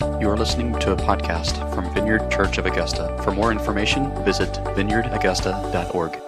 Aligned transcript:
You 0.00 0.28
are 0.28 0.36
listening 0.36 0.76
to 0.80 0.90
a 0.90 0.96
podcast 0.96 1.72
from 1.72 1.94
Vineyard 1.94 2.28
Church 2.28 2.58
of 2.58 2.66
Augusta. 2.66 3.16
For 3.22 3.30
more 3.30 3.52
information, 3.52 4.10
visit 4.24 4.48
vineyardaugusta.org. 4.48 6.20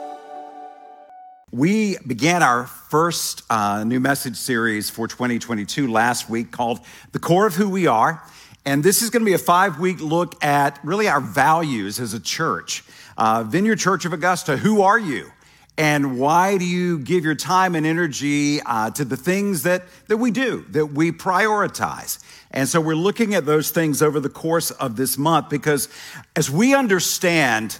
We 1.51 1.97
began 2.07 2.45
our 2.45 2.67
first 2.67 3.43
uh, 3.51 3.83
new 3.83 3.99
message 3.99 4.37
series 4.37 4.89
for 4.89 5.09
2022 5.09 5.91
last 5.91 6.31
week 6.31 6.53
called 6.53 6.79
The 7.11 7.19
Core 7.19 7.49
of 7.49 7.57
Who 7.57 7.69
We 7.69 7.89
Are. 7.89 8.23
And 8.65 8.85
this 8.85 9.03
is 9.03 9.11
going 9.11 9.23
to 9.23 9.27
be 9.27 9.35
a 9.35 9.39
five 9.39 9.81
week 9.81 10.01
look 10.01 10.45
at 10.45 10.79
really 10.85 11.09
our 11.09 11.21
values 11.21 11.99
as 11.99 12.15
a 12.15 12.21
church. 12.21 12.85
Uh, 13.19 13.43
Vineyard 13.43 13.81
Church 13.81 14.05
of 14.05 14.13
Augusta, 14.13 14.57
who 14.57 14.83
are 14.83 14.99
you? 14.99 15.33
And 15.79 16.19
why 16.19 16.57
do 16.57 16.65
you 16.65 16.99
give 16.99 17.25
your 17.25 17.35
time 17.35 17.75
and 17.75 17.85
energy 17.85 18.61
uh, 18.63 18.91
to 18.93 19.05
the 19.05 19.17
things 19.17 19.63
that, 19.65 19.85
that 20.09 20.17
we 20.17 20.31
do, 20.31 20.65
that 20.71 20.87
we 20.87 21.13
prioritize? 21.13 22.19
And 22.51 22.69
so 22.69 22.81
we're 22.81 22.95
looking 22.95 23.35
at 23.35 23.45
those 23.45 23.71
things 23.71 24.01
over 24.01 24.19
the 24.19 24.31
course 24.31 24.71
of 24.71 24.97
this 24.97 25.19
month 25.19 25.51
because 25.51 25.89
as 26.35 26.51
we 26.51 26.75
understand 26.75 27.79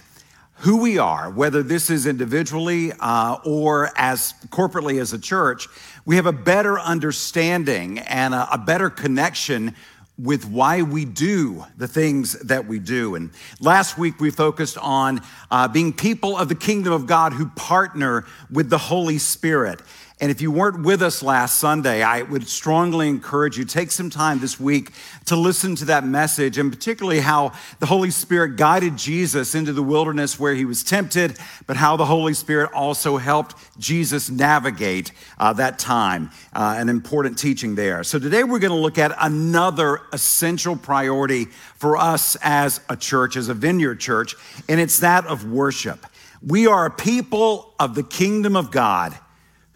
who 0.61 0.77
we 0.81 0.97
are, 0.97 1.29
whether 1.29 1.63
this 1.63 1.89
is 1.89 2.05
individually 2.05 2.91
uh, 2.99 3.37
or 3.45 3.91
as 3.95 4.33
corporately 4.49 4.99
as 4.99 5.13
a 5.13 5.19
church, 5.19 5.67
we 6.05 6.15
have 6.15 6.25
a 6.25 6.31
better 6.31 6.79
understanding 6.79 7.99
and 7.99 8.33
a, 8.33 8.53
a 8.53 8.57
better 8.57 8.89
connection 8.89 9.75
with 10.17 10.45
why 10.45 10.81
we 10.81 11.05
do 11.05 11.63
the 11.77 11.87
things 11.87 12.33
that 12.39 12.65
we 12.65 12.79
do. 12.79 13.15
And 13.15 13.31
last 13.59 13.97
week 13.97 14.19
we 14.19 14.31
focused 14.31 14.77
on 14.79 15.21
uh, 15.51 15.67
being 15.67 15.93
people 15.93 16.35
of 16.35 16.49
the 16.49 16.55
kingdom 16.55 16.93
of 16.93 17.05
God 17.05 17.33
who 17.33 17.47
partner 17.49 18.25
with 18.49 18.69
the 18.69 18.77
Holy 18.77 19.19
Spirit. 19.19 19.81
And 20.19 20.31
if 20.31 20.41
you 20.41 20.49
weren't 20.49 20.83
with 20.83 21.03
us 21.03 21.21
last 21.21 21.59
Sunday, 21.59 22.01
I 22.01 22.23
would 22.23 22.47
strongly 22.47 23.07
encourage 23.07 23.55
you 23.55 23.65
take 23.65 23.91
some 23.91 24.09
time 24.09 24.39
this 24.39 24.59
week 24.59 24.91
to 25.25 25.35
listen 25.35 25.75
to 25.75 25.85
that 25.85 26.03
message 26.05 26.57
and 26.57 26.71
particularly 26.71 27.19
how 27.19 27.51
the 27.77 27.85
Holy 27.85 28.09
Spirit 28.09 28.55
guided 28.55 28.97
Jesus 28.97 29.53
into 29.53 29.73
the 29.73 29.83
wilderness 29.83 30.39
where 30.39 30.55
he 30.55 30.65
was 30.65 30.83
tempted, 30.83 31.37
but 31.67 31.77
how 31.77 31.97
the 31.97 32.05
Holy 32.05 32.33
Spirit 32.33 32.71
also 32.73 33.17
helped 33.17 33.55
Jesus 33.79 34.27
navigate 34.27 35.11
uh, 35.37 35.53
that 35.53 35.77
time. 35.77 36.31
Uh, 36.51 36.73
an 36.79 36.89
important 36.89 37.37
teaching 37.37 37.75
there. 37.75 38.03
So 38.03 38.17
today 38.17 38.43
we're 38.43 38.57
going 38.57 38.71
to 38.71 38.75
look 38.75 38.97
at 38.97 39.15
another 39.21 40.01
essential 40.11 40.75
priority 40.75 41.45
for 41.75 41.95
us 41.95 42.35
as 42.41 42.81
a 42.89 42.95
church, 42.95 43.35
as 43.35 43.49
a 43.49 43.53
vineyard 43.53 43.99
church, 43.99 44.33
and 44.67 44.79
it's 44.79 44.97
that 44.99 45.27
of 45.27 45.45
worship. 45.45 46.07
We 46.41 46.65
are 46.65 46.87
a 46.87 46.91
people 46.91 47.75
of 47.79 47.93
the 47.93 48.03
kingdom 48.03 48.55
of 48.55 48.71
God 48.71 49.15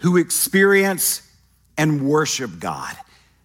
who 0.02 0.18
experience 0.18 1.22
and 1.78 2.08
worship 2.08 2.60
God. 2.60 2.96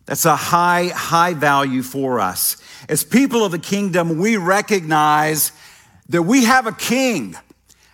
That's 0.07 0.25
a 0.25 0.37
high, 0.37 0.87
high 0.89 1.35
value 1.35 1.83
for 1.83 2.21
us. 2.21 2.57
As 2.89 3.05
people 3.05 3.45
of 3.45 3.53
the 3.53 3.59
kingdom, 3.59 4.19
we 4.19 4.37
recognize 4.37 5.53
that 6.09 6.23
we 6.23 6.45
have 6.45 6.67
a 6.67 6.73
king, 6.73 7.37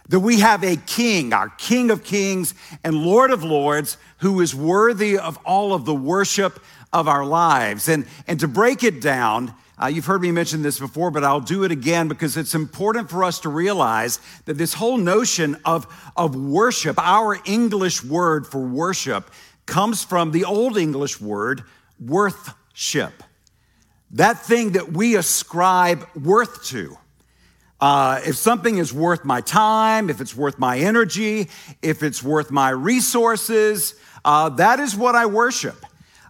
that 0.09 0.21
we 0.21 0.41
have 0.41 0.63
a 0.63 0.77
king, 0.77 1.33
our 1.33 1.49
King 1.49 1.91
of 1.91 2.05
kings 2.05 2.55
and 2.85 2.95
Lord 2.95 3.31
of 3.31 3.43
lords, 3.43 3.97
who 4.19 4.41
is 4.41 4.55
worthy 4.55 5.19
of 5.19 5.39
all 5.45 5.73
of 5.73 5.85
the 5.85 5.95
worship 5.95 6.61
of 6.93 7.09
our 7.09 7.25
lives. 7.25 7.89
And, 7.89 8.07
and 8.27 8.39
to 8.41 8.49
break 8.49 8.85
it 8.85 9.01
down, 9.01 9.55
uh, 9.83 9.89
you've 9.89 10.07
heard 10.07 10.23
me 10.23 10.31
mention 10.31 10.63
this 10.63 10.79
before, 10.79 11.11
but 11.11 11.25
I'll 11.25 11.41
do 11.41 11.65
it 11.65 11.73
again 11.73 12.07
because 12.07 12.37
it's 12.37 12.55
important 12.55 13.11
for 13.11 13.25
us 13.25 13.41
to 13.41 13.49
realize 13.49 14.21
that 14.45 14.55
this 14.55 14.75
whole 14.75 14.97
notion 14.97 15.57
of, 15.65 15.87
of 16.17 16.37
worship, 16.37 16.97
our 16.99 17.39
English 17.45 18.05
word 18.05 18.47
for 18.47 18.61
worship, 18.61 19.31
comes 19.67 20.05
from 20.05 20.31
the 20.31 20.45
Old 20.45 20.77
English 20.77 21.21
word 21.21 21.65
worthship. 21.99 23.25
That 24.13 24.39
thing 24.39 24.73
that 24.73 24.93
we 24.93 25.17
ascribe 25.17 26.07
worth 26.15 26.65
to. 26.67 26.97
Uh, 27.81 28.21
if 28.25 28.37
something 28.37 28.79
is 28.79 28.93
worth 28.93 29.25
my 29.25 29.41
time, 29.41 30.11
if 30.11 30.21
it's 30.21 30.37
worth 30.37 30.61
my 30.61 30.79
energy, 30.79 31.49
if 31.81 32.05
it's 32.05 32.23
worth 32.23 32.53
my 32.53 32.71
resources, 32.71 33.97
uh, 34.25 34.49
that 34.51 34.79
is 34.79 34.95
what 34.95 35.17
I 35.17 35.27
worship. 35.27 35.85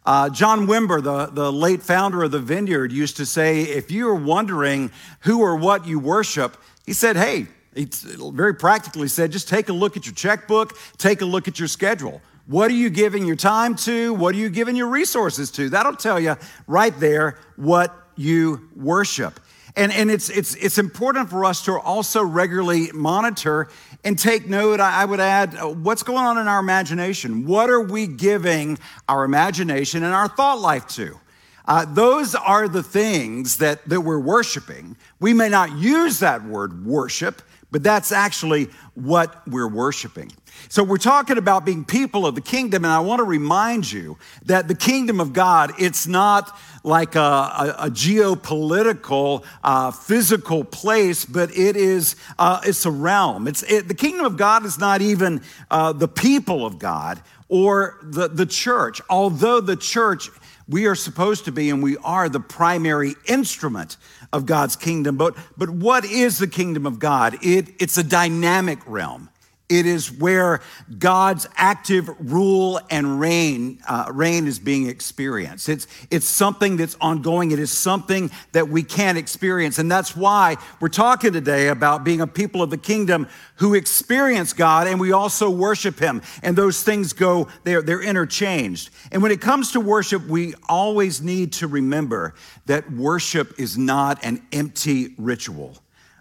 Uh, 0.05 0.29
John 0.31 0.67
Wimber, 0.67 1.03
the, 1.03 1.27
the 1.27 1.53
late 1.53 1.83
founder 1.83 2.25
of 2.25 2.33
the 2.33 2.41
Vineyard, 2.41 2.91
used 2.91 3.17
to 3.19 3.27
say, 3.27 3.63
if 3.63 3.91
you 3.91 4.09
are 4.09 4.15
wondering 4.15 4.91
who 5.21 5.41
or 5.41 5.57
what 5.57 5.87
you 5.87 5.99
worship, 5.99 6.57
he 6.85 6.93
said, 6.93 7.17
hey, 7.17 7.47
he 7.75 7.89
very 8.11 8.55
practically 8.55 9.09
said, 9.09 9.31
just 9.31 9.49
take 9.49 9.69
a 9.69 9.73
look 9.73 9.97
at 9.97 10.05
your 10.05 10.15
checkbook, 10.15 10.77
take 10.99 11.23
a 11.23 11.25
look 11.25 11.47
at 11.47 11.59
your 11.59 11.69
schedule. 11.69 12.21
What 12.47 12.71
are 12.71 12.75
you 12.75 12.91
giving 12.91 13.25
your 13.25 13.37
time 13.37 13.77
to? 13.77 14.13
What 14.15 14.35
are 14.35 14.39
you 14.39 14.51
giving 14.51 14.75
your 14.75 14.89
resources 14.89 15.51
to? 15.53 15.69
That'll 15.69 15.95
tell 15.95 16.19
you 16.19 16.37
right 16.67 16.99
there 16.99 17.39
what 17.57 17.97
you 18.17 18.69
worship. 18.75 19.39
And, 19.75 19.91
and 19.93 20.11
it's, 20.11 20.29
it's, 20.29 20.55
it's 20.57 20.77
important 20.77 21.31
for 21.31 21.45
us 21.45 21.65
to 21.65 21.79
also 21.79 22.23
regularly 22.23 22.91
monitor 22.93 23.69
and 24.05 24.19
take 24.19 24.47
note. 24.47 24.81
I 24.81 25.05
would 25.05 25.21
add, 25.21 25.57
uh, 25.57 25.69
what's 25.69 26.03
going 26.03 26.25
on 26.25 26.37
in 26.37 26.47
our 26.47 26.61
imagination? 26.61 27.47
What 27.47 27.71
are 27.71 27.81
we 27.81 28.07
giving 28.07 28.79
our 29.09 29.25
imagination 29.25 30.03
and 30.03 30.15
our 30.15 30.29
thought 30.29 30.61
life 30.61 30.87
to? 30.89 31.19
Uh, 31.65 31.87
those 31.87 32.35
are 32.35 32.69
the 32.69 32.83
things 32.83 33.59
that, 33.59 33.89
that 33.89 34.01
we're 34.01 34.19
worshiping. 34.19 34.97
We 35.21 35.33
may 35.33 35.49
not 35.49 35.73
use 35.77 36.19
that 36.19 36.45
word 36.45 36.85
worship, 36.85 37.41
but 37.73 37.83
that's 37.83 38.13
actually 38.13 38.69
what 38.95 39.49
we're 39.49 39.69
worshiping. 39.69 40.31
So 40.69 40.85
we're 40.85 40.99
talking 40.99 41.39
about 41.39 41.65
being 41.65 41.85
people 41.85 42.27
of 42.27 42.35
the 42.35 42.43
kingdom, 42.43 42.85
and 42.85 42.93
I 42.93 43.01
want 43.01 43.21
to 43.21 43.25
remind 43.25 43.91
you 43.91 44.19
that 44.45 44.69
the 44.69 44.75
kingdom 44.75 45.19
of 45.19 45.33
God, 45.33 45.73
it's 45.79 46.07
not 46.07 46.57
like 46.85 47.17
a, 47.17 47.19
a, 47.19 47.75
a 47.79 47.91
geopolitical, 47.91 49.45
uh, 49.65 49.91
physical 49.91 50.63
place, 50.63 51.25
but 51.25 51.51
it 51.57 51.77
is, 51.77 52.15
uh, 52.39 52.61
it's 52.65 52.85
a 52.85 52.91
realm. 52.91 53.49
It's, 53.49 53.63
it, 53.63 53.89
the 53.89 53.95
kingdom 53.95 54.27
of 54.27 54.37
God 54.37 54.67
is 54.67 54.79
not 54.79 55.01
even 55.01 55.41
uh, 55.71 55.95
the 55.95 56.09
people 56.09 56.67
of 56.67 56.79
God 56.79 57.23
or 57.49 57.99
the, 58.03 58.29
the 58.29 58.47
church, 58.47 59.01
although 59.09 59.61
the 59.61 59.77
church 59.77 60.29
we 60.69 60.87
are 60.87 60.95
supposed 60.95 61.45
to 61.47 61.53
be 61.53 61.71
and 61.71 61.83
we 61.83 61.97
are 61.99 62.29
the 62.29 62.41
primary 62.41 63.15
instrument 63.27 63.97
of 64.33 64.47
God's 64.47 64.77
kingdom. 64.77 65.17
But, 65.17 65.37
but 65.57 65.71
what 65.71 66.05
is 66.05 66.39
the 66.39 66.47
kingdom 66.47 66.87
of 66.87 66.99
God? 66.99 67.39
It, 67.43 67.75
it's 67.79 67.99
a 67.99 68.05
dynamic 68.05 68.79
realm. 68.87 69.29
It 69.73 69.87
is 69.87 70.13
where 70.13 70.61
God's 70.99 71.49
active 71.57 72.11
rule 72.21 72.79
and 72.91 73.19
reign, 73.19 73.81
uh, 73.89 74.11
reign 74.13 74.47
is 74.47 74.59
being 74.59 74.87
experienced. 74.87 75.71
It's, 75.71 75.87
it's 76.11 76.27
something 76.27 76.77
that's 76.77 76.95
ongoing. 77.01 77.53
It 77.53 77.59
is 77.59 77.71
something 77.71 78.31
that 78.53 78.69
we 78.69 78.83
can 78.83 79.17
experience. 79.17 79.79
And 79.79 79.91
that's 79.91 80.15
why 80.15 80.59
we're 80.79 80.89
talking 80.89 81.33
today 81.33 81.69
about 81.69 82.05
being 82.05 82.21
a 82.21 82.27
people 82.27 82.63
of 82.63 82.69
the 82.69 82.77
kingdom 82.77 83.27
who 83.57 83.73
experience 83.73 84.53
God 84.53 84.87
and 84.87 85.01
we 85.01 85.13
also 85.13 85.49
worship 85.49 85.99
Him. 85.99 86.21
And 86.43 86.55
those 86.55 86.83
things 86.83 87.15
go, 87.15 87.49
they're, 87.65 87.81
they're 87.81 88.03
interchanged. 88.03 88.91
And 89.11 89.23
when 89.23 89.33
it 89.33 89.41
comes 89.41 89.73
to 89.73 89.81
worship, 89.81 90.27
we 90.27 90.53
always 90.69 91.23
need 91.23 91.55
to 91.55 91.67
remember 91.67 92.35
that 92.67 92.93
worship 92.93 93.59
is 93.59 93.79
not 93.79 94.23
an 94.23 94.43
empty 94.53 95.15
ritual, 95.17 95.79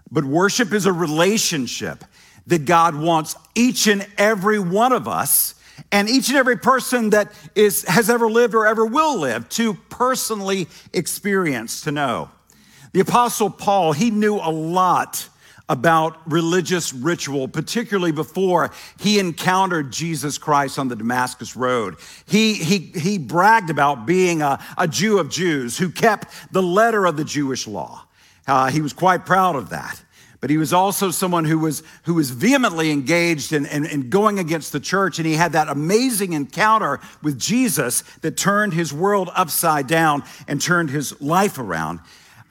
but 0.10 0.24
worship 0.24 0.72
is 0.72 0.86
a 0.86 0.94
relationship 0.94 2.06
that 2.48 2.66
God 2.66 2.96
wants 2.96 3.36
each 3.56 3.88
and 3.88 4.06
every 4.18 4.60
one 4.60 4.92
of 4.92 5.08
us 5.08 5.56
and 5.92 6.10
each 6.10 6.30
and 6.30 6.38
every 6.38 6.58
person 6.58 7.12
that 7.12 7.32
is, 7.56 7.84
has 7.86 8.10
ever 8.10 8.30
lived 8.30 8.54
or 8.54 8.68
ever 8.68 8.86
will 8.86 9.20
live 9.20 9.48
to 9.50 9.74
personally 9.74 10.68
experience, 10.94 11.82
to 11.82 11.92
know. 11.92 12.30
The 12.94 13.00
Apostle 13.00 13.50
Paul, 13.50 13.94
he 13.94 14.12
knew 14.12 14.36
a 14.36 14.52
lot 14.52 15.28
about 15.70 16.18
religious 16.30 16.92
ritual, 16.92 17.48
particularly 17.48 18.12
before 18.12 18.72
he 19.00 19.20
encountered 19.20 19.92
Jesus 19.92 20.38
Christ 20.38 20.78
on 20.78 20.90
the 20.90 20.98
Damascus 20.98 21.56
Road. 21.56 21.96
He, 22.26 22.56
he, 22.56 22.78
he 22.78 23.18
bragged 23.18 23.70
about 23.70 24.06
being 24.06 24.42
a, 24.42 24.60
a 24.78 24.88
Jew 24.88 25.20
of 25.20 25.30
Jews 25.30 25.78
who 25.78 25.90
kept 25.90 26.28
the 26.52 26.62
letter 26.62 27.06
of 27.06 27.16
the 27.16 27.24
Jewish 27.24 27.68
law. 27.68 28.06
Uh, 28.46 28.70
he 28.70 28.82
was 28.82 28.92
quite 28.92 29.26
proud 29.26 29.56
of 29.56 29.70
that 29.70 30.02
but 30.42 30.50
he 30.50 30.58
was 30.58 30.74
also 30.74 31.12
someone 31.12 31.46
who 31.46 31.60
was, 31.60 31.84
who 32.04 32.16
was 32.16 32.32
vehemently 32.32 32.90
engaged 32.90 33.54
in, 33.54 33.68
in, 33.68 33.86
in, 33.86 34.10
going 34.10 34.40
against 34.40 34.72
the 34.74 34.80
church. 34.80 35.20
And 35.20 35.28
he 35.28 35.36
had 35.36 35.52
that 35.52 35.70
amazing 35.70 36.34
encounter 36.34 37.00
with 37.22 37.40
Jesus 37.40 38.02
that 38.22 38.38
turned 38.38 38.74
his 38.74 38.92
world 38.92 39.30
upside 39.36 39.86
down 39.86 40.24
and 40.48 40.60
turned 40.60 40.90
his 40.90 41.20
life 41.22 41.60
around. 41.60 42.00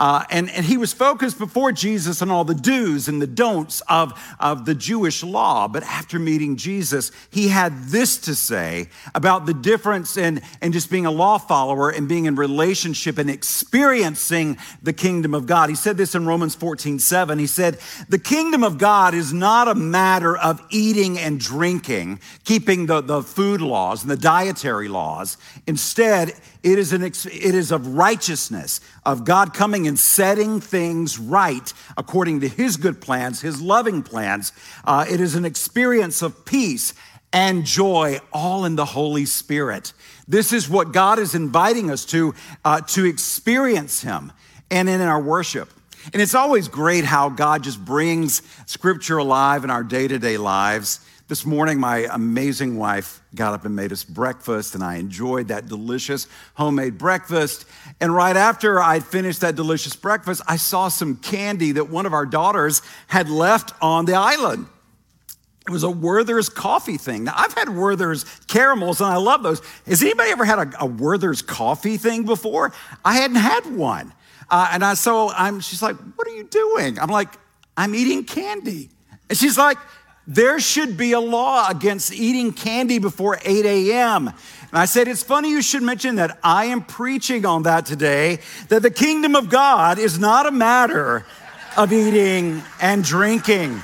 Uh, 0.00 0.24
and, 0.30 0.48
and 0.52 0.64
he 0.64 0.78
was 0.78 0.94
focused 0.94 1.38
before 1.38 1.72
Jesus 1.72 2.22
on 2.22 2.30
all 2.30 2.42
the 2.42 2.54
do's 2.54 3.06
and 3.06 3.20
the 3.20 3.26
don'ts 3.26 3.82
of, 3.82 4.18
of 4.40 4.64
the 4.64 4.74
Jewish 4.74 5.22
law. 5.22 5.68
But 5.68 5.82
after 5.82 6.18
meeting 6.18 6.56
Jesus, 6.56 7.12
he 7.30 7.48
had 7.48 7.88
this 7.88 8.16
to 8.22 8.34
say 8.34 8.88
about 9.14 9.44
the 9.44 9.52
difference 9.52 10.16
in, 10.16 10.40
in 10.62 10.72
just 10.72 10.90
being 10.90 11.04
a 11.04 11.10
law 11.10 11.36
follower 11.36 11.90
and 11.90 12.08
being 12.08 12.24
in 12.24 12.34
relationship 12.34 13.18
and 13.18 13.28
experiencing 13.28 14.56
the 14.82 14.94
kingdom 14.94 15.34
of 15.34 15.44
God. 15.44 15.68
He 15.68 15.76
said 15.76 15.98
this 15.98 16.14
in 16.14 16.24
Romans 16.24 16.54
14 16.54 16.98
7. 16.98 17.38
He 17.38 17.46
said, 17.46 17.78
The 18.08 18.18
kingdom 18.18 18.64
of 18.64 18.78
God 18.78 19.12
is 19.12 19.34
not 19.34 19.68
a 19.68 19.74
matter 19.74 20.34
of 20.34 20.62
eating 20.70 21.18
and 21.18 21.38
drinking, 21.38 22.20
keeping 22.44 22.86
the, 22.86 23.02
the 23.02 23.22
food 23.22 23.60
laws 23.60 24.00
and 24.00 24.10
the 24.10 24.16
dietary 24.16 24.88
laws. 24.88 25.36
Instead, 25.66 26.32
it 26.62 26.78
is, 26.78 26.92
an, 26.92 27.02
it 27.02 27.24
is 27.24 27.70
of 27.70 27.94
righteousness, 27.94 28.80
of 29.04 29.24
God 29.24 29.54
coming 29.54 29.89
and 29.90 29.98
setting 29.98 30.60
things 30.60 31.18
right 31.18 31.72
according 31.96 32.42
to 32.42 32.48
His 32.48 32.76
good 32.76 33.00
plans, 33.00 33.40
His 33.40 33.60
loving 33.60 34.04
plans. 34.04 34.52
Uh, 34.84 35.04
it 35.10 35.20
is 35.20 35.34
an 35.34 35.44
experience 35.44 36.22
of 36.22 36.44
peace 36.44 36.94
and 37.32 37.66
joy, 37.66 38.20
all 38.32 38.64
in 38.64 38.76
the 38.76 38.84
Holy 38.84 39.24
Spirit. 39.24 39.92
This 40.28 40.52
is 40.52 40.68
what 40.68 40.92
God 40.92 41.18
is 41.18 41.34
inviting 41.34 41.90
us 41.90 42.04
to, 42.06 42.36
uh, 42.64 42.82
to 42.82 43.04
experience 43.04 44.00
Him 44.00 44.30
and 44.70 44.88
in 44.88 45.00
our 45.00 45.20
worship. 45.20 45.68
And 46.12 46.22
it's 46.22 46.36
always 46.36 46.68
great 46.68 47.04
how 47.04 47.28
God 47.28 47.64
just 47.64 47.84
brings 47.84 48.42
Scripture 48.66 49.18
alive 49.18 49.64
in 49.64 49.70
our 49.70 49.82
day 49.82 50.06
to 50.06 50.20
day 50.20 50.36
lives. 50.36 51.00
This 51.26 51.44
morning, 51.44 51.80
my 51.80 52.06
amazing 52.12 52.76
wife 52.78 53.19
got 53.34 53.54
up 53.54 53.64
and 53.64 53.76
made 53.76 53.92
us 53.92 54.02
breakfast, 54.02 54.74
and 54.74 54.82
I 54.82 54.96
enjoyed 54.96 55.48
that 55.48 55.66
delicious 55.66 56.26
homemade 56.54 56.98
breakfast. 56.98 57.64
And 58.00 58.14
right 58.14 58.36
after 58.36 58.80
I'd 58.80 59.04
finished 59.04 59.40
that 59.42 59.54
delicious 59.56 59.94
breakfast, 59.94 60.42
I 60.48 60.56
saw 60.56 60.88
some 60.88 61.16
candy 61.16 61.72
that 61.72 61.88
one 61.90 62.06
of 62.06 62.12
our 62.12 62.26
daughters 62.26 62.82
had 63.06 63.28
left 63.28 63.72
on 63.80 64.04
the 64.04 64.14
island. 64.14 64.66
It 65.68 65.72
was 65.72 65.82
a 65.84 65.90
Werther's 65.90 66.48
coffee 66.48 66.96
thing. 66.96 67.24
Now, 67.24 67.34
I've 67.36 67.52
had 67.52 67.68
Werther's 67.68 68.24
caramels, 68.48 69.00
and 69.00 69.10
I 69.10 69.16
love 69.16 69.42
those. 69.42 69.62
Has 69.86 70.02
anybody 70.02 70.30
ever 70.30 70.44
had 70.44 70.58
a, 70.58 70.82
a 70.84 70.86
Werther's 70.86 71.42
coffee 71.42 71.96
thing 71.96 72.24
before? 72.24 72.72
I 73.04 73.14
hadn't 73.14 73.36
had 73.36 73.66
one. 73.76 74.12
Uh, 74.50 74.70
and 74.72 74.84
I, 74.84 74.94
so 74.94 75.30
I'm, 75.30 75.60
she's 75.60 75.82
like, 75.82 75.96
What 76.16 76.26
are 76.26 76.34
you 76.34 76.44
doing? 76.44 76.98
I'm 76.98 77.10
like, 77.10 77.28
I'm 77.76 77.94
eating 77.94 78.24
candy. 78.24 78.90
And 79.28 79.38
she's 79.38 79.56
like, 79.56 79.78
there 80.30 80.58
should 80.60 80.96
be 80.96 81.10
a 81.10 81.18
law 81.18 81.68
against 81.68 82.12
eating 82.12 82.52
candy 82.52 83.00
before 83.00 83.40
8 83.44 83.66
a.m. 83.66 84.28
And 84.28 84.36
I 84.72 84.84
said, 84.84 85.08
It's 85.08 85.24
funny 85.24 85.50
you 85.50 85.60
should 85.60 85.82
mention 85.82 86.14
that. 86.14 86.38
I 86.44 86.66
am 86.66 86.84
preaching 86.84 87.44
on 87.44 87.64
that 87.64 87.84
today, 87.84 88.38
that 88.68 88.82
the 88.82 88.92
kingdom 88.92 89.34
of 89.34 89.50
God 89.50 89.98
is 89.98 90.20
not 90.20 90.46
a 90.46 90.52
matter 90.52 91.26
of 91.76 91.92
eating 91.92 92.62
and 92.80 93.02
drinking. 93.02 93.82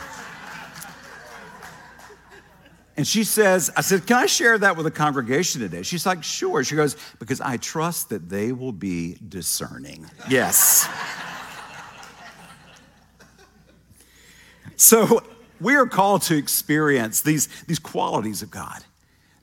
And 2.97 3.05
she 3.05 3.25
says, 3.25 3.73
I 3.77 3.81
said, 3.81 4.07
Can 4.07 4.17
I 4.17 4.27
share 4.27 4.57
that 4.57 4.77
with 4.77 4.85
the 4.85 4.93
congregation 4.93 5.63
today? 5.63 5.83
She's 5.83 6.07
like, 6.07 6.23
Sure. 6.23 6.63
She 6.63 6.77
goes, 6.77 6.97
Because 7.19 7.41
I 7.41 7.57
trust 7.57 8.11
that 8.11 8.29
they 8.29 8.53
will 8.53 8.71
be 8.71 9.19
discerning. 9.29 10.09
Yes. 10.29 10.89
so 14.77 15.25
we 15.61 15.77
are 15.77 15.87
called 15.87 16.23
to 16.23 16.37
experience 16.37 17.21
these, 17.23 17.49
these 17.65 17.79
qualities 17.79 18.43
of 18.43 18.51
God 18.51 18.83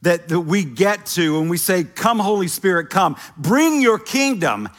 that, 0.03 0.27
that 0.29 0.41
we 0.41 0.63
get 0.63 1.05
to 1.07 1.39
when 1.39 1.49
we 1.49 1.57
say, 1.57 1.83
Come, 1.83 2.19
Holy 2.19 2.47
Spirit, 2.47 2.89
come, 2.89 3.15
bring 3.37 3.81
your 3.81 3.97
kingdom. 3.97 4.69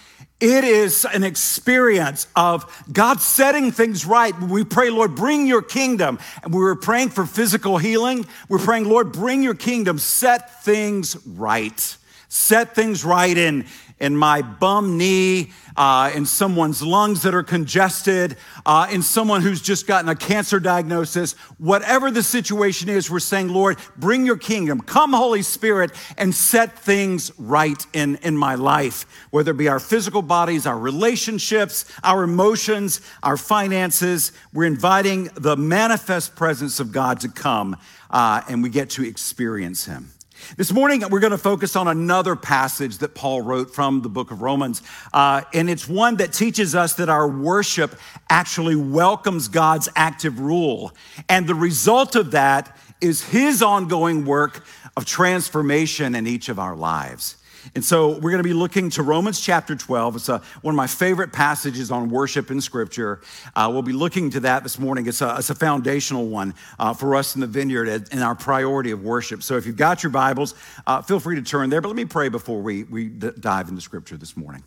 It 0.40 0.64
is 0.64 1.06
an 1.06 1.25
experience 1.25 2.26
of 2.36 2.84
God 2.92 3.20
setting 3.20 3.72
things 3.72 4.04
right. 4.04 4.38
We 4.38 4.64
pray, 4.64 4.90
Lord, 4.90 5.14
bring 5.14 5.46
your 5.46 5.62
kingdom. 5.62 6.19
And 6.42 6.52
we 6.52 6.60
were 6.60 6.76
praying 6.76 7.10
for 7.10 7.25
physical 7.25 7.78
healing. 7.78 8.26
We're 8.48 8.58
praying, 8.58 8.84
Lord, 8.84 9.12
bring 9.12 9.42
your 9.42 9.54
kingdom, 9.54 9.98
set 9.98 10.62
things 10.62 11.16
right. 11.26 11.96
Set 12.28 12.75
things 12.75 13.04
right 13.04 13.38
in, 13.38 13.64
in 14.00 14.17
my 14.17 14.43
bum 14.43 14.99
knee, 14.99 15.50
uh, 15.76 16.11
in 16.14 16.26
someone's 16.26 16.82
lungs 16.82 17.23
that 17.23 17.35
are 17.35 17.43
congested, 17.43 18.37
uh, 18.67 18.88
in 18.91 19.02
someone 19.02 19.41
who's 19.41 19.62
just 19.62 19.87
gotten 19.87 20.08
a 20.08 20.14
cancer 20.14 20.58
diagnosis. 20.58 21.32
Whatever 21.58 22.11
the 22.11 22.23
situation 22.23 22.88
is, 22.88 23.11
we're 23.11 23.20
saying, 23.20 23.49
Lord, 23.49 23.79
bring 23.96 24.26
your 24.26 24.37
kingdom. 24.37 24.81
Come, 24.81 25.12
Holy 25.12 25.43
Spirit, 25.43 25.93
and 26.19 26.35
set 26.35 26.79
things 26.79 27.32
right 27.38 27.87
in, 27.93 28.17
in 28.17 28.37
my 28.37 28.56
life, 28.56 29.06
whether 29.31 29.52
it 29.52 29.56
be 29.56 29.69
our 29.69 29.81
physical 29.81 30.23
bodies, 30.23 30.67
our 30.67 30.79
relationships, 30.79 31.85
our 32.02 32.25
emotions, 32.25 33.00
our 33.23 33.37
finances. 33.37 34.32
We're 34.52 34.64
inviting 34.64 35.31
the 35.35 35.56
manifest 35.56 36.37
presence 36.37 36.81
of 36.81 36.93
God 36.93 37.20
to 37.20 37.29
come, 37.29 37.76
uh, 38.11 38.43
and 38.49 38.62
we 38.62 38.70
get 38.70 38.91
to 38.91 39.05
experience 39.05 39.85
Him. 39.87 40.11
This 40.56 40.72
morning, 40.72 41.02
we're 41.10 41.20
going 41.20 41.31
to 41.31 41.38
focus 41.38 41.76
on 41.76 41.88
another 41.88 42.36
passage 42.36 42.98
that 42.98 43.14
Paul 43.14 43.40
wrote 43.40 43.75
from 43.75 44.02
the 44.02 44.08
book 44.08 44.31
of 44.31 44.42
Romans. 44.42 44.82
Uh, 45.12 45.42
and 45.52 45.70
it's 45.70 45.88
one 45.88 46.16
that 46.16 46.32
teaches 46.32 46.75
us 46.75 46.94
that 46.94 47.08
our 47.08 47.28
worship 47.28 47.98
actually 48.28 48.76
welcomes 48.76 49.48
God's 49.48 49.88
active 49.94 50.40
rule. 50.40 50.92
And 51.28 51.46
the 51.46 51.54
result 51.54 52.16
of 52.16 52.32
that 52.32 52.76
is 53.05 53.23
his 53.23 53.62
ongoing 53.62 54.25
work 54.25 54.65
of 54.97 55.05
transformation 55.05 56.15
in 56.15 56.27
each 56.27 56.49
of 56.49 56.59
our 56.59 56.75
lives. 56.75 57.37
And 57.75 57.85
so 57.85 58.11
we're 58.11 58.31
going 58.31 58.43
to 58.43 58.49
be 58.49 58.55
looking 58.55 58.91
to 58.91 59.03
Romans 59.03 59.41
chapter 59.41 59.75
12. 59.75 60.17
It's 60.17 60.29
a, 60.29 60.43
one 60.62 60.75
of 60.75 60.77
my 60.77 60.87
favorite 60.87 61.33
passages 61.33 61.91
on 61.91 62.11
worship 62.11 62.51
in 62.51 62.61
Scripture. 62.61 63.21
Uh, 63.55 63.71
we'll 63.73 63.83
be 63.83 63.93
looking 63.93 64.31
to 64.31 64.41
that 64.41 64.62
this 64.62 64.79
morning. 64.79 65.06
It's 65.06 65.23
a, 65.23 65.37
it's 65.39 65.51
a 65.51 65.55
foundational 65.55 66.27
one 66.27 66.55
uh, 66.79 66.93
for 66.93 67.15
us 67.15 67.35
in 67.35 67.41
the 67.41 67.47
vineyard 67.47 68.09
in 68.12 68.21
our 68.21 68.35
priority 68.35 68.91
of 68.91 69.03
worship. 69.03 69.43
So 69.43 69.56
if 69.56 69.67
you've 69.67 69.77
got 69.77 70.03
your 70.03 70.11
Bibles, 70.11 70.55
uh, 70.87 71.03
feel 71.03 71.21
free 71.21 71.37
to 71.37 71.43
turn 71.43 71.71
there. 71.71 71.81
But 71.81 71.89
let 71.89 71.97
me 71.97 72.05
pray 72.05 72.29
before 72.29 72.61
we, 72.61 72.85
we 72.85 73.09
d- 73.09 73.31
dive 73.39 73.69
into 73.69 73.81
Scripture 73.81 74.17
this 74.17 74.37
morning. 74.37 74.62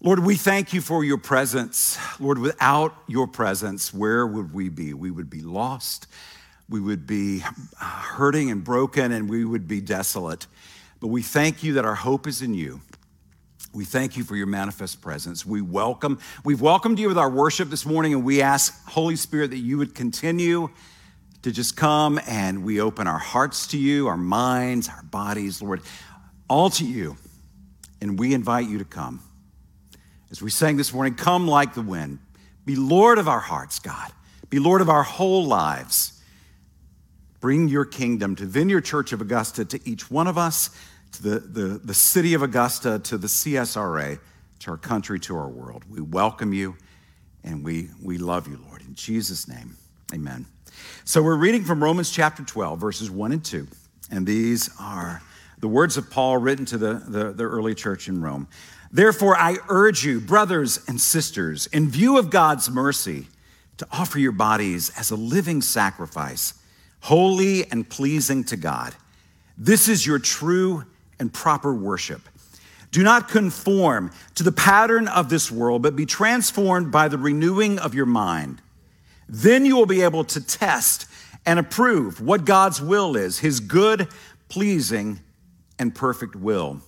Lord, 0.00 0.18
we 0.18 0.34
thank 0.34 0.72
you 0.72 0.80
for 0.80 1.04
your 1.04 1.18
presence. 1.18 1.98
Lord, 2.18 2.38
without 2.38 2.94
your 3.06 3.28
presence, 3.28 3.94
where 3.94 4.26
would 4.26 4.52
we 4.52 4.68
be? 4.68 4.94
We 4.94 5.10
would 5.10 5.30
be 5.30 5.42
lost. 5.42 6.06
We 6.72 6.80
would 6.80 7.06
be 7.06 7.42
uh, 7.42 7.84
hurting 7.84 8.50
and 8.50 8.64
broken, 8.64 9.12
and 9.12 9.28
we 9.28 9.44
would 9.44 9.68
be 9.68 9.82
desolate. 9.82 10.46
But 11.00 11.08
we 11.08 11.20
thank 11.20 11.62
you 11.62 11.74
that 11.74 11.84
our 11.84 11.94
hope 11.94 12.26
is 12.26 12.40
in 12.40 12.54
you. 12.54 12.80
We 13.74 13.84
thank 13.84 14.16
you 14.16 14.24
for 14.24 14.36
your 14.36 14.46
manifest 14.46 15.02
presence. 15.02 15.44
We 15.44 15.60
welcome, 15.60 16.18
we've 16.46 16.62
welcomed 16.62 16.98
you 16.98 17.08
with 17.08 17.18
our 17.18 17.28
worship 17.28 17.68
this 17.68 17.84
morning, 17.84 18.14
and 18.14 18.24
we 18.24 18.40
ask, 18.40 18.88
Holy 18.88 19.16
Spirit, 19.16 19.50
that 19.50 19.58
you 19.58 19.76
would 19.76 19.94
continue 19.94 20.70
to 21.42 21.52
just 21.52 21.76
come 21.76 22.18
and 22.26 22.64
we 22.64 22.80
open 22.80 23.06
our 23.06 23.18
hearts 23.18 23.66
to 23.66 23.78
you, 23.78 24.08
our 24.08 24.16
minds, 24.16 24.88
our 24.88 25.02
bodies, 25.02 25.60
Lord, 25.60 25.82
all 26.48 26.70
to 26.70 26.86
you. 26.86 27.18
And 28.00 28.18
we 28.18 28.32
invite 28.32 28.66
you 28.66 28.78
to 28.78 28.86
come. 28.86 29.20
As 30.30 30.40
we 30.40 30.48
sang 30.48 30.78
this 30.78 30.94
morning, 30.94 31.16
come 31.16 31.46
like 31.46 31.74
the 31.74 31.82
wind. 31.82 32.18
Be 32.64 32.76
Lord 32.76 33.18
of 33.18 33.28
our 33.28 33.40
hearts, 33.40 33.78
God. 33.78 34.10
Be 34.48 34.58
Lord 34.58 34.80
of 34.80 34.88
our 34.88 35.02
whole 35.02 35.44
lives. 35.44 36.18
Bring 37.42 37.66
your 37.66 37.84
kingdom 37.84 38.36
to 38.36 38.46
Vineyard 38.46 38.82
Church 38.82 39.12
of 39.12 39.20
Augusta, 39.20 39.64
to 39.64 39.80
each 39.84 40.08
one 40.08 40.28
of 40.28 40.38
us 40.38 40.70
to 41.10 41.22
the, 41.22 41.38
the, 41.40 41.66
the 41.78 41.92
city 41.92 42.34
of 42.34 42.42
Augusta, 42.42 43.00
to 43.00 43.18
the 43.18 43.26
CSRA, 43.26 44.20
to 44.60 44.70
our 44.70 44.76
country, 44.76 45.18
to 45.18 45.36
our 45.36 45.48
world. 45.48 45.82
We 45.90 46.00
welcome 46.00 46.52
you 46.52 46.76
and 47.42 47.64
we, 47.64 47.88
we 48.00 48.16
love 48.16 48.46
you, 48.46 48.60
Lord. 48.68 48.82
In 48.82 48.94
Jesus' 48.94 49.48
name, 49.48 49.76
amen. 50.14 50.46
So 51.04 51.20
we're 51.20 51.36
reading 51.36 51.64
from 51.64 51.82
Romans 51.82 52.12
chapter 52.12 52.44
12, 52.44 52.78
verses 52.78 53.10
1 53.10 53.32
and 53.32 53.44
2. 53.44 53.66
And 54.12 54.24
these 54.24 54.70
are 54.78 55.20
the 55.58 55.66
words 55.66 55.96
of 55.96 56.12
Paul 56.12 56.38
written 56.38 56.64
to 56.66 56.78
the, 56.78 57.02
the, 57.08 57.32
the 57.32 57.42
early 57.42 57.74
church 57.74 58.06
in 58.06 58.22
Rome. 58.22 58.46
Therefore, 58.92 59.36
I 59.36 59.56
urge 59.68 60.04
you, 60.04 60.20
brothers 60.20 60.78
and 60.86 61.00
sisters, 61.00 61.66
in 61.66 61.90
view 61.90 62.18
of 62.18 62.30
God's 62.30 62.70
mercy, 62.70 63.26
to 63.78 63.86
offer 63.90 64.20
your 64.20 64.30
bodies 64.30 64.92
as 64.96 65.10
a 65.10 65.16
living 65.16 65.60
sacrifice, 65.60 66.54
holy 67.02 67.70
and 67.70 67.88
pleasing 67.88 68.44
to 68.44 68.56
God. 68.56 68.94
This 69.58 69.88
is 69.88 70.06
your 70.06 70.18
true 70.18 70.84
and 71.18 71.32
proper 71.32 71.74
worship. 71.74 72.22
Do 72.90 73.02
not 73.02 73.28
conform 73.28 74.12
to 74.34 74.42
the 74.42 74.52
pattern 74.52 75.08
of 75.08 75.28
this 75.28 75.50
world, 75.50 75.82
but 75.82 75.96
be 75.96 76.06
transformed 76.06 76.92
by 76.92 77.08
the 77.08 77.18
renewing 77.18 77.78
of 77.78 77.94
your 77.94 78.06
mind. 78.06 78.60
Then 79.28 79.64
you 79.64 79.76
will 79.76 79.86
be 79.86 80.02
able 80.02 80.24
to 80.24 80.46
test 80.46 81.06
and 81.44 81.58
approve 81.58 82.20
what 82.20 82.44
God's 82.44 82.80
will 82.80 83.16
is, 83.16 83.38
his 83.38 83.60
good, 83.60 84.08
pleasing, 84.48 85.20
and 85.78 85.94
perfect 85.94 86.36
will. 86.36 86.80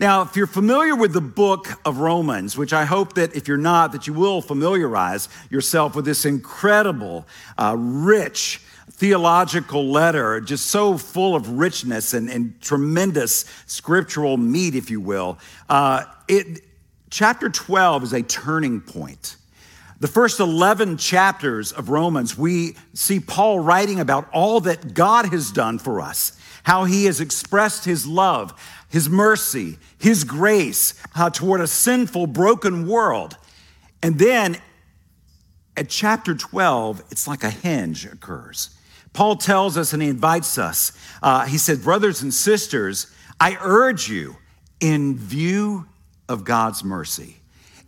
Now, 0.00 0.22
if 0.22 0.36
you're 0.36 0.46
familiar 0.46 0.96
with 0.96 1.12
the 1.12 1.20
book 1.20 1.68
of 1.84 1.98
Romans, 1.98 2.56
which 2.56 2.72
I 2.72 2.84
hope 2.84 3.14
that 3.14 3.34
if 3.36 3.46
you're 3.46 3.56
not, 3.56 3.92
that 3.92 4.06
you 4.06 4.12
will 4.12 4.42
familiarize 4.42 5.28
yourself 5.50 5.94
with 5.94 6.04
this 6.04 6.24
incredible, 6.24 7.26
uh, 7.56 7.76
rich, 7.78 8.60
theological 8.94 9.86
letter, 9.86 10.40
just 10.40 10.66
so 10.66 10.96
full 10.96 11.34
of 11.34 11.48
richness 11.48 12.14
and, 12.14 12.28
and 12.28 12.60
tremendous 12.60 13.44
scriptural 13.66 14.36
meat, 14.36 14.74
if 14.74 14.90
you 14.90 15.00
will. 15.00 15.38
Uh, 15.68 16.04
it 16.28 16.60
chapter 17.10 17.48
12 17.48 18.04
is 18.04 18.12
a 18.12 18.22
turning 18.22 18.80
point. 18.80 19.36
The 20.00 20.08
first 20.08 20.40
11 20.40 20.96
chapters 20.96 21.72
of 21.72 21.88
Romans, 21.88 22.36
we 22.36 22.74
see 22.92 23.20
Paul 23.20 23.60
writing 23.60 24.00
about 24.00 24.28
all 24.32 24.60
that 24.60 24.94
God 24.94 25.26
has 25.26 25.52
done 25.52 25.78
for 25.78 26.00
us, 26.00 26.38
how 26.64 26.84
he 26.84 27.04
has 27.04 27.20
expressed 27.20 27.84
his 27.84 28.06
love, 28.06 28.52
his 28.88 29.08
mercy, 29.08 29.78
his 29.98 30.24
grace 30.24 30.94
uh, 31.14 31.30
toward 31.30 31.60
a 31.60 31.66
sinful, 31.66 32.26
broken 32.26 32.88
world. 32.88 33.36
And 34.02 34.18
then 34.18 34.56
at 35.76 35.88
chapter 35.88 36.34
12, 36.34 37.02
it's 37.10 37.28
like 37.28 37.44
a 37.44 37.50
hinge 37.50 38.04
occurs. 38.04 38.70
Paul 39.12 39.36
tells 39.36 39.76
us 39.76 39.92
and 39.92 40.02
he 40.02 40.08
invites 40.08 40.58
us. 40.58 40.92
Uh, 41.22 41.46
he 41.46 41.58
said, 41.58 41.82
Brothers 41.82 42.22
and 42.22 42.32
sisters, 42.32 43.06
I 43.38 43.58
urge 43.60 44.08
you, 44.08 44.36
in 44.80 45.16
view 45.16 45.86
of 46.28 46.44
God's 46.44 46.82
mercy 46.82 47.36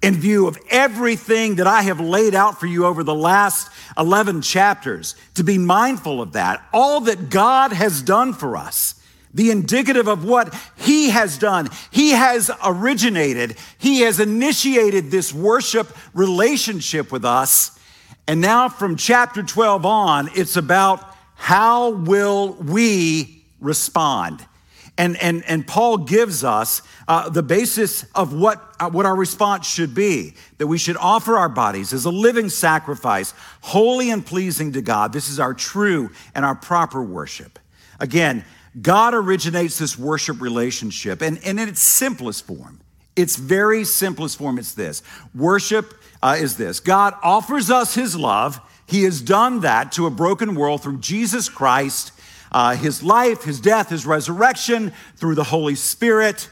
in 0.04 0.14
view 0.14 0.46
of 0.46 0.58
everything 0.68 1.54
that 1.54 1.66
I 1.66 1.80
have 1.80 1.98
laid 1.98 2.34
out 2.34 2.60
for 2.60 2.66
you 2.66 2.84
over 2.84 3.02
the 3.02 3.14
last 3.14 3.70
11 3.96 4.42
chapters, 4.42 5.14
to 5.34 5.42
be 5.42 5.56
mindful 5.56 6.20
of 6.20 6.32
that. 6.32 6.62
All 6.74 7.00
that 7.00 7.30
God 7.30 7.72
has 7.72 8.02
done 8.02 8.34
for 8.34 8.54
us, 8.54 9.00
the 9.32 9.50
indicative 9.50 10.06
of 10.06 10.22
what 10.22 10.54
He 10.76 11.08
has 11.08 11.38
done. 11.38 11.70
He 11.90 12.10
has 12.10 12.50
originated, 12.62 13.56
He 13.78 14.00
has 14.00 14.20
initiated 14.20 15.10
this 15.10 15.32
worship 15.32 15.96
relationship 16.12 17.10
with 17.10 17.24
us. 17.24 17.78
And 18.26 18.42
now 18.42 18.68
from 18.68 18.96
chapter 18.96 19.42
12 19.42 19.86
on, 19.86 20.28
it's 20.34 20.56
about 20.56 21.13
how 21.34 21.90
will 21.90 22.54
we 22.54 23.44
respond? 23.60 24.44
And, 24.96 25.16
and, 25.20 25.42
and 25.48 25.66
Paul 25.66 25.98
gives 25.98 26.44
us 26.44 26.82
uh, 27.08 27.28
the 27.28 27.42
basis 27.42 28.04
of 28.14 28.32
what, 28.32 28.62
uh, 28.78 28.90
what 28.90 29.06
our 29.06 29.16
response 29.16 29.66
should 29.66 29.94
be 29.94 30.34
that 30.58 30.68
we 30.68 30.78
should 30.78 30.96
offer 30.96 31.36
our 31.36 31.48
bodies 31.48 31.92
as 31.92 32.04
a 32.04 32.10
living 32.10 32.48
sacrifice, 32.48 33.34
holy 33.60 34.10
and 34.10 34.24
pleasing 34.24 34.72
to 34.72 34.82
God. 34.82 35.12
This 35.12 35.28
is 35.28 35.40
our 35.40 35.52
true 35.52 36.10
and 36.34 36.44
our 36.44 36.54
proper 36.54 37.02
worship. 37.02 37.58
Again, 37.98 38.44
God 38.80 39.14
originates 39.14 39.78
this 39.78 39.98
worship 39.98 40.40
relationship, 40.40 41.22
and, 41.22 41.38
and 41.44 41.58
in 41.58 41.68
its 41.68 41.80
simplest 41.80 42.46
form, 42.46 42.80
its 43.16 43.36
very 43.36 43.84
simplest 43.84 44.38
form, 44.38 44.58
it's 44.58 44.74
this 44.74 45.02
worship 45.34 45.94
uh, 46.22 46.36
is 46.38 46.56
this 46.56 46.80
God 46.80 47.14
offers 47.22 47.70
us 47.70 47.94
his 47.94 48.16
love. 48.16 48.60
He 48.86 49.04
has 49.04 49.20
done 49.20 49.60
that 49.60 49.92
to 49.92 50.06
a 50.06 50.10
broken 50.10 50.54
world 50.54 50.82
through 50.82 50.98
Jesus 50.98 51.48
Christ 51.48 52.12
uh, 52.54 52.76
his 52.76 53.02
life, 53.02 53.42
his 53.42 53.60
death, 53.60 53.90
his 53.90 54.06
resurrection 54.06 54.92
through 55.16 55.34
the 55.34 55.44
Holy 55.44 55.74
Spirit, 55.74 56.48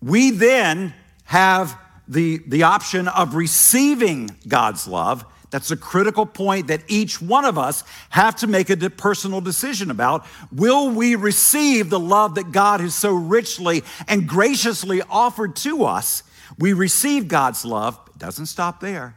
we 0.00 0.30
then 0.30 0.94
have 1.24 1.76
the, 2.06 2.38
the 2.46 2.62
option 2.62 3.08
of 3.08 3.34
receiving 3.34 4.30
God's 4.46 4.86
love. 4.86 5.24
That's 5.50 5.72
a 5.72 5.76
critical 5.76 6.26
point 6.26 6.68
that 6.68 6.82
each 6.86 7.20
one 7.20 7.44
of 7.44 7.58
us 7.58 7.82
have 8.10 8.36
to 8.36 8.46
make 8.46 8.70
a 8.70 8.76
personal 8.88 9.40
decision 9.40 9.90
about. 9.90 10.24
Will 10.52 10.90
we 10.90 11.16
receive 11.16 11.90
the 11.90 12.00
love 12.00 12.36
that 12.36 12.52
God 12.52 12.80
has 12.80 12.94
so 12.94 13.12
richly 13.12 13.82
and 14.06 14.28
graciously 14.28 15.02
offered 15.10 15.56
to 15.56 15.84
us? 15.84 16.22
We 16.56 16.72
receive 16.72 17.26
God's 17.26 17.64
love, 17.64 17.98
it 18.14 18.18
doesn't 18.18 18.46
stop 18.46 18.80
there 18.80 19.16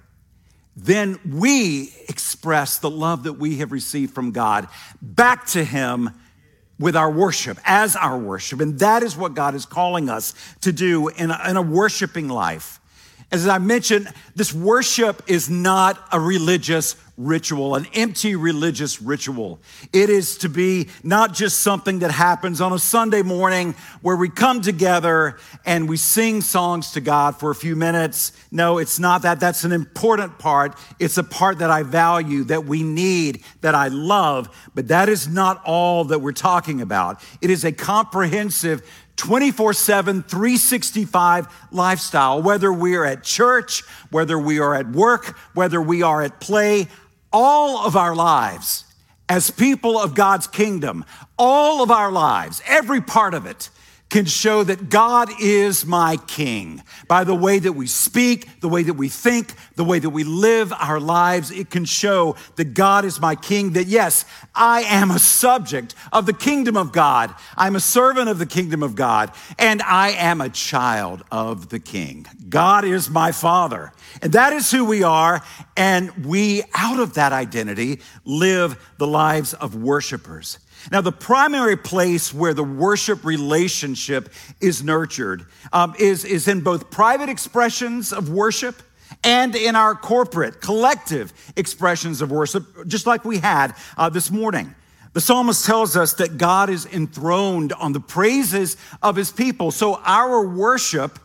then 0.75 1.20
we 1.25 1.94
express 2.10 2.77
the 2.77 2.89
love 2.89 3.24
that 3.24 3.34
we 3.34 3.58
have 3.58 3.72
received 3.72 4.13
from 4.13 4.32
God 4.32 4.67
back 5.01 5.46
to 5.48 5.63
Him 5.63 6.12
with 6.77 6.96
our 6.96 7.10
worship, 7.10 7.58
as 7.63 7.96
our 7.96 8.17
worship. 8.17 8.60
And 8.60 8.79
that 8.79 9.01
is 9.01 9.15
what 9.15 9.34
God 9.34 9.55
is 9.55 9.65
calling 9.65 10.10
us 10.10 10.34
to 10.62 10.74
do 10.74 11.08
in 11.08 11.32
a, 11.32 11.50
in 11.50 11.55
a 11.55 11.62
worshiping 11.62 12.27
life. 12.27 12.79
As 13.32 13.48
I 13.48 13.58
mentioned, 13.58 14.10
this 14.36 14.53
worship 14.53 15.24
is 15.27 15.50
not 15.50 16.05
a 16.12 16.20
religious 16.20 16.96
ritual, 17.17 17.75
an 17.75 17.88
empty 17.93 18.36
religious 18.36 19.01
ritual. 19.01 19.60
It 19.93 20.10
is 20.10 20.38
to 20.39 20.50
be 20.50 20.89
not 21.03 21.34
just 21.34 21.60
something 21.60 22.00
that 22.00 22.12
happens 22.12 22.60
on 22.60 22.74
a 22.74 22.79
Sunday 22.79 23.22
morning 23.22 23.74
where 24.01 24.17
we 24.17 24.27
come 24.29 24.62
together 24.62 25.38
and 25.65 25.88
we 25.88 25.98
sing 25.98 26.41
songs 26.41 26.91
to 26.91 27.01
God 27.01 27.39
for 27.39 27.51
a 27.51 27.55
few 27.55 27.75
minutes. 27.75 28.34
No, 28.51 28.79
it's 28.79 29.00
not 29.00 29.22
that. 29.22 29.39
That's 29.39 29.63
an 29.63 29.72
important 29.72 30.39
part. 30.39 30.77
It's 31.00 31.17
a 31.17 31.24
part 31.24 31.60
that 31.60 31.72
I 31.72 31.84
value, 31.84 32.43
that 32.45 32.65
we 32.65 32.84
need, 32.84 33.43
that 33.62 33.75
I 33.75 33.88
love, 33.88 34.50
but 34.75 34.89
that 34.89 35.07
is 35.07 35.27
not 35.27 35.62
all 35.65 36.05
that 36.05 36.19
we're 36.19 36.34
talking 36.34 36.81
about. 36.81 37.24
It 37.41 37.50
is 37.50 37.63
a 37.63 37.72
comprehensive 37.72 38.84
24 39.15 39.74
7, 39.74 40.24
365 40.24 41.48
lifestyle, 41.72 42.41
whether 42.41 42.72
we 42.72 42.95
are 42.95 43.05
at 43.05 43.24
church, 43.24 43.84
whether 44.12 44.38
we 44.38 44.60
are 44.60 44.75
at 44.75 44.89
work, 44.89 45.38
whether 45.53 45.81
we 45.81 46.01
are 46.01 46.22
at 46.22 46.41
play, 46.41 46.89
all 47.32 47.86
of 47.86 47.96
our 47.96 48.15
lives 48.15 48.86
as 49.27 49.50
people 49.50 50.00
of 50.00 50.13
God's 50.13 50.48
kingdom, 50.48 51.03
all 51.38 51.82
of 51.82 51.91
our 51.91 52.12
lives, 52.12 52.62
every 52.65 53.01
part 53.01 53.34
of 53.34 53.46
it, 53.46 53.70
can 54.09 54.25
show 54.25 54.63
that 54.63 54.89
God 54.89 55.29
is 55.41 55.85
my 55.85 56.17
king. 56.27 56.81
By 57.07 57.24
the 57.24 57.35
way 57.35 57.59
that 57.59 57.74
we 57.74 57.88
speak, 57.88 58.62
the 58.62 58.69
way 58.69 58.83
that 58.83 58.93
we 58.93 59.09
think, 59.09 59.53
the 59.75 59.83
way 59.83 60.00
that 60.00 60.09
we 60.09 60.24
live 60.24 60.71
our 60.74 61.00
lives, 61.00 61.51
it 61.51 61.69
can 61.69 61.85
show 61.85 62.35
that 62.55 62.74
God 62.74 63.03
is 63.03 63.19
my 63.19 63.35
king, 63.35 63.71
that 63.74 63.88
yes, 63.88 64.24
I 64.53 64.81
am 64.81 65.12
a 65.12 65.19
subject 65.19 65.95
of 66.13 66.27
the 66.27 66.33
kingdom 66.33 66.77
of 66.77 66.91
God. 66.91 67.33
I'm 67.57 67.75
a 67.75 67.79
servant 67.79 68.29
of 68.29 68.38
the 68.38 68.45
kingdom 68.45 68.83
of 68.83 68.95
God, 68.95 69.31
and 69.57 69.81
I 69.81 70.09
am 70.12 70.39
a 70.39 70.50
child 70.50 71.24
of 71.31 71.69
the 71.69 71.79
king. 71.79 72.27
God 72.47 72.85
is 72.85 73.09
my 73.09 73.31
father, 73.31 73.91
and 74.21 74.33
that 74.33 74.53
is 74.53 74.69
who 74.71 74.85
we 74.85 75.03
are. 75.03 75.43
And 75.75 76.25
we, 76.25 76.63
out 76.74 77.00
of 77.00 77.15
that 77.15 77.33
identity, 77.33 78.00
live 78.24 78.93
the 78.97 79.07
lives 79.07 79.53
of 79.53 79.75
worshipers. 79.75 80.59
Now, 80.91 81.01
the 81.01 81.11
primary 81.11 81.77
place 81.77 82.33
where 82.33 82.53
the 82.53 82.63
worship 82.63 83.25
relationship 83.25 84.31
is 84.61 84.83
nurtured 84.83 85.45
um, 85.73 85.95
is, 85.97 86.25
is 86.25 86.47
in 86.47 86.61
both 86.61 86.91
private 86.91 87.29
expressions 87.29 88.13
of 88.13 88.29
worship 88.29 88.81
and 89.23 89.55
in 89.55 89.75
our 89.75 89.95
corporate, 89.95 90.61
collective 90.61 91.33
expressions 91.55 92.21
of 92.21 92.31
worship, 92.31 92.87
just 92.87 93.07
like 93.07 93.25
we 93.25 93.39
had 93.39 93.75
uh, 93.97 94.09
this 94.09 94.29
morning. 94.29 94.75
The 95.13 95.21
psalmist 95.21 95.65
tells 95.65 95.95
us 95.95 96.13
that 96.15 96.37
God 96.37 96.69
is 96.69 96.85
enthroned 96.85 97.71
on 97.73 97.93
the 97.93 98.01
praises 98.01 98.77
of 99.01 99.15
his 99.15 99.31
people. 99.31 99.71
So, 99.71 100.01
our 100.03 100.45
worship, 100.45 101.19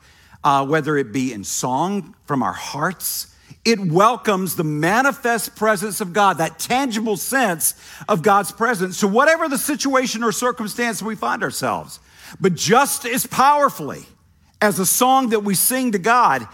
uh, 0.45 0.65
whether 0.65 0.97
it 0.97 1.13
be 1.13 1.33
in 1.33 1.43
song 1.43 2.15
from 2.25 2.43
our 2.43 2.53
hearts, 2.53 3.30
it 3.65 3.79
welcomes 3.79 4.57
the 4.57 4.65
manifest 4.65 5.55
presence 5.55 6.01
of 6.01 6.13
God, 6.13 6.39
that 6.39 6.59
tangible 6.59 7.17
sense 7.17 7.75
of 8.09 8.23
God's 8.23 8.53
presence. 8.53 8.97
So, 8.97 9.07
whatever 9.07 9.49
the 9.49 9.59
situation 9.59 10.25
or 10.25 10.33
circumstance 10.33 11.03
we 11.03 11.15
find 11.15 11.43
ourselves, 11.43 12.01
but 12.41 12.55
just 12.55 13.05
as 13.05 13.27
powerfully 13.27 14.07
as 14.63 14.79
a 14.79 14.87
song 14.87 15.31
that 15.31 15.41
we 15.41 15.55
sing 15.55 15.93
to 15.93 15.99
God 15.99 16.47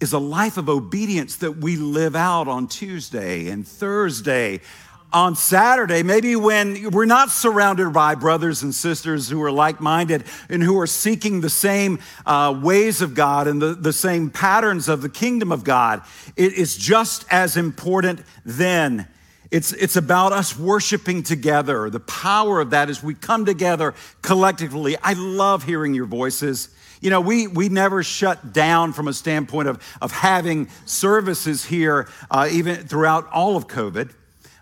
is 0.00 0.12
a 0.12 0.18
life 0.18 0.56
of 0.56 0.68
obedience 0.68 1.36
that 1.36 1.58
we 1.58 1.76
live 1.76 2.14
out 2.14 2.46
on 2.48 2.68
Tuesday 2.68 3.48
and 3.48 3.66
Thursday 3.66 4.60
on 5.12 5.34
Saturday, 5.36 6.02
maybe 6.02 6.36
when 6.36 6.90
we're 6.90 7.06
not 7.06 7.30
surrounded 7.30 7.92
by 7.92 8.14
brothers 8.14 8.62
and 8.62 8.74
sisters 8.74 9.28
who 9.28 9.42
are 9.42 9.50
like 9.50 9.80
minded 9.80 10.24
and 10.50 10.62
who 10.62 10.78
are 10.78 10.86
seeking 10.86 11.40
the 11.40 11.50
same 11.50 11.98
uh, 12.26 12.58
ways 12.62 13.00
of 13.00 13.14
God 13.14 13.48
and 13.48 13.60
the, 13.60 13.74
the 13.74 13.92
same 13.92 14.30
patterns 14.30 14.88
of 14.88 15.00
the 15.00 15.08
kingdom 15.08 15.50
of 15.50 15.64
God, 15.64 16.02
it 16.36 16.52
is 16.52 16.76
just 16.76 17.24
as 17.30 17.56
important 17.56 18.20
then. 18.44 19.08
It's, 19.50 19.72
it's 19.72 19.96
about 19.96 20.32
us 20.32 20.58
worshiping 20.58 21.22
together. 21.22 21.88
The 21.88 22.00
power 22.00 22.60
of 22.60 22.70
that 22.70 22.90
is 22.90 23.02
we 23.02 23.14
come 23.14 23.46
together 23.46 23.94
collectively. 24.20 24.98
I 25.02 25.14
love 25.14 25.64
hearing 25.64 25.94
your 25.94 26.04
voices. 26.04 26.68
You 27.00 27.08
know, 27.08 27.22
we, 27.22 27.46
we 27.46 27.70
never 27.70 28.02
shut 28.02 28.52
down 28.52 28.92
from 28.92 29.08
a 29.08 29.14
standpoint 29.14 29.68
of, 29.68 29.82
of 30.02 30.12
having 30.12 30.68
services 30.84 31.64
here, 31.64 32.08
uh, 32.30 32.48
even 32.50 32.76
throughout 32.76 33.26
all 33.32 33.56
of 33.56 33.68
COVID. 33.68 34.10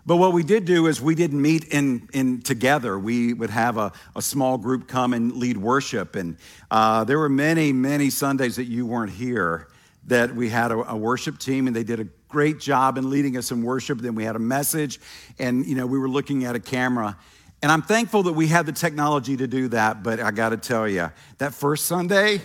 But 0.07 0.15
what 0.15 0.31
we 0.31 0.41
did 0.41 0.63
do 0.63 0.87
is 0.87 1.01
we 1.01 1.15
didn't 1.15 1.41
meet 1.41 1.65
in, 1.65 2.07
in 2.13 2.41
together. 2.41 2.97
We 2.97 3.33
would 3.33 3.49
have 3.49 3.75
a, 3.75 3.91
a 4.15 4.21
small 4.21 4.57
group 4.57 4.87
come 4.87 5.13
and 5.13 5.33
lead 5.33 5.57
worship. 5.57 6.15
And 6.15 6.37
uh, 6.71 7.03
there 7.03 7.19
were 7.19 7.27
many, 7.27 7.73
many 7.73 8.09
Sundays 8.09 8.55
that 8.55 8.67
you 8.67 8.85
weren't 8.85 9.11
here 9.11 9.67
that 10.05 10.33
we 10.33 10.47
had 10.47 10.71
a, 10.71 10.91
a, 10.91 10.95
worship 10.95 11.37
team 11.37 11.67
and 11.67 11.75
they 11.75 11.83
did 11.83 11.99
a 11.99 12.05
great 12.29 12.57
job 12.57 12.97
in 12.97 13.09
leading 13.09 13.35
us 13.35 13.51
in 13.51 13.61
worship. 13.61 13.99
Then 13.99 14.15
we 14.15 14.23
had 14.23 14.37
a 14.37 14.39
message 14.39 15.01
and, 15.39 15.65
you 15.65 15.75
know, 15.75 15.85
we 15.85 15.99
were 15.99 16.07
looking 16.07 16.45
at 16.45 16.55
a 16.55 16.59
camera. 16.61 17.17
And 17.61 17.69
I'm 17.69 17.81
thankful 17.81 18.23
that 18.23 18.33
we 18.33 18.47
had 18.47 18.65
the 18.65 18.71
technology 18.71 19.35
to 19.35 19.45
do 19.47 19.67
that. 19.69 20.03
But 20.03 20.21
I 20.21 20.31
got 20.31 20.49
to 20.49 20.57
tell 20.57 20.87
you, 20.87 21.11
that 21.39 21.53
first 21.53 21.85
Sunday, 21.85 22.39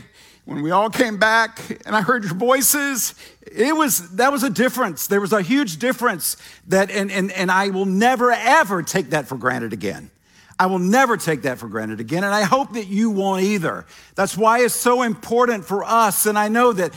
when 0.45 0.63
we 0.63 0.71
all 0.71 0.91
came 0.91 1.19
back 1.19 1.61
and 1.87 1.95
I 1.95 2.03
heard 2.03 2.25
your 2.25 2.35
voices, 2.35 3.15
it 3.43 3.77
was 3.77 4.17
that 4.17 4.33
was 4.33 4.43
a 4.43 4.51
difference. 4.51 5.07
There 5.07 5.21
was 5.21 5.33
a 5.33 5.43
huge 5.43 5.79
difference 5.79 6.37
that 6.69 6.91
and 6.91 7.11
and, 7.11 7.31
and 7.33 7.51
I 7.51 7.69
will 7.71 7.87
never 7.87 8.33
ever 8.33 8.83
take 8.83 9.11
that 9.11 9.29
for 9.29 9.37
granted 9.37 9.73
again. 9.73 10.11
I 10.59 10.67
will 10.67 10.79
never 10.79 11.17
take 11.17 11.43
that 11.43 11.59
for 11.59 11.67
granted 11.69 11.99
again, 11.99 12.25
and 12.25 12.35
I 12.35 12.43
hope 12.43 12.75
that 12.75 12.87
you 12.87 13.11
won't 13.11 13.43
either. 13.43 13.87
That's 14.15 14.37
why 14.37 14.61
it's 14.61 14.75
so 14.75 15.03
important 15.03 15.65
for 15.65 15.83
us. 15.83 16.27
And 16.27 16.39
I 16.39 16.49
know 16.49 16.73
that 16.73 16.93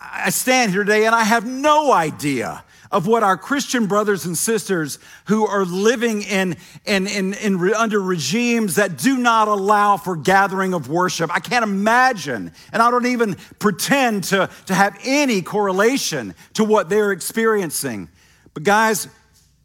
I 0.00 0.30
stand 0.30 0.72
here 0.72 0.84
today 0.84 1.04
and 1.04 1.14
I 1.14 1.24
have 1.24 1.44
no 1.44 1.92
idea 1.92 2.64
of 2.90 3.06
what 3.06 3.22
our 3.22 3.36
Christian 3.36 3.86
brothers 3.86 4.24
and 4.24 4.36
sisters 4.36 4.98
who 5.26 5.46
are 5.46 5.64
living 5.64 6.22
in, 6.22 6.56
in, 6.84 7.06
in, 7.06 7.34
in, 7.34 7.74
under 7.74 8.00
regimes 8.00 8.76
that 8.76 8.98
do 8.98 9.16
not 9.16 9.48
allow 9.48 9.96
for 9.96 10.16
gathering 10.16 10.74
of 10.74 10.88
worship. 10.88 11.34
I 11.34 11.38
can't 11.38 11.62
imagine, 11.62 12.52
and 12.72 12.82
I 12.82 12.90
don't 12.90 13.06
even 13.06 13.36
pretend 13.58 14.24
to, 14.24 14.50
to 14.66 14.74
have 14.74 14.98
any 15.04 15.40
correlation 15.40 16.34
to 16.54 16.64
what 16.64 16.88
they're 16.88 17.12
experiencing. 17.12 18.08
But 18.54 18.64
guys, 18.64 19.08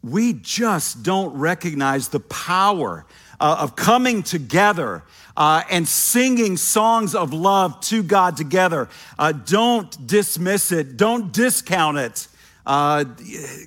we 0.02 0.32
just 0.32 1.02
don't 1.02 1.36
recognize 1.36 2.08
the 2.08 2.20
power 2.20 3.06
uh, 3.40 3.56
of 3.58 3.74
coming 3.74 4.22
together 4.22 5.02
uh, 5.36 5.62
and 5.68 5.86
singing 5.86 6.56
songs 6.56 7.14
of 7.14 7.32
love 7.32 7.80
to 7.80 8.02
God 8.02 8.36
together. 8.36 8.88
Uh, 9.18 9.32
don't 9.32 10.06
dismiss 10.06 10.70
it, 10.70 10.96
don't 10.96 11.32
discount 11.32 11.98
it. 11.98 12.28
Uh, 12.66 13.04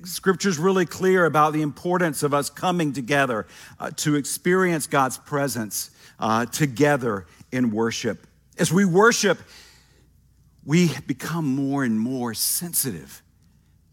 scripture's 0.04 0.58
really 0.58 0.84
clear 0.84 1.24
about 1.24 1.54
the 1.54 1.62
importance 1.62 2.22
of 2.22 2.34
us 2.34 2.50
coming 2.50 2.92
together 2.92 3.46
uh, 3.78 3.90
to 3.96 4.14
experience 4.14 4.86
God's 4.86 5.16
presence 5.16 5.90
uh, 6.18 6.44
together 6.46 7.26
in 7.50 7.70
worship. 7.70 8.26
As 8.58 8.70
we 8.70 8.84
worship, 8.84 9.38
we 10.66 10.90
become 11.06 11.46
more 11.46 11.82
and 11.82 11.98
more 11.98 12.34
sensitive 12.34 13.22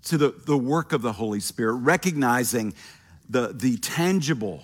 to 0.04 0.18
the, 0.18 0.36
the 0.46 0.58
work 0.58 0.92
of 0.92 1.02
the 1.02 1.14
Holy 1.14 1.40
Spirit, 1.40 1.76
recognizing 1.76 2.74
the, 3.30 3.54
the 3.54 3.78
tangible, 3.78 4.64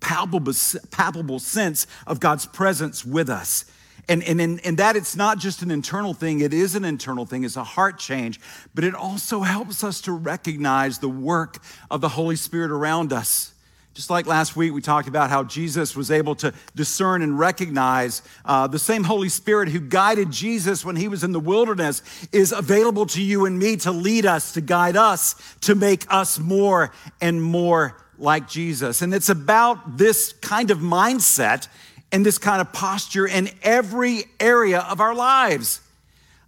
palpable, 0.00 0.54
palpable 0.90 1.38
sense 1.38 1.86
of 2.06 2.18
God's 2.18 2.46
presence 2.46 3.04
with 3.04 3.28
us 3.28 3.66
and, 4.08 4.22
and, 4.22 4.40
and, 4.40 4.64
and 4.64 4.78
that 4.78 4.96
it's 4.96 5.16
not 5.16 5.38
just 5.38 5.62
an 5.62 5.70
internal 5.70 6.14
thing, 6.14 6.40
it 6.40 6.54
is 6.54 6.74
an 6.74 6.84
internal 6.84 7.26
thing, 7.26 7.44
it's 7.44 7.56
a 7.56 7.64
heart 7.64 7.98
change, 7.98 8.40
but 8.74 8.84
it 8.84 8.94
also 8.94 9.40
helps 9.40 9.82
us 9.82 10.00
to 10.02 10.12
recognize 10.12 10.98
the 10.98 11.08
work 11.08 11.58
of 11.90 12.00
the 12.00 12.10
Holy 12.10 12.36
Spirit 12.36 12.70
around 12.70 13.12
us. 13.12 13.52
Just 13.94 14.10
like 14.10 14.26
last 14.26 14.56
week, 14.56 14.74
we 14.74 14.82
talked 14.82 15.08
about 15.08 15.30
how 15.30 15.42
Jesus 15.42 15.96
was 15.96 16.10
able 16.10 16.34
to 16.36 16.52
discern 16.74 17.22
and 17.22 17.38
recognize 17.38 18.20
uh, 18.44 18.66
the 18.66 18.78
same 18.78 19.04
Holy 19.04 19.30
Spirit 19.30 19.70
who 19.70 19.80
guided 19.80 20.30
Jesus 20.30 20.84
when 20.84 20.96
he 20.96 21.08
was 21.08 21.24
in 21.24 21.32
the 21.32 21.40
wilderness 21.40 22.02
is 22.30 22.52
available 22.52 23.06
to 23.06 23.22
you 23.22 23.46
and 23.46 23.58
me 23.58 23.74
to 23.76 23.90
lead 23.90 24.26
us, 24.26 24.52
to 24.52 24.60
guide 24.60 24.98
us, 24.98 25.34
to 25.62 25.74
make 25.74 26.04
us 26.12 26.38
more 26.38 26.92
and 27.22 27.42
more 27.42 27.96
like 28.18 28.48
Jesus. 28.48 29.00
And 29.00 29.14
it's 29.14 29.30
about 29.30 29.96
this 29.96 30.34
kind 30.34 30.70
of 30.70 30.78
mindset 30.78 31.68
and 32.12 32.24
this 32.24 32.38
kind 32.38 32.60
of 32.60 32.72
posture 32.72 33.26
in 33.26 33.50
every 33.62 34.24
area 34.38 34.80
of 34.80 35.00
our 35.00 35.14
lives. 35.14 35.80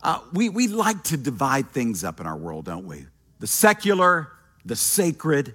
Uh, 0.03 0.21
we, 0.33 0.49
we 0.49 0.69
like 0.69 1.03
to 1.05 1.17
divide 1.17 1.71
things 1.71 2.05
up 2.05 2.21
in 2.21 2.27
our 2.27 2.37
world, 2.37 2.65
don't 2.65 2.87
we? 2.87 3.07
The 3.41 3.47
secular, 3.47 4.29
the 4.65 4.77
sacred. 4.77 5.55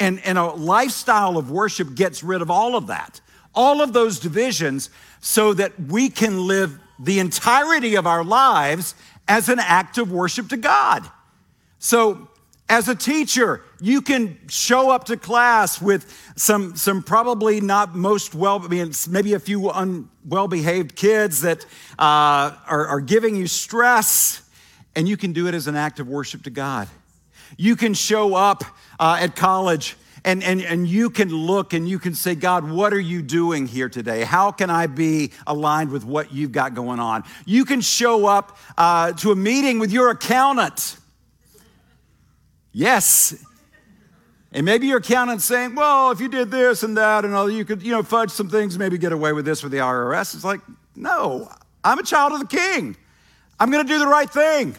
And, 0.00 0.20
and 0.24 0.38
a 0.38 0.46
lifestyle 0.46 1.36
of 1.36 1.50
worship 1.50 1.94
gets 1.94 2.24
rid 2.24 2.42
of 2.42 2.50
all 2.50 2.76
of 2.76 2.88
that, 2.88 3.20
all 3.54 3.80
of 3.80 3.92
those 3.92 4.18
divisions, 4.18 4.90
so 5.20 5.54
that 5.54 5.78
we 5.78 6.08
can 6.08 6.46
live 6.46 6.78
the 6.98 7.18
entirety 7.20 7.96
of 7.96 8.06
our 8.06 8.24
lives 8.24 8.94
as 9.28 9.48
an 9.48 9.58
act 9.58 9.98
of 9.98 10.10
worship 10.10 10.48
to 10.48 10.56
God. 10.56 11.08
So 11.78 12.28
as 12.68 12.88
a 12.88 12.94
teacher, 12.94 13.62
you 13.80 14.00
can 14.00 14.38
show 14.48 14.90
up 14.90 15.04
to 15.04 15.16
class 15.16 15.82
with 15.82 16.32
some, 16.36 16.76
some 16.76 17.02
probably 17.02 17.60
not 17.60 17.94
most 17.94 18.34
well, 18.34 18.62
I 18.64 18.68
mean, 18.68 18.92
maybe 19.08 19.34
a 19.34 19.38
few 19.38 19.70
unwell 19.70 20.48
behaved 20.48 20.96
kids 20.96 21.42
that 21.42 21.64
uh, 21.98 22.56
are, 22.66 22.86
are 22.86 23.00
giving 23.00 23.36
you 23.36 23.46
stress, 23.46 24.42
and 24.96 25.06
you 25.06 25.16
can 25.16 25.32
do 25.32 25.46
it 25.46 25.54
as 25.54 25.66
an 25.66 25.76
act 25.76 26.00
of 26.00 26.08
worship 26.08 26.44
to 26.44 26.50
God. 26.50 26.88
You 27.58 27.76
can 27.76 27.92
show 27.92 28.34
up 28.34 28.64
uh, 28.98 29.18
at 29.20 29.36
college 29.36 29.96
and, 30.24 30.42
and, 30.42 30.62
and 30.62 30.88
you 30.88 31.10
can 31.10 31.28
look 31.28 31.74
and 31.74 31.86
you 31.86 31.98
can 31.98 32.14
say, 32.14 32.34
God, 32.34 32.68
what 32.68 32.94
are 32.94 33.00
you 33.00 33.20
doing 33.20 33.66
here 33.66 33.90
today? 33.90 34.24
How 34.24 34.50
can 34.50 34.70
I 34.70 34.86
be 34.86 35.32
aligned 35.46 35.90
with 35.90 36.04
what 36.04 36.32
you've 36.32 36.52
got 36.52 36.74
going 36.74 36.98
on? 36.98 37.24
You 37.44 37.66
can 37.66 37.82
show 37.82 38.26
up 38.26 38.56
uh, 38.78 39.12
to 39.12 39.32
a 39.32 39.36
meeting 39.36 39.78
with 39.78 39.92
your 39.92 40.08
accountant 40.10 40.96
Yes. 42.74 43.42
And 44.52 44.66
maybe 44.66 44.88
your 44.88 44.98
accountant's 44.98 45.44
saying, 45.44 45.74
well, 45.74 46.10
if 46.10 46.20
you 46.20 46.28
did 46.28 46.50
this 46.50 46.82
and 46.82 46.96
that 46.96 47.24
and 47.24 47.34
all, 47.34 47.50
you 47.50 47.64
could, 47.64 47.82
you 47.82 47.92
know, 47.92 48.02
fudge 48.02 48.30
some 48.30 48.50
things, 48.50 48.78
maybe 48.78 48.98
get 48.98 49.12
away 49.12 49.32
with 49.32 49.44
this 49.44 49.62
with 49.62 49.72
the 49.72 49.78
IRS. 49.78 50.34
It's 50.34 50.44
like, 50.44 50.60
no, 50.94 51.50
I'm 51.82 51.98
a 51.98 52.02
child 52.02 52.32
of 52.32 52.40
the 52.40 52.46
king. 52.46 52.96
I'm 53.58 53.70
going 53.70 53.86
to 53.86 53.92
do 53.92 53.98
the 53.98 54.06
right 54.06 54.28
thing. 54.28 54.76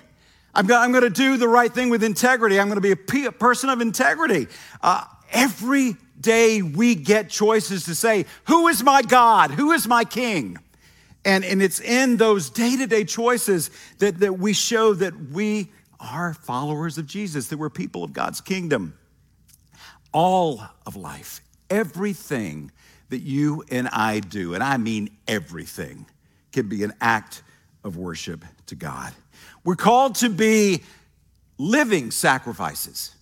I'm 0.53 0.67
going 0.67 1.01
to 1.01 1.09
do 1.09 1.37
the 1.37 1.47
right 1.47 1.73
thing 1.73 1.89
with 1.89 2.03
integrity. 2.03 2.59
I'm 2.59 2.67
going 2.67 2.81
to 2.81 2.95
be 2.95 3.25
a 3.25 3.31
person 3.31 3.69
of 3.69 3.81
integrity. 3.81 4.47
Uh, 4.81 5.03
every 5.31 5.95
day 6.19 6.61
we 6.61 6.95
get 6.95 7.29
choices 7.29 7.85
to 7.85 7.95
say, 7.95 8.25
Who 8.47 8.69
is 8.69 8.81
my 8.81 9.01
God? 9.01 9.51
Who 9.51 9.73
is 9.73 9.87
my 9.87 10.05
king? 10.05 10.57
And, 11.25 11.43
and 11.43 11.61
it's 11.61 11.81
in 11.81 12.17
those 12.17 12.49
day 12.49 12.77
to 12.77 12.87
day 12.87 13.03
choices 13.03 13.69
that, 13.97 14.19
that 14.19 14.39
we 14.39 14.53
show 14.53 14.93
that 14.93 15.31
we 15.31 15.71
are 15.99 16.33
followers 16.33 16.97
of 16.97 17.07
Jesus, 17.07 17.47
that 17.47 17.57
we're 17.57 17.69
people 17.69 18.03
of 18.03 18.13
God's 18.13 18.41
kingdom. 18.41 18.97
All 20.11 20.61
of 20.85 20.95
life, 20.95 21.41
everything 21.69 22.71
that 23.09 23.19
you 23.19 23.63
and 23.69 23.87
I 23.89 24.19
do, 24.19 24.53
and 24.53 24.63
I 24.63 24.77
mean 24.77 25.09
everything, 25.27 26.05
can 26.51 26.67
be 26.69 26.83
an 26.83 26.93
act 27.01 27.43
of 27.83 27.97
worship 27.97 28.43
to 28.67 28.75
God. 28.75 29.13
We're 29.63 29.75
called 29.75 30.15
to 30.15 30.29
be 30.29 30.83
living 31.57 32.11
sacrifices. 32.11 33.15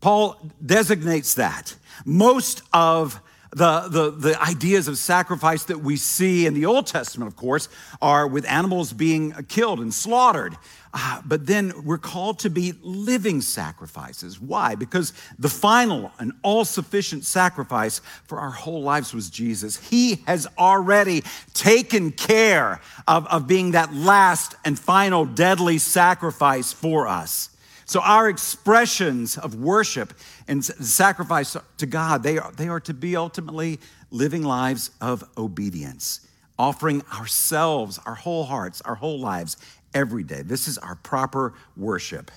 Paul 0.00 0.40
designates 0.64 1.34
that. 1.34 1.74
Most 2.04 2.62
of 2.72 3.20
the, 3.50 3.88
the, 3.88 4.10
the 4.10 4.42
ideas 4.42 4.88
of 4.88 4.98
sacrifice 4.98 5.64
that 5.64 5.80
we 5.80 5.96
see 5.96 6.46
in 6.46 6.54
the 6.54 6.66
Old 6.66 6.86
Testament, 6.86 7.30
of 7.30 7.36
course, 7.36 7.68
are 8.02 8.26
with 8.26 8.46
animals 8.46 8.92
being 8.92 9.32
killed 9.48 9.80
and 9.80 9.92
slaughtered. 9.92 10.56
Uh, 10.92 11.20
but 11.24 11.46
then 11.46 11.72
we're 11.84 11.98
called 11.98 12.38
to 12.40 12.50
be 12.50 12.74
living 12.82 13.40
sacrifices. 13.40 14.40
Why? 14.40 14.74
Because 14.74 15.12
the 15.38 15.48
final 15.48 16.10
and 16.18 16.32
all 16.42 16.64
sufficient 16.64 17.24
sacrifice 17.24 18.00
for 18.24 18.38
our 18.40 18.50
whole 18.50 18.82
lives 18.82 19.12
was 19.12 19.30
Jesus. 19.30 19.76
He 19.76 20.22
has 20.26 20.46
already 20.58 21.24
taken 21.52 22.10
care 22.10 22.80
of, 23.06 23.26
of 23.26 23.46
being 23.46 23.72
that 23.72 23.94
last 23.94 24.56
and 24.64 24.78
final 24.78 25.24
deadly 25.24 25.78
sacrifice 25.78 26.72
for 26.72 27.06
us. 27.06 27.50
So 27.88 28.00
our 28.00 28.28
expressions 28.28 29.38
of 29.38 29.54
worship 29.54 30.12
and 30.46 30.62
sacrifice 30.62 31.56
to 31.78 31.86
God, 31.86 32.22
they 32.22 32.36
are, 32.36 32.52
they 32.52 32.68
are 32.68 32.80
to 32.80 32.92
be 32.92 33.16
ultimately 33.16 33.80
living 34.10 34.42
lives 34.42 34.90
of 35.00 35.24
obedience, 35.38 36.20
offering 36.58 37.02
ourselves, 37.18 37.98
our 38.04 38.14
whole 38.14 38.44
hearts, 38.44 38.82
our 38.82 38.94
whole 38.94 39.18
lives 39.18 39.56
every 39.94 40.22
day. 40.22 40.42
This 40.42 40.68
is 40.68 40.76
our 40.76 40.96
proper 40.96 41.54
worship. 41.78 42.30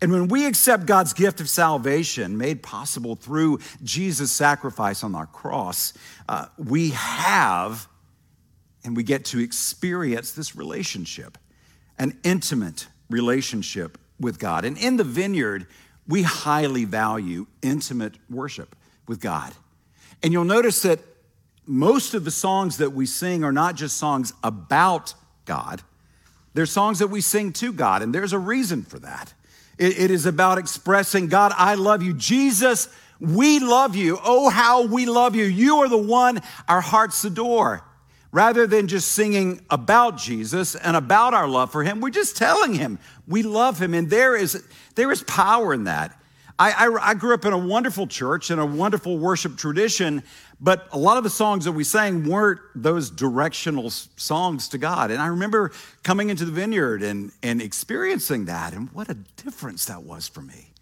And 0.00 0.12
when 0.12 0.28
we 0.28 0.46
accept 0.46 0.86
God's 0.86 1.12
gift 1.12 1.40
of 1.40 1.48
salvation 1.48 2.38
made 2.38 2.62
possible 2.62 3.16
through 3.16 3.58
Jesus' 3.82 4.30
sacrifice 4.30 5.02
on 5.02 5.16
our 5.16 5.26
cross, 5.26 5.92
uh, 6.28 6.46
we 6.56 6.90
have 6.90 7.88
and 8.84 8.96
we 8.96 9.02
get 9.02 9.24
to 9.24 9.40
experience 9.40 10.30
this 10.30 10.54
relationship, 10.54 11.36
an 11.98 12.16
intimate 12.22 12.86
relationship 13.10 13.98
with 14.18 14.38
God. 14.38 14.64
And 14.64 14.76
in 14.78 14.96
the 14.96 15.04
vineyard, 15.04 15.66
we 16.06 16.22
highly 16.22 16.84
value 16.84 17.46
intimate 17.62 18.14
worship 18.30 18.76
with 19.06 19.20
God. 19.20 19.52
And 20.22 20.32
you'll 20.32 20.44
notice 20.44 20.82
that 20.82 21.00
most 21.66 22.14
of 22.14 22.24
the 22.24 22.30
songs 22.30 22.78
that 22.78 22.92
we 22.92 23.06
sing 23.06 23.42
are 23.44 23.52
not 23.52 23.74
just 23.74 23.96
songs 23.96 24.32
about 24.42 25.14
God, 25.44 25.82
they're 26.52 26.66
songs 26.66 27.00
that 27.00 27.08
we 27.08 27.20
sing 27.20 27.52
to 27.54 27.72
God, 27.72 28.02
and 28.02 28.14
there's 28.14 28.32
a 28.32 28.38
reason 28.38 28.82
for 28.82 28.98
that. 29.00 29.34
it, 29.78 29.98
it 29.98 30.10
is 30.10 30.24
about 30.24 30.58
expressing, 30.58 31.26
God, 31.26 31.52
I 31.56 31.74
love 31.74 32.02
you. 32.02 32.14
Jesus, 32.14 32.88
we 33.18 33.58
love 33.58 33.96
you. 33.96 34.18
Oh, 34.22 34.50
how 34.50 34.86
we 34.86 35.06
love 35.06 35.34
you. 35.34 35.44
You 35.44 35.78
are 35.78 35.88
the 35.88 35.98
one 35.98 36.42
our 36.68 36.80
hearts 36.80 37.24
adore 37.24 37.82
rather 38.34 38.66
than 38.66 38.88
just 38.88 39.12
singing 39.12 39.60
about 39.70 40.18
Jesus 40.18 40.74
and 40.74 40.96
about 40.96 41.34
our 41.34 41.46
love 41.46 41.70
for 41.70 41.84
him, 41.84 42.00
we're 42.00 42.10
just 42.10 42.36
telling 42.36 42.74
him 42.74 42.98
we 43.26 43.42
love 43.42 43.80
him. 43.80 43.94
And 43.94 44.10
there 44.10 44.36
is, 44.36 44.64
there 44.94 45.10
is 45.10 45.22
power 45.24 45.72
in 45.72 45.84
that. 45.84 46.18
I, 46.58 46.70
I, 46.70 47.10
I, 47.10 47.14
grew 47.14 47.34
up 47.34 47.44
in 47.44 47.52
a 47.52 47.58
wonderful 47.58 48.06
church 48.06 48.50
and 48.50 48.60
a 48.60 48.66
wonderful 48.66 49.18
worship 49.18 49.56
tradition, 49.56 50.22
but 50.60 50.86
a 50.92 50.98
lot 50.98 51.16
of 51.16 51.24
the 51.24 51.30
songs 51.30 51.64
that 51.64 51.72
we 51.72 51.82
sang 51.82 52.28
weren't 52.28 52.60
those 52.76 53.10
directional 53.10 53.90
songs 53.90 54.68
to 54.68 54.78
God. 54.78 55.10
And 55.10 55.20
I 55.20 55.26
remember 55.26 55.72
coming 56.04 56.30
into 56.30 56.44
the 56.44 56.52
vineyard 56.52 57.02
and, 57.02 57.32
and 57.42 57.60
experiencing 57.60 58.44
that, 58.44 58.72
and 58.72 58.88
what 58.92 59.08
a 59.08 59.14
difference 59.14 59.86
that 59.86 60.04
was 60.04 60.28
for 60.28 60.42
me 60.42 60.73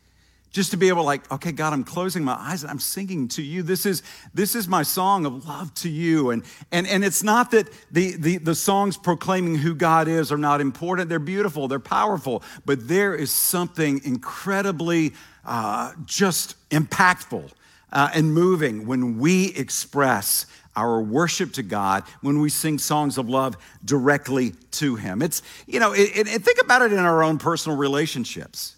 just 0.53 0.71
to 0.71 0.77
be 0.77 0.89
able 0.89 1.03
to 1.03 1.07
like 1.07 1.31
okay 1.33 1.51
god 1.51 1.73
i'm 1.73 1.83
closing 1.83 2.23
my 2.23 2.35
eyes 2.35 2.63
and 2.63 2.71
i'm 2.71 2.79
singing 2.79 3.27
to 3.29 3.43
you. 3.43 3.63
This 3.63 3.87
is 3.87 4.03
this 4.35 4.55
is 4.55 4.69
my 4.69 4.83
song 4.83 5.27
of 5.27 5.47
love 5.47 5.75
to 5.75 5.89
you. 5.89 6.31
And 6.31 6.45
and 6.71 6.87
and 6.87 7.05
it's 7.05 7.23
not 7.23 7.51
that 7.51 7.69
the 7.91 8.17
the, 8.17 8.39
the 8.39 8.55
songs 8.55 8.97
proclaiming 8.97 9.57
who 9.57 9.75
god 9.75 10.09
is 10.09 10.31
are 10.31 10.39
not 10.39 10.61
important. 10.61 11.09
They're 11.09 11.19
beautiful. 11.19 11.69
They're 11.69 11.79
powerful. 11.79 12.43
But 12.65 12.87
there 12.89 13.15
is 13.15 13.31
something 13.31 14.01
incredibly 14.05 15.13
uh, 15.45 15.93
just 16.05 16.57
impactful 16.71 17.51
uh, 17.93 18.11
and 18.15 18.33
moving 18.33 18.87
when 18.87 19.19
we 19.19 19.53
express 19.55 20.47
our 20.75 21.03
worship 21.03 21.53
to 21.53 21.63
God 21.63 22.05
when 22.23 22.41
we 22.41 22.49
sing 22.49 22.79
songs 22.79 23.19
of 23.19 23.29
love 23.29 23.57
directly 23.85 24.53
to 24.71 24.97
Him. 24.97 25.21
It's, 25.21 25.43
you 25.67 25.81
know, 25.81 25.93
it, 25.93 26.11
it, 26.17 26.43
think 26.43 26.63
about 26.63 26.81
it 26.81 26.93
in 26.93 26.99
our 26.99 27.23
own 27.23 27.39
personal 27.39 27.77
relationships. 27.77 28.77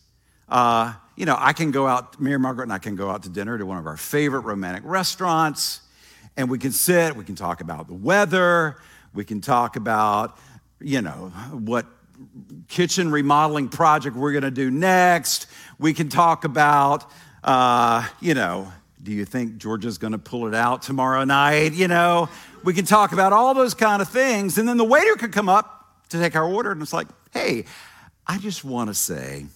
Uh, 0.49 0.95
you 1.17 1.27
know, 1.27 1.37
I 1.39 1.53
can 1.53 1.71
go 1.71 1.87
out, 1.87 2.19
and 2.19 2.43
Margaret 2.43 2.65
and 2.65 2.73
I 2.73 2.79
can 2.79 2.97
go 2.97 3.11
out 3.11 3.23
to 3.23 3.29
dinner 3.29 3.57
to 3.59 3.67
one 3.67 3.79
of 3.79 3.87
our 3.87 3.97
favorite 3.97 4.41
romantic 4.41 4.83
restaurants, 4.85 5.81
and 6.37 6.51
we 6.51 6.59
can 6.59 6.73
sit, 6.73 7.15
we 7.17 7.25
can 7.25 7.37
talk 7.37 7.61
about 7.61 7.87
the 7.87 7.95
weather, 7.95 8.77
we 9.13 9.25
can 9.25 9.41
talk 9.41 9.77
about, 9.77 10.37
you 10.81 11.01
know, 11.01 11.33
what 11.53 11.87
kitchen 12.69 13.11
remodeling 13.11 13.69
project 13.69 14.17
we're 14.17 14.33
gonna 14.33 14.51
do 14.51 14.71
next. 14.71 15.47
We 15.79 15.95
can 15.95 16.09
talk 16.09 16.45
about, 16.45 17.11
uh, 17.43 18.07
you 18.21 18.35
know, 18.35 18.73
do 19.03 19.13
you 19.13 19.25
think 19.25 19.59
Georgia's 19.59 19.99
gonna 19.99 20.19
pull 20.19 20.47
it 20.47 20.55
out 20.55 20.83
tomorrow 20.83 21.25
night? 21.25 21.75
You 21.75 21.89
know, 21.89 22.29
we 22.63 22.73
can 22.73 22.85
talk 22.85 23.13
about 23.13 23.33
all 23.33 23.55
those 23.55 23.75
kind 23.75 24.01
of 24.01 24.09
things. 24.09 24.59
And 24.59 24.69
then 24.69 24.77
the 24.77 24.85
waiter 24.85 25.15
could 25.17 25.33
come 25.33 25.49
up 25.49 26.09
to 26.09 26.19
take 26.19 26.35
our 26.35 26.45
order, 26.45 26.73
and 26.73 26.83
it's 26.83 26.93
like, 26.93 27.09
hey, 27.33 27.65
I 28.27 28.39
just 28.39 28.65
wanna 28.65 28.95
say, 28.95 29.47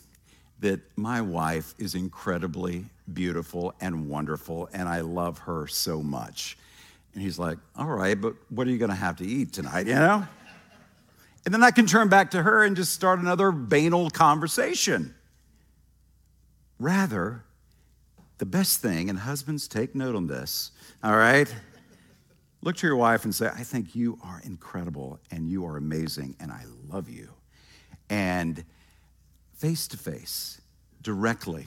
that 0.60 0.80
my 0.96 1.20
wife 1.20 1.74
is 1.78 1.94
incredibly 1.94 2.84
beautiful 3.12 3.74
and 3.80 4.08
wonderful, 4.08 4.68
and 4.72 4.88
I 4.88 5.00
love 5.00 5.38
her 5.40 5.66
so 5.66 6.02
much. 6.02 6.58
And 7.14 7.22
he's 7.22 7.38
like, 7.38 7.58
All 7.76 7.86
right, 7.86 8.20
but 8.20 8.34
what 8.50 8.66
are 8.66 8.70
you 8.70 8.78
going 8.78 8.90
to 8.90 8.96
have 8.96 9.16
to 9.16 9.26
eat 9.26 9.52
tonight, 9.52 9.86
you 9.86 9.94
know? 9.94 10.26
And 11.44 11.54
then 11.54 11.62
I 11.62 11.70
can 11.70 11.86
turn 11.86 12.08
back 12.08 12.32
to 12.32 12.42
her 12.42 12.62
and 12.62 12.76
just 12.76 12.92
start 12.92 13.20
another 13.20 13.50
banal 13.50 14.10
conversation. 14.10 15.14
Rather, 16.78 17.42
the 18.38 18.46
best 18.46 18.80
thing, 18.80 19.08
and 19.08 19.18
husbands 19.18 19.66
take 19.66 19.94
note 19.94 20.14
on 20.14 20.26
this, 20.26 20.72
all 21.02 21.16
right? 21.16 21.52
Look 22.60 22.76
to 22.76 22.86
your 22.86 22.96
wife 22.96 23.24
and 23.24 23.34
say, 23.34 23.46
I 23.46 23.62
think 23.62 23.94
you 23.94 24.18
are 24.22 24.40
incredible 24.44 25.20
and 25.30 25.48
you 25.48 25.64
are 25.66 25.76
amazing 25.76 26.36
and 26.40 26.50
I 26.50 26.64
love 26.88 27.08
you. 27.08 27.28
And 28.10 28.64
face 29.58 29.88
to 29.88 29.96
face, 29.96 30.60
directly. 31.02 31.66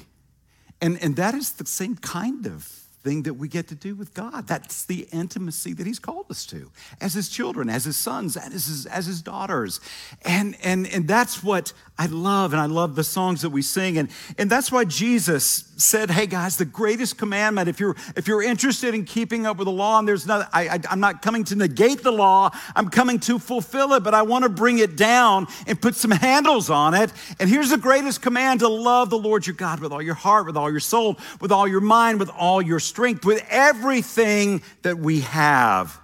And, 0.82 1.02
and 1.04 1.16
that 1.18 1.36
is 1.36 1.54
the 1.54 1.66
same 1.66 1.96
kind 1.96 2.46
of 2.48 2.64
thing 3.04 3.24
that 3.24 3.34
we 3.34 3.48
get 3.48 3.68
to 3.68 3.76
do 3.76 3.96
with 3.96 4.14
God. 4.14 4.48
That's 4.48 4.86
the 4.86 5.08
intimacy 5.12 5.74
that 5.74 5.88
He's 5.88 6.00
called 6.00 6.28
us 6.30 6.46
to 6.48 6.72
as 7.00 7.14
His 7.14 7.30
children, 7.30 7.70
as 7.70 7.86
His 7.86 7.98
sons, 7.98 8.38
as 8.38 8.54
His, 8.54 8.86
as 8.86 9.06
his 9.08 9.22
daughters. 9.22 9.80
And, 10.24 10.56
and, 10.64 10.88
and 10.88 11.08
that's 11.08 11.44
what 11.44 11.74
I 11.98 12.06
love. 12.06 12.54
And 12.54 12.62
I 12.62 12.68
love 12.68 12.96
the 12.96 13.04
songs 13.04 13.42
that 13.42 13.50
we 13.50 13.62
sing. 13.62 13.98
And, 13.98 14.10
and 14.38 14.50
that's 14.50 14.72
why 14.72 14.86
Jesus 14.86 15.62
said, 15.82 16.10
Hey 16.12 16.28
guys, 16.28 16.58
the 16.58 16.66
greatest 16.66 17.18
commandment, 17.18 17.68
if 17.68 17.80
you're, 17.80 17.96
if 18.16 18.28
you're 18.28 18.42
interested 18.42 18.94
in 18.94 19.06
keeping 19.06 19.46
up 19.46 19.58
with 19.58 19.66
the 19.66 19.72
law, 19.72 20.00
and 20.00 20.08
there's 20.08 20.26
nothing, 20.26 20.48
I, 20.54 20.80
I'm 20.90 21.00
not 21.00 21.22
coming 21.22 21.44
to 21.46 21.56
negate 21.56 22.04
the 22.04 22.12
law, 22.12 22.52
I'm 22.76 22.90
coming 22.90 23.20
to 23.22 23.40
fulfill 23.40 23.94
it, 23.94 24.04
but 24.04 24.14
I 24.14 24.22
want 24.22 24.44
to 24.44 24.50
bring 24.50 24.80
it 24.80 24.96
down 24.96 25.48
and 25.68 25.82
put 25.82 25.96
some 25.96 26.12
handles 26.12 26.70
on 26.70 26.94
it. 26.94 27.12
And 27.40 27.50
here's 27.50 27.70
the 27.70 27.78
greatest 27.78 28.22
command 28.22 28.62
to 28.62 28.68
love 28.68 29.10
the 29.10 29.18
Lord 29.18 29.46
your 29.46 29.56
God 29.56 29.80
with 29.80 29.92
all 29.92 30.02
your 30.02 30.16
heart, 30.16 30.46
with 30.46 30.58
all 30.58 30.70
your 30.70 30.80
soul, 30.80 31.18
with 31.40 31.52
all 31.52 31.68
your 31.68 31.82
mind, 31.82 32.20
with 32.20 32.30
all 32.30 32.62
your 32.62 32.80
strength, 32.80 33.26
with 33.26 33.44
everything 33.50 34.62
that 34.84 34.98
we 34.98 35.22
have. 35.22 36.00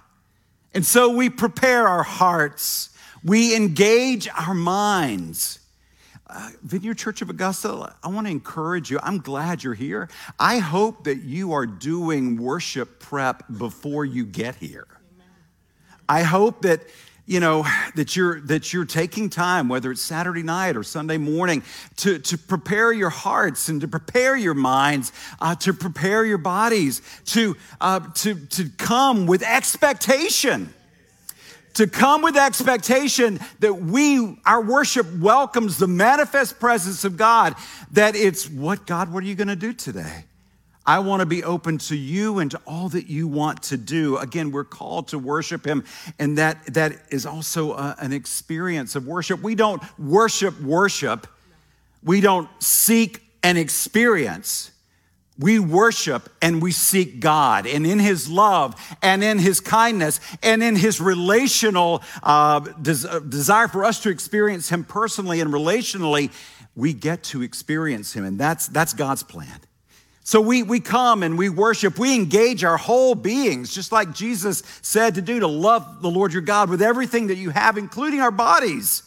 And 0.74 0.84
so 0.84 1.10
we 1.10 1.30
prepare 1.30 1.88
our 1.88 2.02
hearts, 2.02 2.90
we 3.24 3.56
engage 3.56 4.28
our 4.28 4.54
minds. 4.54 5.57
Uh, 6.30 6.50
Vineyard 6.62 6.98
Church 6.98 7.22
of 7.22 7.30
Augusta, 7.30 7.94
I 8.02 8.08
want 8.08 8.26
to 8.26 8.30
encourage 8.30 8.90
you. 8.90 8.98
I'm 9.02 9.18
glad 9.18 9.64
you're 9.64 9.72
here. 9.72 10.10
I 10.38 10.58
hope 10.58 11.04
that 11.04 11.22
you 11.22 11.52
are 11.54 11.64
doing 11.64 12.36
worship 12.36 13.00
prep 13.00 13.44
before 13.56 14.04
you 14.04 14.26
get 14.26 14.56
here. 14.56 14.86
I 16.06 16.22
hope 16.22 16.62
that 16.62 16.82
you 17.24 17.40
know 17.40 17.64
that 17.94 18.16
you're 18.16 18.40
that 18.40 18.72
you're 18.72 18.86
taking 18.86 19.28
time 19.28 19.68
whether 19.68 19.90
it's 19.90 20.00
saturday 20.00 20.42
night 20.42 20.78
or 20.78 20.82
sunday 20.82 21.18
morning 21.18 21.62
to, 21.96 22.18
to 22.18 22.38
prepare 22.38 22.90
your 22.90 23.10
hearts 23.10 23.68
and 23.68 23.82
to 23.82 23.88
prepare 23.88 24.34
your 24.34 24.54
minds 24.54 25.12
uh, 25.42 25.54
to 25.54 25.74
prepare 25.74 26.24
your 26.24 26.38
bodies 26.38 27.02
to 27.26 27.54
uh, 27.82 28.00
to 28.14 28.34
to 28.46 28.70
come 28.78 29.26
with 29.26 29.42
expectation 29.42 30.72
to 31.78 31.86
come 31.86 32.22
with 32.22 32.36
expectation 32.36 33.38
that 33.60 33.72
we 33.72 34.36
our 34.44 34.60
worship 34.60 35.06
welcomes 35.18 35.78
the 35.78 35.86
manifest 35.86 36.58
presence 36.58 37.04
of 37.04 37.16
god 37.16 37.54
that 37.92 38.16
it's 38.16 38.48
what 38.50 38.84
god 38.84 39.12
what 39.12 39.22
are 39.22 39.26
you 39.26 39.36
going 39.36 39.48
to 39.48 39.56
do 39.56 39.72
today 39.72 40.24
I 40.84 41.00
want 41.00 41.20
to 41.20 41.26
be 41.26 41.44
open 41.44 41.76
to 41.78 41.94
you 41.94 42.38
and 42.38 42.50
to 42.50 42.60
all 42.66 42.88
that 42.88 43.08
you 43.08 43.28
want 43.28 43.64
to 43.64 43.76
do. 43.76 44.16
Again, 44.16 44.52
we're 44.52 44.64
called 44.64 45.08
to 45.08 45.18
worship 45.18 45.66
Him, 45.66 45.84
and 46.18 46.38
that, 46.38 46.64
that 46.72 46.92
is 47.10 47.26
also 47.26 47.72
a, 47.72 47.74
uh, 47.74 47.94
an 47.98 48.14
experience 48.14 48.96
of 48.96 49.06
worship. 49.06 49.42
We 49.42 49.54
don't 49.54 49.82
worship 49.98 50.58
worship, 50.62 51.26
we 52.02 52.22
don't 52.22 52.48
seek 52.58 53.20
an 53.42 53.58
experience. 53.58 54.70
We 55.38 55.60
worship 55.60 56.28
and 56.42 56.60
we 56.60 56.72
seek 56.72 57.20
God, 57.20 57.66
and 57.66 57.86
in 57.86 58.00
His 58.00 58.28
love, 58.28 58.74
and 59.02 59.22
in 59.22 59.38
His 59.38 59.60
kindness, 59.60 60.20
and 60.42 60.62
in 60.62 60.74
His 60.74 61.00
relational 61.00 62.02
uh, 62.24 62.60
des- 62.60 63.08
uh, 63.08 63.20
desire 63.20 63.68
for 63.68 63.84
us 63.84 64.00
to 64.02 64.10
experience 64.10 64.68
Him 64.68 64.82
personally 64.82 65.40
and 65.40 65.52
relationally, 65.52 66.32
we 66.74 66.92
get 66.92 67.22
to 67.24 67.42
experience 67.42 68.14
Him, 68.14 68.24
and 68.24 68.38
that's, 68.38 68.66
that's 68.66 68.92
God's 68.94 69.22
plan. 69.22 69.60
So 70.24 70.42
we, 70.42 70.62
we 70.62 70.80
come 70.80 71.22
and 71.22 71.38
we 71.38 71.48
worship, 71.48 71.98
we 71.98 72.14
engage 72.14 72.62
our 72.62 72.76
whole 72.76 73.14
beings, 73.14 73.72
just 73.72 73.92
like 73.92 74.12
Jesus 74.12 74.62
said 74.82 75.14
to 75.14 75.22
do, 75.22 75.40
to 75.40 75.46
love 75.46 76.02
the 76.02 76.10
Lord 76.10 76.34
your 76.34 76.42
God 76.42 76.68
with 76.68 76.82
everything 76.82 77.28
that 77.28 77.36
you 77.36 77.48
have, 77.48 77.78
including 77.78 78.20
our 78.20 78.30
bodies. 78.30 79.04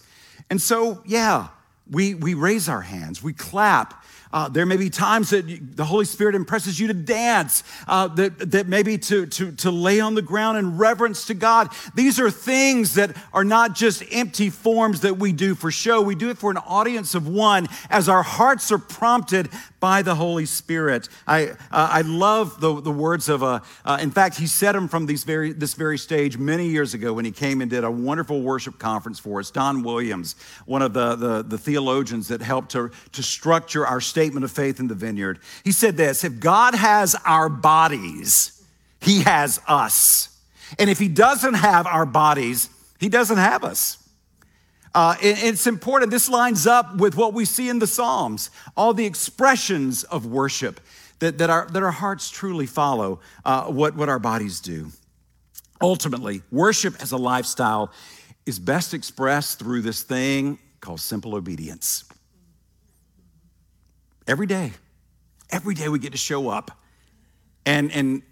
And 0.50 0.60
so, 0.60 1.04
yeah, 1.06 1.50
we, 1.90 2.16
we 2.16 2.34
raise 2.34 2.68
our 2.68 2.82
hands, 2.82 3.22
we 3.22 3.34
clap, 3.34 4.04
uh, 4.34 4.50
there 4.50 4.66
may 4.66 4.78
be 4.78 4.90
times 4.90 5.32
that 5.32 5.76
the 5.76 5.86
Holy 5.86 6.06
Spirit 6.06 6.36
impresses 6.36 6.80
you 6.80 6.88
to 6.88 6.94
dance, 6.94 7.64
uh, 7.88 8.08
that, 8.10 8.52
that 8.52 8.68
maybe 8.68 8.98
to, 8.98 9.26
to, 9.26 9.52
to 9.54 9.72
lay 9.72 10.00
on 10.00 10.16
the 10.16 10.22
ground 10.22 10.58
in 10.58 10.78
reverence 10.78 11.26
to 11.26 11.34
God. 11.34 11.70
These 11.96 12.20
are 12.20 12.32
things 12.32 12.96
that 12.96 13.16
are 13.34 13.44
not 13.44 13.76
just 13.76 14.04
empty 14.12 14.50
forms 14.50 15.02
that 15.02 15.18
we 15.18 15.32
do 15.32 15.56
for 15.56 15.72
show. 15.72 16.02
We 16.02 16.16
do 16.16 16.30
it 16.30 16.38
for 16.38 16.52
an 16.52 16.58
audience 16.58 17.16
of 17.16 17.28
one 17.28 17.68
as 17.90 18.08
our 18.10 18.24
hearts 18.24 18.72
are 18.72 18.78
prompted 18.78 19.50
by 19.82 20.02
the 20.02 20.16
Holy 20.16 20.46
Spirit. 20.46 21.10
I, 21.28 21.50
uh, 21.50 21.56
I 21.72 22.02
love 22.02 22.62
the, 22.62 22.80
the 22.80 22.92
words 22.92 23.28
of, 23.28 23.42
a, 23.44 23.62
uh, 23.84 23.98
in 24.00 24.12
fact, 24.12 24.38
he 24.38 24.48
said 24.48 24.74
them 24.74 24.88
from 24.88 25.08
these 25.08 25.26
very, 25.26 25.52
this 25.52 25.74
very 25.74 25.98
stage 25.98 26.38
many 26.38 26.70
years 26.70 26.94
ago 26.94 27.12
when 27.12 27.26
he 27.26 27.32
came 27.32 27.60
and 27.60 27.70
did 27.70 27.84
a 27.84 27.92
wonderful 27.92 28.42
worship 28.42 28.80
conference 28.80 29.20
for 29.20 29.42
us. 29.42 29.52
Don 29.52 29.84
Williams, 29.84 30.36
one 30.66 30.82
of 30.82 30.94
the, 30.94 31.16
the, 31.16 31.44
the 31.44 31.58
theologians 31.58 32.30
that 32.30 32.42
helped 32.42 32.72
to, 32.72 32.92
to 33.12 33.24
structure 33.24 33.86
our 33.86 34.00
statement 34.00 34.46
of 34.46 34.52
faith 34.52 34.80
in 34.80 34.88
the 34.88 34.96
vineyard, 34.96 35.40
he 35.66 35.74
said 35.74 35.98
this 35.98 36.24
If 36.24 36.40
God 36.40 36.76
has 36.76 37.16
our 37.26 37.50
bodies, 37.50 38.64
he 39.02 39.22
has 39.24 39.60
us. 39.68 40.30
And 40.80 40.90
if 40.90 41.00
he 41.00 41.10
doesn't 41.10 41.56
have 41.56 41.86
our 41.88 42.06
bodies, 42.06 42.70
he 43.00 43.10
doesn't 43.10 43.38
have 43.38 43.64
us. 43.64 43.98
Uh, 44.94 45.16
it's 45.22 45.68
important. 45.68 46.12
This 46.12 46.28
lines 46.28 46.68
up 46.68 46.98
with 46.98 47.16
what 47.16 47.34
we 47.34 47.46
see 47.46 47.70
in 47.70 47.80
the 47.80 47.88
Psalms, 47.88 48.50
all 48.76 48.94
the 48.94 49.06
expressions 49.06 50.04
of 50.04 50.26
worship 50.26 50.82
that, 51.20 51.38
that, 51.38 51.50
our, 51.50 51.68
that 51.68 51.82
our 51.82 51.92
hearts 51.92 52.30
truly 52.30 52.66
follow 52.66 53.22
uh, 53.46 53.66
what, 53.66 53.96
what 53.96 54.10
our 54.10 54.20
bodies 54.20 54.60
do. 54.60 54.92
Ultimately, 55.82 56.42
worship 56.52 57.02
as 57.02 57.12
a 57.12 57.18
lifestyle 57.18 57.92
is 58.46 58.60
best 58.60 58.94
expressed 58.94 59.60
through 59.60 59.82
this 59.82 60.04
thing 60.04 60.60
called 60.82 61.00
simple 61.00 61.36
obedience. 61.36 62.04
Every 64.28 64.48
day, 64.48 64.74
every 65.50 65.74
day 65.74 65.90
we 65.90 66.00
get 66.00 66.12
to 66.12 66.18
show 66.18 66.50
up. 66.50 66.72
And, 67.66 67.92
and 67.92 68.24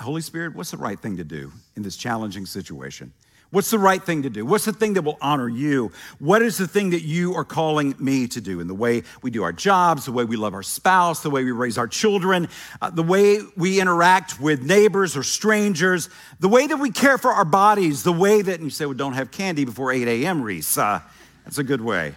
Holy 0.00 0.20
Spirit, 0.20 0.54
what's 0.54 0.72
the 0.72 0.76
right 0.76 0.98
thing 0.98 1.16
to 1.16 1.24
do 1.24 1.52
in 1.76 1.82
this 1.82 1.96
challenging 1.96 2.46
situation? 2.46 3.12
What's 3.54 3.70
the 3.70 3.78
right 3.78 4.02
thing 4.02 4.24
to 4.24 4.30
do? 4.30 4.44
What's 4.44 4.64
the 4.64 4.72
thing 4.72 4.94
that 4.94 5.02
will 5.02 5.16
honor 5.20 5.48
you? 5.48 5.92
What 6.18 6.42
is 6.42 6.58
the 6.58 6.66
thing 6.66 6.90
that 6.90 7.02
you 7.02 7.34
are 7.34 7.44
calling 7.44 7.94
me 8.00 8.26
to 8.26 8.40
do 8.40 8.58
in 8.58 8.66
the 8.66 8.74
way 8.74 9.04
we 9.22 9.30
do 9.30 9.44
our 9.44 9.52
jobs, 9.52 10.06
the 10.06 10.12
way 10.12 10.24
we 10.24 10.34
love 10.34 10.54
our 10.54 10.62
spouse, 10.64 11.22
the 11.22 11.30
way 11.30 11.44
we 11.44 11.52
raise 11.52 11.78
our 11.78 11.86
children, 11.86 12.48
uh, 12.82 12.90
the 12.90 13.04
way 13.04 13.38
we 13.56 13.80
interact 13.80 14.40
with 14.40 14.64
neighbors 14.64 15.16
or 15.16 15.22
strangers, 15.22 16.08
the 16.40 16.48
way 16.48 16.66
that 16.66 16.78
we 16.78 16.90
care 16.90 17.16
for 17.16 17.30
our 17.30 17.44
bodies, 17.44 18.02
the 18.02 18.10
way 18.10 18.42
that, 18.42 18.54
and 18.56 18.64
you 18.64 18.70
say, 18.70 18.86
well, 18.86 18.94
don't 18.94 19.12
have 19.12 19.30
candy 19.30 19.64
before 19.64 19.92
8 19.92 20.08
a.m., 20.08 20.42
Reese. 20.42 20.76
Uh, 20.76 21.00
that's 21.44 21.58
a 21.58 21.64
good 21.64 21.80
way. 21.80 22.12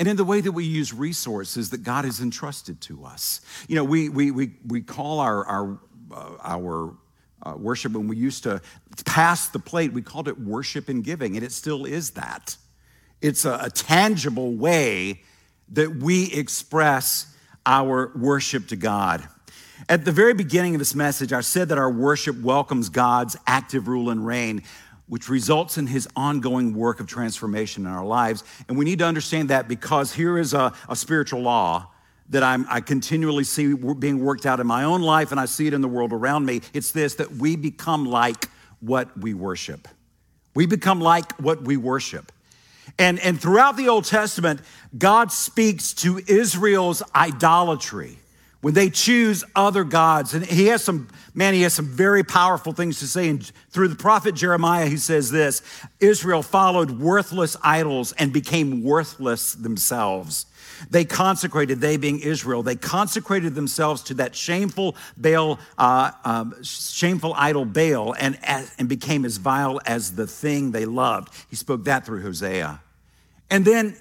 and 0.00 0.08
in 0.08 0.16
the 0.16 0.24
way 0.24 0.40
that 0.40 0.50
we 0.50 0.64
use 0.64 0.92
resources 0.92 1.70
that 1.70 1.84
God 1.84 2.04
has 2.04 2.20
entrusted 2.20 2.80
to 2.80 3.04
us. 3.04 3.40
You 3.68 3.76
know, 3.76 3.84
we, 3.84 4.08
we, 4.08 4.32
we, 4.32 4.54
we 4.66 4.80
call 4.80 5.20
our, 5.20 5.44
our, 5.44 5.78
uh, 6.10 6.36
our 6.42 6.94
uh, 7.42 7.54
worship 7.56 7.92
when 7.92 8.08
we 8.08 8.16
used 8.16 8.42
to 8.44 8.60
pass 9.04 9.48
the 9.48 9.58
plate, 9.58 9.92
we 9.92 10.02
called 10.02 10.28
it 10.28 10.38
worship 10.38 10.88
and 10.88 11.04
giving, 11.04 11.36
and 11.36 11.44
it 11.44 11.52
still 11.52 11.84
is 11.84 12.10
that. 12.10 12.56
It's 13.20 13.44
a, 13.44 13.58
a 13.64 13.70
tangible 13.70 14.54
way 14.54 15.22
that 15.70 15.96
we 15.96 16.32
express 16.32 17.34
our 17.66 18.12
worship 18.16 18.68
to 18.68 18.76
God. 18.76 19.28
At 19.88 20.04
the 20.04 20.12
very 20.12 20.34
beginning 20.34 20.74
of 20.74 20.78
this 20.80 20.94
message, 20.94 21.32
I 21.32 21.40
said 21.40 21.68
that 21.68 21.78
our 21.78 21.90
worship 21.90 22.40
welcomes 22.40 22.88
God's 22.88 23.36
active 23.46 23.86
rule 23.86 24.10
and 24.10 24.26
reign, 24.26 24.62
which 25.06 25.28
results 25.28 25.78
in 25.78 25.86
his 25.86 26.08
ongoing 26.16 26.74
work 26.74 27.00
of 27.00 27.06
transformation 27.06 27.86
in 27.86 27.92
our 27.92 28.04
lives. 28.04 28.42
And 28.68 28.76
we 28.76 28.84
need 28.84 28.98
to 28.98 29.06
understand 29.06 29.50
that 29.50 29.68
because 29.68 30.12
here 30.12 30.38
is 30.38 30.54
a, 30.54 30.72
a 30.88 30.96
spiritual 30.96 31.42
law 31.42 31.90
that 32.30 32.42
I'm, 32.42 32.66
i 32.68 32.80
continually 32.80 33.44
see 33.44 33.74
being 33.74 34.22
worked 34.22 34.46
out 34.46 34.60
in 34.60 34.66
my 34.66 34.84
own 34.84 35.02
life 35.02 35.30
and 35.30 35.40
I 35.40 35.46
see 35.46 35.66
it 35.66 35.74
in 35.74 35.80
the 35.80 35.88
world 35.88 36.12
around 36.12 36.44
me. 36.44 36.60
It's 36.72 36.92
this 36.92 37.14
that 37.16 37.32
we 37.32 37.56
become 37.56 38.04
like 38.04 38.46
what 38.80 39.16
we 39.18 39.34
worship. 39.34 39.88
We 40.54 40.66
become 40.66 41.00
like 41.00 41.32
what 41.40 41.62
we 41.62 41.76
worship. 41.76 42.32
And, 42.98 43.18
and 43.20 43.40
throughout 43.40 43.76
the 43.76 43.88
Old 43.88 44.04
Testament, 44.04 44.60
God 44.96 45.30
speaks 45.30 45.92
to 45.94 46.20
Israel's 46.26 47.02
idolatry 47.14 48.18
when 48.60 48.74
they 48.74 48.90
choose 48.90 49.44
other 49.54 49.84
gods. 49.84 50.34
And 50.34 50.44
he 50.44 50.66
has 50.66 50.82
some, 50.82 51.08
man, 51.34 51.54
he 51.54 51.62
has 51.62 51.74
some 51.74 51.86
very 51.86 52.24
powerful 52.24 52.72
things 52.72 52.98
to 53.00 53.06
say. 53.06 53.28
And 53.28 53.50
through 53.70 53.88
the 53.88 53.96
prophet 53.96 54.34
Jeremiah, 54.34 54.86
he 54.86 54.96
says 54.96 55.30
this 55.30 55.62
Israel 56.00 56.42
followed 56.42 56.90
worthless 56.92 57.56
idols 57.62 58.12
and 58.12 58.32
became 58.32 58.82
worthless 58.82 59.54
themselves. 59.54 60.46
They 60.90 61.04
consecrated, 61.04 61.80
they 61.80 61.96
being 61.96 62.20
Israel, 62.20 62.62
they 62.62 62.76
consecrated 62.76 63.54
themselves 63.54 64.02
to 64.04 64.14
that 64.14 64.34
shameful 64.34 64.96
Baal, 65.16 65.58
uh, 65.76 66.12
um, 66.24 66.54
shameful 66.62 67.34
idol 67.36 67.64
Baal, 67.64 68.14
and, 68.18 68.38
and 68.42 68.88
became 68.88 69.24
as 69.24 69.36
vile 69.36 69.80
as 69.86 70.14
the 70.14 70.26
thing 70.26 70.72
they 70.72 70.84
loved. 70.84 71.32
He 71.50 71.56
spoke 71.56 71.84
that 71.84 72.06
through 72.06 72.22
Hosea. 72.22 72.80
And 73.50 73.64
then 73.64 73.96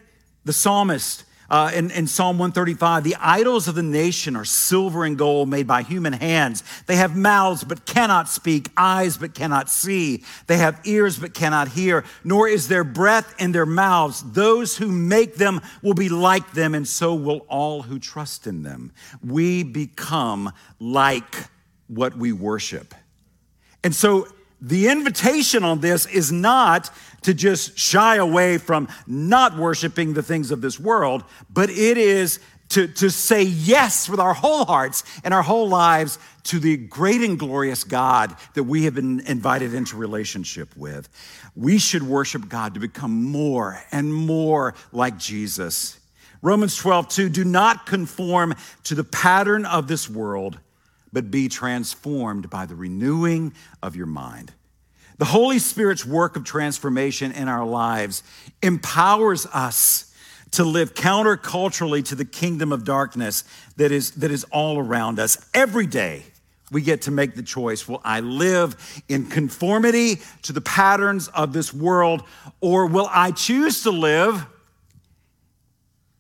the 0.46 0.54
psalmist 0.54 1.24
uh, 1.50 1.72
in, 1.74 1.92
in, 1.92 2.08
Psalm 2.08 2.38
135, 2.38 3.04
the 3.04 3.16
idols 3.20 3.68
of 3.68 3.76
the 3.76 3.84
nation 3.84 4.36
are 4.36 4.44
silver 4.44 5.06
and 5.06 5.18
gold 5.18 5.50
made 5.50 5.66
by 5.66 5.82
human 5.82 6.14
hands. 6.14 6.64
They 6.88 6.98
have 6.98 7.16
mouths 7.16 7.64
but 7.64 7.86
cannot 7.86 8.28
speak, 8.28 8.70
eyes 8.76 9.16
but 9.16 9.34
cannot 9.34 9.70
see. 9.70 10.24
They 10.48 10.58
have 10.58 10.82
ears 10.84 11.18
but 11.18 11.34
cannot 11.34 11.70
hear, 11.70 12.04
nor 12.24 12.50
is 12.50 12.68
there 12.68 12.84
breath 12.84 13.34
in 13.40 13.54
their 13.54 13.66
mouths. 13.66 14.24
Those 14.34 14.78
who 14.78 14.92
make 14.92 15.36
them 15.36 15.62
will 15.82 15.94
be 15.94 16.10
like 16.10 16.52
them, 16.52 16.76
and 16.76 16.88
so 16.88 17.16
will 17.16 17.46
all 17.48 17.84
who 17.84 17.98
trust 17.98 18.46
in 18.46 18.64
them. 18.64 18.92
We 19.26 19.64
become 19.64 20.52
like 20.80 21.36
what 21.88 22.18
we 22.18 22.34
worship. 22.34 22.94
And 23.84 23.96
so 23.96 24.28
the 24.60 24.88
invitation 24.88 25.64
on 25.64 25.82
this 25.82 26.06
is 26.06 26.32
not 26.32 26.90
to 27.24 27.34
just 27.34 27.78
shy 27.78 28.16
away 28.16 28.58
from 28.58 28.88
not 29.06 29.58
worshiping 29.58 30.14
the 30.14 30.24
things 30.24 30.52
of 30.52 30.62
this 30.62 30.80
world, 30.80 31.24
but 31.50 31.70
it 31.70 31.98
is 31.98 32.40
to, 32.70 32.88
to 32.88 33.10
say 33.10 33.44
yes 33.44 34.10
with 34.10 34.20
our 34.20 34.34
whole 34.34 34.66
hearts 34.66 35.04
and 35.24 35.34
our 35.34 35.42
whole 35.42 35.70
lives 35.70 36.20
to 36.44 36.60
the 36.60 36.78
great 36.78 37.22
and 37.22 37.40
glorious 37.40 37.84
God 37.84 38.36
that 38.56 38.64
we 38.64 38.84
have 38.84 38.96
been 38.96 39.22
invited 39.22 39.74
into 39.74 39.96
relationship 39.98 40.76
with. 40.76 41.08
We 41.56 41.78
should 41.78 42.04
worship 42.04 42.50
God 42.50 42.74
to 42.74 42.80
become 42.80 43.24
more 43.24 43.82
and 43.92 44.14
more 44.14 44.74
like 44.92 45.18
Jesus. 45.18 46.00
Romans 46.42 46.76
12, 46.76 47.08
2, 47.10 47.30
do 47.30 47.44
not 47.44 47.86
conform 47.86 48.56
to 48.84 48.96
the 48.96 49.04
pattern 49.04 49.66
of 49.66 49.88
this 49.88 50.10
world 50.10 50.60
but 51.12 51.32
be 51.32 51.48
transformed 51.48 52.50
by 52.50 52.66
the 52.66 52.76
renewing 52.76 53.54
of 53.82 53.96
your 53.96 54.06
mind. 54.06 54.54
The 55.18 55.26
Holy 55.26 55.60
Spirit's 55.60 56.06
work 56.06 56.36
of 56.36 56.44
transformation 56.44 57.32
in 57.32 57.48
our 57.48 57.66
lives 57.66 58.22
empowers 58.62 59.46
us 59.48 60.14
to 60.52 60.64
live 60.64 60.94
counterculturally 60.94 62.06
to 62.06 62.16
the 62.16 62.26
kingdom 62.26 62.72
of 62.72 62.84
darkness 62.84 63.44
that 63.78 63.92
is, 63.92 64.12
that 64.12 64.32
is 64.32 64.44
all 64.46 64.78
around 64.78 65.20
us. 65.20 65.38
Every 65.54 65.88
day, 65.88 66.24
we 66.72 66.82
get 66.82 67.04
to 67.04 67.12
make 67.12 67.36
the 67.36 67.44
choice 67.44 67.88
will 67.88 68.02
I 68.04 68.20
live 68.20 69.04
in 69.08 69.28
conformity 69.28 70.22
to 70.44 70.54
the 70.54 70.62
patterns 70.62 71.30
of 71.30 71.54
this 71.54 71.74
world, 71.74 72.24
or 72.62 72.86
will 72.88 73.10
I 73.12 73.32
choose 73.32 73.84
to 73.84 73.92
live 73.92 74.46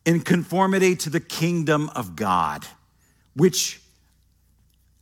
in 0.05 0.21
conformity 0.21 0.95
to 0.95 1.09
the 1.09 1.19
kingdom 1.19 1.89
of 1.95 2.15
God, 2.15 2.65
which 3.35 3.81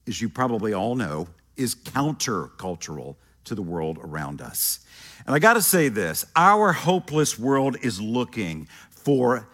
as 0.07 0.21
you 0.21 0.29
probably 0.29 0.73
all 0.73 0.95
know, 0.95 1.27
is 1.55 1.75
countercultural 1.75 3.15
to 3.45 3.55
the 3.55 3.61
world 3.61 3.97
around 4.01 4.41
us. 4.41 4.79
And 5.25 5.35
I 5.35 5.39
got 5.39 5.53
to 5.53 5.61
say 5.61 5.89
this 5.89 6.25
our 6.35 6.73
hopeless 6.73 7.39
world 7.39 7.77
is 7.81 8.01
looking 8.01 8.67
for 8.89 9.47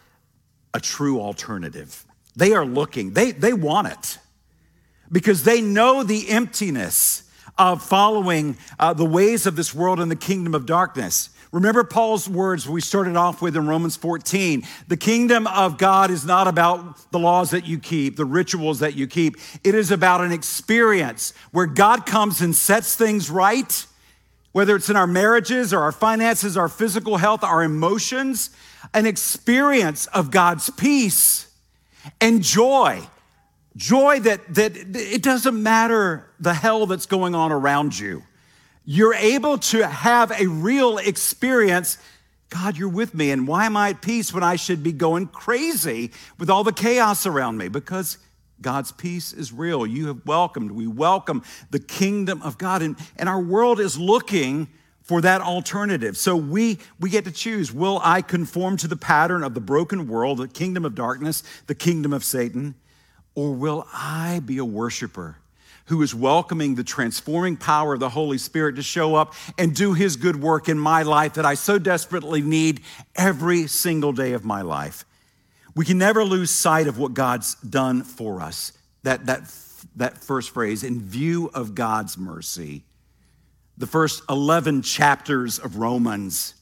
a 0.73 0.79
true 0.79 1.19
alternative. 1.19 2.05
They 2.35 2.53
are 2.53 2.65
looking, 2.65 3.13
they, 3.13 3.31
they 3.31 3.53
want 3.53 3.89
it 3.89 4.17
because 5.11 5.43
they 5.43 5.61
know 5.61 6.03
the 6.03 6.29
emptiness 6.29 7.23
of 7.57 7.83
following 7.83 8.57
uh, 8.79 8.93
the 8.93 9.05
ways 9.05 9.45
of 9.45 9.55
this 9.55 9.75
world 9.75 9.99
and 9.99 10.09
the 10.09 10.15
kingdom 10.15 10.55
of 10.55 10.65
darkness. 10.65 11.29
Remember 11.51 11.83
Paul's 11.83 12.29
words 12.29 12.67
we 12.67 12.79
started 12.79 13.17
off 13.17 13.41
with 13.41 13.57
in 13.57 13.67
Romans 13.67 13.97
14. 13.97 14.63
The 14.87 14.95
kingdom 14.95 15.47
of 15.47 15.77
God 15.77 16.09
is 16.09 16.25
not 16.25 16.47
about 16.47 17.11
the 17.11 17.19
laws 17.19 17.51
that 17.51 17.67
you 17.67 17.77
keep, 17.77 18.15
the 18.15 18.25
rituals 18.25 18.79
that 18.79 18.95
you 18.95 19.05
keep. 19.05 19.35
It 19.63 19.75
is 19.75 19.91
about 19.91 20.21
an 20.21 20.31
experience 20.31 21.33
where 21.51 21.65
God 21.65 22.05
comes 22.05 22.39
and 22.39 22.55
sets 22.55 22.95
things 22.95 23.29
right, 23.29 23.85
whether 24.53 24.77
it's 24.77 24.89
in 24.89 24.95
our 24.95 25.07
marriages 25.07 25.73
or 25.73 25.81
our 25.81 25.91
finances, 25.91 26.55
our 26.55 26.69
physical 26.69 27.17
health, 27.17 27.43
our 27.43 27.63
emotions, 27.63 28.51
an 28.93 29.05
experience 29.05 30.07
of 30.07 30.31
God's 30.31 30.69
peace 30.69 31.53
and 32.21 32.41
joy. 32.41 33.01
Joy 33.75 34.21
that, 34.21 34.53
that 34.55 34.73
it 34.75 35.21
doesn't 35.21 35.61
matter 35.61 36.29
the 36.39 36.53
hell 36.53 36.85
that's 36.85 37.05
going 37.05 37.35
on 37.35 37.51
around 37.51 37.97
you 37.99 38.23
you're 38.86 39.13
able 39.13 39.58
to 39.58 39.88
have 39.88 40.32
a 40.32 40.48
real 40.48 40.98
experience. 40.98 41.98
God, 42.50 42.78
you're 42.78 42.89
with 42.89 43.13
me. 43.13 43.32
And 43.32 43.48
why 43.48 43.65
am 43.65 43.78
I 43.78 43.89
at 43.89 44.02
peace 44.02 44.34
when 44.34 44.44
I 44.44 44.56
should 44.56 44.84
be 44.84 44.91
going 44.91 45.28
crazy 45.28 46.12
with 46.38 46.50
all 46.50 46.63
the 46.63 46.74
chaos 46.74 47.26
around 47.26 47.58
me? 47.58 47.67
Because 47.67 48.17
God's 48.62 48.91
peace 48.91 49.34
is 49.34 49.52
real. 49.52 49.86
You 49.86 50.08
have 50.08 50.26
welcomed, 50.26 50.72
we 50.72 50.88
welcome 50.88 51.44
the 51.70 51.80
kingdom 51.80 52.41
of 52.41 52.58
God. 52.58 52.82
And, 52.82 52.96
and 53.17 53.28
our 53.28 53.41
world 53.41 53.80
is 53.80 53.98
looking 53.98 54.67
for 55.02 55.22
that 55.22 55.41
alternative. 55.41 56.15
So 56.15 56.36
we, 56.36 56.78
we 57.00 57.10
get 57.10 57.26
to 57.26 57.32
choose 57.32 57.72
will 57.72 58.00
I 58.04 58.22
conform 58.22 58.78
to 58.78 58.88
the 58.88 58.96
pattern 58.96 59.44
of 59.44 59.54
the 59.54 59.62
broken 59.62 60.08
world, 60.08 60.38
the 60.38 60.48
kingdom 60.48 60.86
of 60.86 60.96
darkness, 60.96 61.44
the 61.67 61.76
kingdom 61.76 62.13
of 62.13 62.24
Satan, 62.24 62.76
or 63.36 63.54
will 63.54 63.88
I 63.91 64.41
be 64.46 64.58
a 64.58 64.65
worshiper? 64.65 65.38
Who 65.86 66.02
is 66.02 66.15
welcoming 66.15 66.76
the 66.76 66.84
transforming 66.84 67.58
power 67.58 67.94
of 67.94 68.00
the 68.00 68.10
Holy 68.10 68.38
Spirit 68.38 68.76
to 68.76 68.84
show 68.84 69.15
up 69.15 69.34
and 69.58 69.76
do 69.76 69.94
his 69.94 70.15
good 70.15 70.41
work 70.41 70.70
in 70.70 70.78
my 70.78 71.04
life 71.04 71.34
that 71.34 71.46
I 71.46 71.56
so 71.56 71.78
desperately 71.78 72.41
need 72.41 72.82
every 73.15 73.67
single 73.67 74.13
day 74.13 74.34
of 74.34 74.46
my 74.46 74.62
life. 74.62 75.06
We 75.76 75.86
can 75.86 75.98
never 75.98 76.24
lose 76.24 76.52
sight 76.52 76.88
of 76.88 76.98
what 76.98 77.13
God's 77.13 77.56
done 77.56 78.04
for 78.04 78.41
us. 78.41 78.74
That, 79.04 79.26
that, 79.26 79.54
that 79.96 80.17
first 80.17 80.52
phrase, 80.52 80.84
in 80.84 81.02
view 81.02 81.50
of 81.54 81.76
God's 81.76 82.17
mercy. 82.17 82.84
The 83.78 83.88
first 83.88 84.24
11 84.30 84.84
chapters 84.84 85.60
of 85.60 85.78
Romans. 85.78 86.54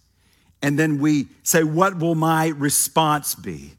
And 0.62 0.78
then 0.78 1.00
we 1.00 1.28
say, 1.44 1.64
What 1.64 1.98
will 1.98 2.16
my 2.16 2.48
response 2.48 3.36
be? 3.36 3.74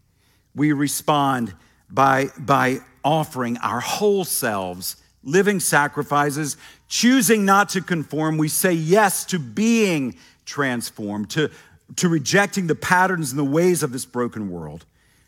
We 0.55 0.73
respond 0.73 1.55
by, 1.89 2.31
by 2.39 2.81
offering 3.05 3.57
our 3.59 3.81
whole 3.81 4.25
selves 4.25 4.97
living 5.23 5.61
sacrifices, 5.61 6.57
choosing 6.89 7.45
not 7.45 7.69
to 7.71 7.81
conform. 7.81 8.39
We 8.39 8.49
say 8.49 8.73
yes 8.73 9.25
to 9.27 9.39
being 9.39 10.17
transformed, 10.45 11.31
to, 11.31 11.51
to 11.97 12.09
rejecting 12.09 12.67
the 12.67 12.75
patterns 12.75 13.31
and 13.31 13.39
the 13.39 13.45
ways 13.45 13.83
of 13.83 13.93
this 13.93 14.05
broken 14.05 14.51
world. 14.51 14.85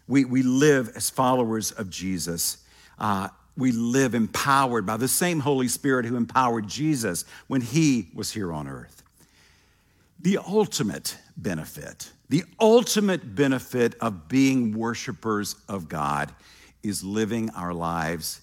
We, 0.09 0.25
we 0.25 0.43
live 0.43 0.91
as 0.97 1.11
followers 1.11 1.73
of 1.73 1.91
Jesus. 1.91 2.59
Uh, 2.99 3.29
we 3.57 3.73
live 3.73 4.15
empowered 4.15 4.87
by 4.87 4.97
the 4.97 5.09
same 5.09 5.41
Holy 5.41 5.69
Spirit 5.69 6.07
who 6.07 6.17
empowered 6.17 6.69
Jesus 6.69 7.25
when 7.47 7.61
he 7.61 8.09
was 8.15 8.33
here 8.33 8.53
on 8.53 8.67
earth. 8.67 9.03
The 10.21 10.39
ultimate 10.39 11.19
benefit, 11.37 12.11
the 12.29 12.45
ultimate 12.61 13.35
benefit 13.35 13.95
of 14.01 14.29
being 14.29 14.77
worshipers 14.77 15.57
of 15.69 15.89
God 15.89 16.33
is 16.83 17.05
living 17.05 17.51
our 17.51 17.75
lives 17.75 18.42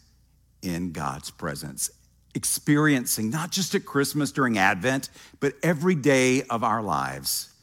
in 0.61 0.91
God's 0.91 1.31
presence, 1.31 1.89
experiencing 2.35 3.29
not 3.29 3.51
just 3.51 3.75
at 3.75 3.85
Christmas 3.85 4.31
during 4.31 4.57
Advent, 4.57 5.09
but 5.39 5.53
every 5.63 5.95
day 5.95 6.43
of 6.43 6.63
our 6.63 6.81
lives 6.81 7.53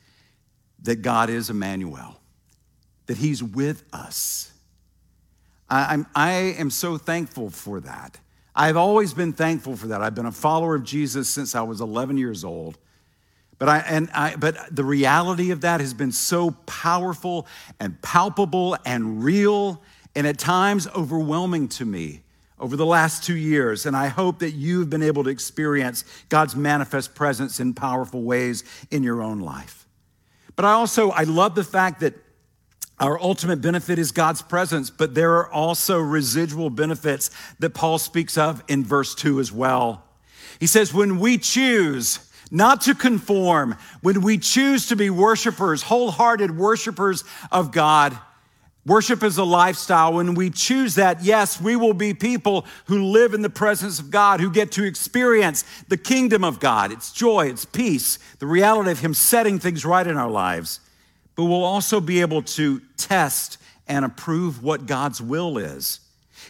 that 0.82 1.02
God 1.02 1.30
is 1.30 1.50
Emmanuel, 1.50 2.20
that 3.06 3.18
He's 3.18 3.42
with 3.42 3.84
us. 3.92 4.52
I, 5.68 5.94
I'm, 5.94 6.06
I 6.14 6.32
am 6.58 6.70
so 6.70 6.96
thankful 6.96 7.50
for 7.50 7.80
that. 7.80 8.18
I've 8.54 8.76
always 8.76 9.12
been 9.12 9.32
thankful 9.32 9.76
for 9.76 9.88
that. 9.88 10.00
I've 10.00 10.14
been 10.14 10.26
a 10.26 10.32
follower 10.32 10.74
of 10.76 10.84
Jesus 10.84 11.28
since 11.28 11.54
I 11.54 11.62
was 11.62 11.80
11 11.80 12.16
years 12.16 12.42
old. 12.42 12.78
But, 13.58 13.68
I, 13.68 13.78
and 13.80 14.10
I, 14.14 14.36
but 14.36 14.74
the 14.74 14.84
reality 14.84 15.50
of 15.50 15.62
that 15.62 15.80
has 15.80 15.94
been 15.94 16.12
so 16.12 16.50
powerful 16.66 17.46
and 17.80 18.00
palpable 18.02 18.76
and 18.84 19.22
real 19.22 19.82
and 20.14 20.26
at 20.26 20.38
times 20.38 20.88
overwhelming 20.88 21.68
to 21.68 21.84
me 21.84 22.22
over 22.58 22.76
the 22.76 22.86
last 22.86 23.24
two 23.24 23.36
years. 23.36 23.86
And 23.86 23.96
I 23.96 24.08
hope 24.08 24.38
that 24.38 24.52
you've 24.52 24.90
been 24.90 25.02
able 25.02 25.24
to 25.24 25.30
experience 25.30 26.04
God's 26.28 26.56
manifest 26.56 27.14
presence 27.14 27.60
in 27.60 27.74
powerful 27.74 28.22
ways 28.22 28.64
in 28.90 29.02
your 29.02 29.22
own 29.22 29.40
life. 29.40 29.86
But 30.54 30.64
I 30.64 30.72
also, 30.72 31.10
I 31.10 31.24
love 31.24 31.54
the 31.54 31.64
fact 31.64 32.00
that 32.00 32.14
our 32.98 33.20
ultimate 33.20 33.60
benefit 33.60 33.98
is 33.98 34.10
God's 34.10 34.40
presence, 34.40 34.88
but 34.88 35.14
there 35.14 35.32
are 35.36 35.52
also 35.52 35.98
residual 35.98 36.70
benefits 36.70 37.30
that 37.58 37.74
Paul 37.74 37.98
speaks 37.98 38.38
of 38.38 38.62
in 38.68 38.84
verse 38.84 39.14
2 39.14 39.38
as 39.38 39.52
well. 39.52 40.02
He 40.58 40.66
says, 40.66 40.94
When 40.94 41.18
we 41.18 41.36
choose 41.36 42.20
not 42.50 42.80
to 42.82 42.94
conform, 42.94 43.76
when 44.00 44.22
we 44.22 44.38
choose 44.38 44.86
to 44.86 44.96
be 44.96 45.10
worshipers, 45.10 45.82
wholehearted 45.82 46.56
worshipers 46.56 47.24
of 47.52 47.70
God, 47.70 48.16
worship 48.86 49.22
is 49.22 49.36
a 49.36 49.44
lifestyle. 49.44 50.14
When 50.14 50.34
we 50.34 50.48
choose 50.48 50.94
that, 50.94 51.22
yes, 51.22 51.60
we 51.60 51.76
will 51.76 51.94
be 51.94 52.14
people 52.14 52.64
who 52.86 53.04
live 53.04 53.34
in 53.34 53.42
the 53.42 53.50
presence 53.50 53.98
of 53.98 54.10
God, 54.10 54.40
who 54.40 54.50
get 54.50 54.72
to 54.72 54.84
experience 54.84 55.64
the 55.88 55.98
kingdom 55.98 56.44
of 56.44 56.60
God. 56.60 56.92
It's 56.92 57.12
joy, 57.12 57.48
it's 57.48 57.64
peace, 57.64 58.18
the 58.38 58.46
reality 58.46 58.90
of 58.90 59.00
Him 59.00 59.12
setting 59.12 59.58
things 59.58 59.84
right 59.84 60.06
in 60.06 60.16
our 60.16 60.30
lives 60.30 60.80
but 61.36 61.44
we'll 61.44 61.64
also 61.64 62.00
be 62.00 62.22
able 62.22 62.42
to 62.42 62.80
test 62.96 63.58
and 63.86 64.04
approve 64.04 64.62
what 64.62 64.86
God's 64.86 65.20
will 65.20 65.58
is 65.58 66.00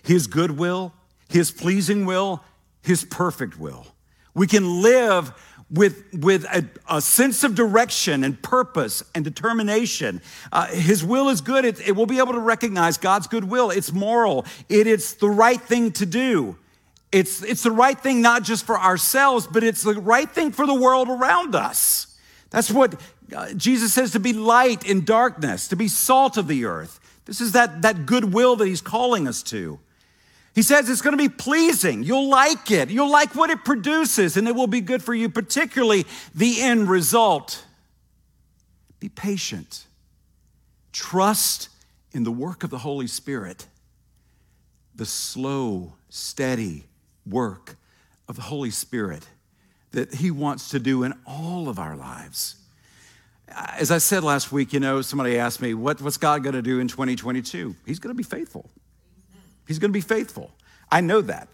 His 0.02 0.26
good 0.26 0.52
will, 0.52 0.94
His 1.28 1.50
pleasing 1.50 2.06
will, 2.06 2.42
His 2.82 3.04
perfect 3.04 3.58
will. 3.58 3.88
We 4.32 4.46
can 4.46 4.80
live 4.82 5.32
with, 5.70 6.04
with 6.12 6.44
a, 6.44 6.64
a 6.88 7.00
sense 7.00 7.42
of 7.42 7.54
direction 7.54 8.22
and 8.22 8.40
purpose 8.40 9.02
and 9.14 9.24
determination. 9.24 10.20
Uh, 10.52 10.66
his 10.66 11.04
will 11.04 11.28
is 11.28 11.40
good. 11.40 11.64
It, 11.64 11.86
it 11.86 11.92
will 11.92 12.06
be 12.06 12.18
able 12.18 12.34
to 12.34 12.40
recognize 12.40 12.98
God's 12.98 13.26
good 13.26 13.44
will. 13.44 13.70
It's 13.70 13.92
moral. 13.92 14.46
It, 14.68 14.86
it's 14.86 15.14
the 15.14 15.28
right 15.28 15.60
thing 15.60 15.92
to 15.92 16.06
do. 16.06 16.56
It's, 17.10 17.42
it's 17.42 17.62
the 17.62 17.70
right 17.70 17.98
thing 17.98 18.20
not 18.20 18.42
just 18.42 18.64
for 18.64 18.78
ourselves, 18.78 19.46
but 19.46 19.64
it's 19.64 19.82
the 19.82 19.94
right 19.94 20.30
thing 20.30 20.52
for 20.52 20.66
the 20.66 20.74
world 20.74 21.08
around 21.08 21.54
us. 21.54 22.16
That's 22.50 22.70
what 22.70 23.00
uh, 23.34 23.52
Jesus 23.54 23.92
says 23.92 24.12
to 24.12 24.20
be 24.20 24.32
light 24.32 24.88
in 24.88 25.04
darkness, 25.04 25.68
to 25.68 25.76
be 25.76 25.88
salt 25.88 26.36
of 26.36 26.46
the 26.46 26.64
earth. 26.64 27.00
This 27.24 27.40
is 27.40 27.52
that, 27.52 27.82
that 27.82 28.06
goodwill 28.06 28.54
that 28.56 28.66
he's 28.66 28.80
calling 28.80 29.26
us 29.26 29.42
to. 29.44 29.80
He 30.56 30.62
says 30.62 30.88
it's 30.88 31.02
going 31.02 31.16
to 31.16 31.22
be 31.22 31.28
pleasing. 31.28 32.02
You'll 32.02 32.28
like 32.28 32.70
it. 32.70 32.90
You'll 32.90 33.10
like 33.10 33.36
what 33.36 33.50
it 33.50 33.64
produces, 33.64 34.36
and 34.36 34.48
it 34.48 34.56
will 34.56 34.66
be 34.66 34.80
good 34.80 35.02
for 35.02 35.14
you, 35.14 35.28
particularly 35.28 36.04
the 36.34 36.62
end 36.62 36.88
result. 36.88 37.64
Be 38.98 39.08
patient. 39.08 39.84
Trust 40.92 41.68
in 42.12 42.24
the 42.24 42.32
work 42.32 42.64
of 42.64 42.70
the 42.70 42.78
Holy 42.78 43.06
Spirit, 43.06 43.66
the 44.94 45.06
slow, 45.06 45.92
steady 46.08 46.84
work 47.24 47.76
of 48.26 48.36
the 48.36 48.42
Holy 48.42 48.70
Spirit 48.70 49.28
that 49.92 50.14
He 50.14 50.30
wants 50.30 50.70
to 50.70 50.78
do 50.78 51.04
in 51.04 51.12
all 51.26 51.68
of 51.68 51.78
our 51.78 51.96
lives 51.96 52.56
as 53.48 53.90
I 53.90 53.98
said 53.98 54.24
last 54.24 54.50
week, 54.52 54.72
you 54.72 54.80
know, 54.80 55.02
somebody 55.02 55.38
asked 55.38 55.62
me, 55.62 55.72
what, 55.72 56.00
what's 56.02 56.16
God 56.16 56.42
going 56.42 56.54
to 56.54 56.62
do 56.62 56.80
in 56.80 56.88
2022? 56.88 57.74
He's 57.86 57.98
going 57.98 58.14
to 58.14 58.16
be 58.16 58.24
faithful. 58.24 58.68
He's 59.66 59.78
going 59.78 59.90
to 59.90 59.96
be 59.96 60.00
faithful. 60.00 60.50
I 60.90 61.00
know 61.00 61.20
that. 61.22 61.48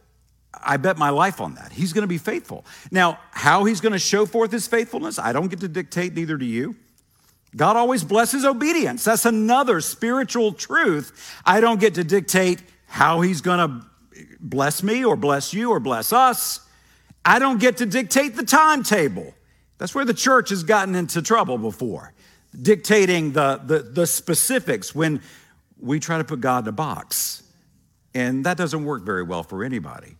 I 0.54 0.76
bet 0.76 0.98
my 0.98 1.10
life 1.10 1.40
on 1.40 1.54
that. 1.54 1.72
He's 1.72 1.92
going 1.92 2.02
to 2.02 2.08
be 2.08 2.18
faithful. 2.18 2.64
Now, 2.90 3.18
how 3.30 3.64
he's 3.64 3.80
going 3.80 3.92
to 3.92 3.98
show 3.98 4.26
forth 4.26 4.52
his 4.52 4.66
faithfulness, 4.66 5.18
I 5.18 5.32
don't 5.32 5.48
get 5.48 5.60
to 5.60 5.68
dictate, 5.68 6.14
neither 6.14 6.36
do 6.36 6.44
you. 6.44 6.76
God 7.54 7.76
always 7.76 8.04
blesses 8.04 8.44
obedience. 8.44 9.04
That's 9.04 9.26
another 9.26 9.80
spiritual 9.80 10.52
truth. 10.52 11.34
I 11.44 11.60
don't 11.60 11.80
get 11.80 11.94
to 11.94 12.04
dictate 12.04 12.62
how 12.86 13.20
he's 13.20 13.40
going 13.40 13.58
to 13.58 13.86
bless 14.40 14.82
me 14.82 15.04
or 15.04 15.16
bless 15.16 15.52
you 15.52 15.70
or 15.70 15.80
bless 15.80 16.12
us. 16.12 16.60
I 17.24 17.38
don't 17.38 17.60
get 17.60 17.78
to 17.78 17.86
dictate 17.86 18.36
the 18.36 18.44
timetable. 18.44 19.34
That's 19.78 19.94
where 19.94 20.04
the 20.04 20.14
church 20.14 20.50
has 20.50 20.62
gotten 20.62 20.94
into 20.94 21.22
trouble 21.22 21.58
before, 21.58 22.12
dictating 22.60 23.32
the, 23.32 23.60
the, 23.64 23.78
the 23.80 24.06
specifics 24.06 24.94
when 24.94 25.20
we 25.80 26.00
try 26.00 26.18
to 26.18 26.24
put 26.24 26.40
God 26.40 26.64
in 26.64 26.68
a 26.68 26.72
box. 26.72 27.41
And 28.14 28.44
that 28.44 28.56
doesn't 28.56 28.84
work 28.84 29.04
very 29.04 29.22
well 29.22 29.42
for 29.42 29.64
anybody. 29.64 30.16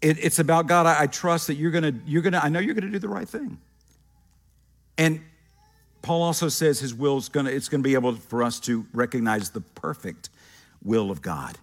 It, 0.00 0.22
it's 0.22 0.38
about 0.38 0.66
God, 0.66 0.86
I, 0.86 1.02
I 1.02 1.06
trust 1.06 1.46
that 1.48 1.54
you're 1.54 1.70
gonna, 1.70 1.94
you're 2.06 2.22
gonna, 2.22 2.40
I 2.42 2.48
know 2.48 2.58
you're 2.58 2.74
gonna 2.74 2.90
do 2.90 2.98
the 2.98 3.08
right 3.08 3.28
thing. 3.28 3.58
And 4.96 5.20
Paul 6.02 6.22
also 6.22 6.48
says 6.48 6.78
his 6.78 6.94
will 6.94 7.18
is 7.18 7.28
gonna, 7.28 7.50
it's 7.50 7.68
gonna 7.68 7.82
be 7.82 7.94
able 7.94 8.14
for 8.14 8.42
us 8.42 8.60
to 8.60 8.86
recognize 8.92 9.50
the 9.50 9.60
perfect 9.60 10.28
will 10.84 11.10
of 11.10 11.22
God. 11.22 11.58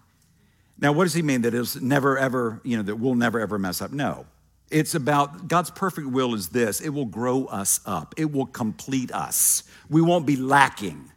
Now, 0.78 0.92
what 0.92 1.04
does 1.04 1.14
he 1.14 1.22
mean 1.22 1.42
that 1.42 1.54
it's 1.54 1.80
never 1.80 2.18
ever, 2.18 2.60
you 2.64 2.76
know, 2.76 2.82
that 2.82 2.96
we'll 2.96 3.14
never 3.14 3.38
ever 3.38 3.58
mess 3.58 3.80
up? 3.80 3.92
No. 3.92 4.26
It's 4.70 4.94
about 4.94 5.48
God's 5.48 5.70
perfect 5.70 6.08
will 6.08 6.34
is 6.34 6.48
this 6.48 6.80
it 6.80 6.88
will 6.88 7.04
grow 7.04 7.44
us 7.44 7.80
up, 7.86 8.14
it 8.16 8.32
will 8.32 8.46
complete 8.46 9.12
us. 9.12 9.62
We 9.88 10.00
won't 10.02 10.26
be 10.26 10.36
lacking. 10.36 11.10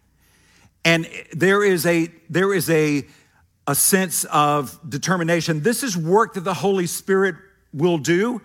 And 0.83 1.09
there 1.33 1.63
is 1.63 1.87
a, 1.87 2.11
there 2.29 2.53
is 2.53 2.69
a, 2.69 3.05
a 3.67 3.75
sense 3.75 4.25
of 4.25 4.79
determination. 4.87 5.61
This 5.61 5.83
is 5.83 5.97
work 5.97 6.35
that 6.35 6.43
the 6.43 6.53
Holy 6.53 6.87
Spirit 6.87 7.35
will 7.73 7.97
do, 7.97 8.41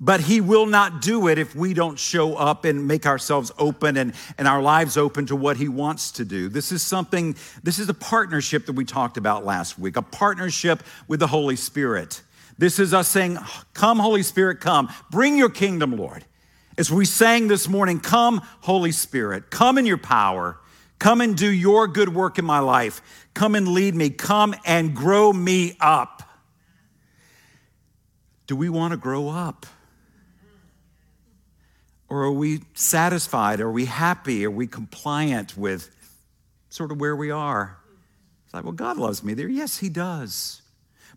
but 0.00 0.20
He 0.20 0.40
will 0.40 0.66
not 0.66 1.02
do 1.02 1.28
it 1.28 1.38
if 1.38 1.54
we 1.54 1.74
don't 1.74 1.98
show 1.98 2.34
up 2.34 2.64
and 2.64 2.88
make 2.88 3.04
ourselves 3.04 3.52
open 3.58 3.96
and, 3.96 4.14
and 4.38 4.48
our 4.48 4.62
lives 4.62 4.96
open 4.96 5.26
to 5.26 5.36
what 5.36 5.56
He 5.58 5.68
wants 5.68 6.12
to 6.12 6.24
do. 6.24 6.48
This 6.48 6.72
is 6.72 6.82
something, 6.82 7.36
this 7.62 7.78
is 7.78 7.88
a 7.88 7.94
partnership 7.94 8.66
that 8.66 8.72
we 8.72 8.84
talked 8.84 9.16
about 9.16 9.44
last 9.44 9.78
week, 9.78 9.96
a 9.96 10.02
partnership 10.02 10.82
with 11.08 11.20
the 11.20 11.26
Holy 11.26 11.56
Spirit. 11.56 12.22
This 12.56 12.78
is 12.78 12.94
us 12.94 13.08
saying, 13.08 13.38
Come, 13.74 13.98
Holy 13.98 14.22
Spirit, 14.22 14.60
come. 14.60 14.88
Bring 15.10 15.36
your 15.36 15.50
kingdom, 15.50 15.96
Lord. 15.96 16.24
As 16.76 16.90
we 16.90 17.04
sang 17.04 17.48
this 17.48 17.68
morning, 17.68 18.00
Come, 18.00 18.40
Holy 18.60 18.92
Spirit, 18.92 19.50
come 19.50 19.78
in 19.78 19.84
your 19.86 19.98
power. 19.98 20.58
Come 20.98 21.20
and 21.20 21.36
do 21.36 21.48
your 21.48 21.86
good 21.86 22.14
work 22.14 22.38
in 22.38 22.44
my 22.44 22.58
life. 22.58 23.02
Come 23.34 23.54
and 23.54 23.68
lead 23.68 23.94
me. 23.94 24.10
Come 24.10 24.54
and 24.64 24.94
grow 24.94 25.32
me 25.32 25.76
up. 25.80 26.22
Do 28.46 28.56
we 28.56 28.68
want 28.68 28.92
to 28.92 28.96
grow 28.96 29.28
up? 29.28 29.66
Or 32.08 32.22
are 32.22 32.32
we 32.32 32.62
satisfied? 32.74 33.60
Are 33.60 33.70
we 33.70 33.84
happy? 33.84 34.44
Are 34.46 34.50
we 34.50 34.66
compliant 34.66 35.56
with 35.56 35.94
sort 36.70 36.90
of 36.90 36.98
where 36.98 37.14
we 37.14 37.30
are? 37.30 37.76
It's 38.46 38.54
like, 38.54 38.64
well, 38.64 38.72
God 38.72 38.96
loves 38.96 39.22
me 39.22 39.34
there. 39.34 39.48
Yes, 39.48 39.78
He 39.78 39.90
does. 39.90 40.62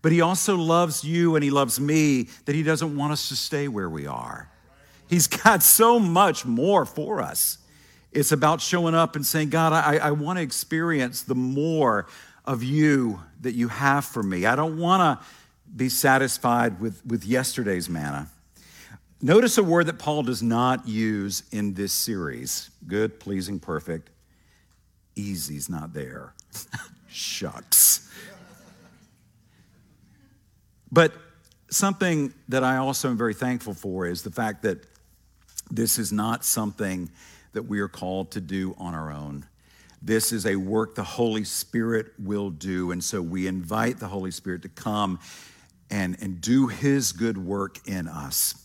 But 0.01 0.11
He 0.11 0.19
also 0.19 0.57
loves 0.57 1.03
you 1.03 1.35
and 1.35 1.43
He 1.43 1.49
loves 1.49 1.79
me 1.79 2.23
that 2.45 2.55
He 2.55 2.63
doesn't 2.63 2.95
want 2.95 3.13
us 3.13 3.29
to 3.29 3.35
stay 3.37 3.69
where 3.69 3.89
we 3.89 4.05
are. 4.05 4.49
He's 5.07 5.27
got 5.27 5.63
so 5.63 5.97
much 5.97 6.45
more 6.45 6.85
for 6.85 7.21
us. 7.21 7.57
It's 8.11 8.31
about 8.31 8.61
showing 8.61 8.93
up 8.93 9.15
and 9.15 9.25
saying, 9.25 9.49
God, 9.49 9.73
I, 9.73 9.97
I 9.97 10.11
want 10.11 10.37
to 10.37 10.43
experience 10.43 11.23
the 11.23 11.35
more 11.35 12.07
of 12.45 12.63
you 12.63 13.21
that 13.41 13.53
you 13.53 13.69
have 13.69 14.03
for 14.03 14.21
me. 14.21 14.45
I 14.45 14.55
don't 14.55 14.77
want 14.77 15.19
to 15.19 15.25
be 15.73 15.87
satisfied 15.87 16.81
with, 16.81 17.05
with 17.05 17.23
yesterday's 17.23 17.89
manna. 17.89 18.27
Notice 19.21 19.57
a 19.57 19.63
word 19.63 19.85
that 19.85 19.99
Paul 19.99 20.23
does 20.23 20.41
not 20.41 20.87
use 20.87 21.43
in 21.51 21.75
this 21.75 21.93
series 21.93 22.69
good, 22.87 23.19
pleasing, 23.19 23.59
perfect. 23.59 24.09
Easy's 25.15 25.69
not 25.69 25.93
there. 25.93 26.33
Shucks. 27.07 28.09
But 30.91 31.13
something 31.69 32.33
that 32.49 32.63
I 32.63 32.77
also 32.77 33.09
am 33.09 33.17
very 33.17 33.33
thankful 33.33 33.73
for 33.73 34.05
is 34.07 34.23
the 34.23 34.31
fact 34.31 34.63
that 34.63 34.85
this 35.69 35.97
is 35.97 36.11
not 36.11 36.43
something 36.43 37.09
that 37.53 37.63
we 37.63 37.79
are 37.79 37.87
called 37.87 38.31
to 38.31 38.41
do 38.41 38.75
on 38.77 38.93
our 38.93 39.11
own. 39.11 39.45
This 40.01 40.31
is 40.31 40.45
a 40.45 40.55
work 40.55 40.95
the 40.95 41.03
Holy 41.03 41.43
Spirit 41.43 42.07
will 42.17 42.49
do. 42.49 42.91
And 42.91 43.03
so 43.03 43.21
we 43.21 43.45
invite 43.45 43.99
the 43.99 44.07
Holy 44.07 44.31
Spirit 44.31 44.63
to 44.63 44.69
come 44.69 45.19
and, 45.91 46.17
and 46.21 46.41
do 46.41 46.67
his 46.67 47.11
good 47.11 47.37
work 47.37 47.77
in 47.87 48.07
us. 48.07 48.55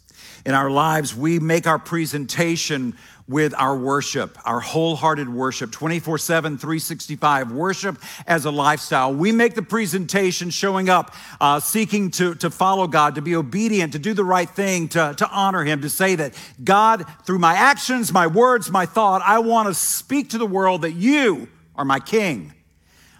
In 0.47 0.55
our 0.55 0.71
lives, 0.71 1.15
we 1.15 1.39
make 1.39 1.67
our 1.67 1.79
presentation 1.79 2.97
with 3.29 3.55
our 3.59 3.77
worship, 3.77 4.39
our 4.45 4.61
wholehearted 4.61 5.29
worship, 5.29 5.73
24 5.73 6.19
7, 6.19 6.59
365, 6.59 7.53
worship 7.53 7.99
as 8.27 8.45
a 8.45 8.51
lifestyle. 8.51 9.13
We 9.13 9.33
make 9.33 9.55
the 9.55 9.63
presentation 9.63 10.51
showing 10.51 10.89
up, 10.89 11.13
uh, 11.41 11.59
seeking 11.61 12.11
to, 12.13 12.35
to 12.37 12.51
follow 12.51 12.87
God, 12.87 13.17
to 13.17 13.23
be 13.23 13.35
obedient, 13.35 13.93
to 13.95 13.99
do 13.99 14.15
the 14.15 14.25
right 14.25 14.49
thing, 14.49 14.89
to, 14.89 15.15
to 15.17 15.29
honor 15.29 15.65
Him, 15.65 15.83
to 15.83 15.91
say 15.91 16.15
that 16.15 16.35
God, 16.63 17.05
through 17.25 17.41
my 17.41 17.55
actions, 17.55 18.13
my 18.13 18.29
words, 18.29 18.71
my 18.71 18.87
thought, 18.87 19.23
I 19.25 19.41
want 19.41 19.69
to 19.69 19.75
speak 19.75 20.31
to 20.31 20.39
the 20.39 20.47
world 20.47 20.83
that 20.83 20.93
you 20.93 21.49
are 21.75 21.85
my 21.85 21.99
king. 21.99 22.53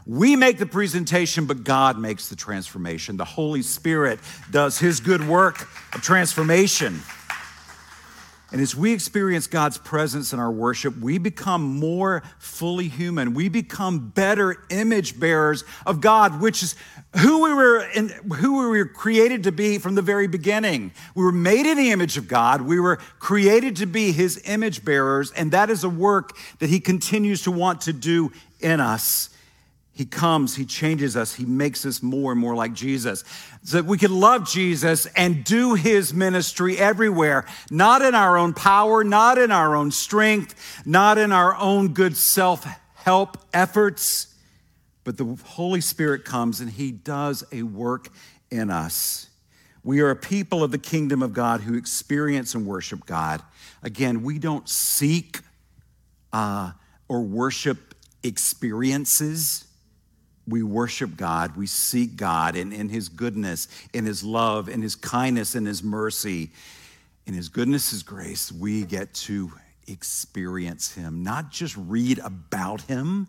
We 0.07 0.37
make 0.37 0.59
the 0.59 0.67
presentation, 0.67 1.47
but 1.47 1.65
God 1.65 1.99
makes 1.99 2.29
the 2.29 2.37
transformation. 2.37 3.17
The 3.17 3.25
Holy 3.25 3.63
Spirit 3.63 4.21
does 4.53 4.79
his 4.79 5.01
good 5.01 5.27
work 5.27 5.63
of 5.93 6.01
transformation. 6.01 7.01
And 8.53 8.61
as 8.61 8.77
we 8.77 8.93
experience 8.93 9.49
God's 9.49 9.77
presence 9.77 10.33
in 10.33 10.39
our 10.39 10.53
worship, 10.53 10.97
we 10.99 11.19
become 11.19 11.63
more 11.63 12.23
fully 12.39 12.87
human. 12.87 13.35
We 13.35 13.49
become 13.49 14.11
better 14.11 14.57
image 14.71 15.19
bearers 15.19 15.65
of 15.85 16.01
God, 16.01 16.41
which 16.41 16.63
is 16.63 16.77
who 17.17 17.43
we 17.43 17.53
were 17.53 17.85
in, 17.95 18.09
who 18.09 18.71
we 18.71 18.79
were 18.79 18.85
created 18.85 19.43
to 19.45 19.53
be 19.53 19.79
from 19.79 19.97
the 19.97 20.03
very 20.03 20.29
beginning. 20.29 20.93
We 21.17 21.25
were 21.25 21.33
made 21.33 21.67
in 21.67 21.77
the 21.77 21.91
image 21.91 22.17
of 22.17 22.29
God. 22.29 22.63
We 22.63 22.79
were 22.79 22.99
created 23.19 23.75
to 23.77 23.87
be 23.87 24.13
his 24.13 24.41
image 24.45 24.85
bearers, 24.85 25.33
and 25.33 25.51
that 25.51 25.69
is 25.69 25.83
a 25.83 25.89
work 25.89 26.37
that 26.61 26.71
he 26.71 26.79
continues 26.79 27.43
to 27.43 27.51
want 27.51 27.81
to 27.83 27.93
do 27.93 28.31
in 28.61 28.81
us. 28.81 29.31
He 29.97 30.05
comes, 30.05 30.57
He 30.57 30.67
changes 30.67 31.17
us, 31.17 31.37
He 31.37 31.47
makes 31.47 31.87
us 31.87 32.03
more 32.03 32.31
and 32.31 32.39
more 32.39 32.55
like 32.55 32.75
Jesus. 32.75 33.25
So 33.65 33.79
that 33.79 33.87
we 33.87 33.97
can 33.97 34.21
love 34.21 34.47
Jesus 34.47 35.07
and 35.17 35.43
do 35.43 35.73
His 35.73 36.13
ministry 36.13 36.77
everywhere, 36.77 37.47
not 37.71 38.03
in 38.03 38.15
our 38.15 38.37
own 38.37 38.53
power, 38.53 39.03
not 39.03 39.39
in 39.39 39.51
our 39.51 39.75
own 39.75 39.91
strength, 39.91 40.83
not 40.85 41.17
in 41.17 41.33
our 41.33 41.57
own 41.57 41.95
good 41.95 42.15
self 42.15 42.67
help 42.95 43.39
efforts, 43.55 44.35
but 45.03 45.17
the 45.17 45.39
Holy 45.43 45.81
Spirit 45.81 46.27
comes 46.27 46.61
and 46.61 46.69
He 46.69 46.93
does 46.93 47.43
a 47.51 47.63
work 47.63 48.11
in 48.51 48.69
us. 48.69 49.31
We 49.83 50.01
are 50.01 50.11
a 50.11 50.17
people 50.17 50.63
of 50.63 50.73
the 50.73 50.79
kingdom 50.79 51.23
of 51.23 51.33
God 51.33 51.63
who 51.63 51.75
experience 51.75 52.55
and 52.55 52.67
worship 52.67 53.07
God. 53.07 53.43
Again, 53.83 54.23
we 54.23 54.39
don't 54.39 54.69
seek 54.69 55.41
uh, 56.35 56.73
or 57.09 57.23
worship 57.23 57.95
experiences 58.23 59.66
we 60.49 60.63
worship 60.63 61.17
God, 61.17 61.57
we 61.57 61.67
seek 61.67 62.17
God 62.17 62.57
in, 62.57 62.73
in 62.73 62.89
His 62.89 63.09
goodness, 63.09 63.69
in 63.93 64.05
His 64.05 64.23
love, 64.23 64.69
in 64.69 64.83
His 64.83 64.95
kindness, 64.95 65.55
in 65.55 65.67
His 65.67 65.83
mercy, 65.83 66.51
in 67.27 67.35
His 67.35 67.49
goodness, 67.49 67.91
His 67.91 68.03
grace, 68.03 68.53
we 68.53 68.85
get 68.85 69.13
to 69.15 69.51
experience 69.89 70.95
Him, 70.95 71.23
not 71.23 71.51
just 71.51 71.77
read 71.77 72.19
about 72.21 72.83
Him, 72.83 73.29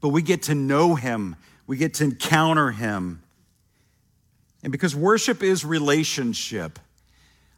but 0.00 0.10
we 0.10 0.22
get 0.22 0.42
to 0.44 0.54
know 0.54 0.94
Him, 0.94 1.36
we 1.66 1.76
get 1.76 1.94
to 1.94 2.04
encounter 2.04 2.70
Him. 2.70 3.22
And 4.62 4.70
because 4.72 4.94
worship 4.94 5.42
is 5.42 5.64
relationship, 5.64 6.78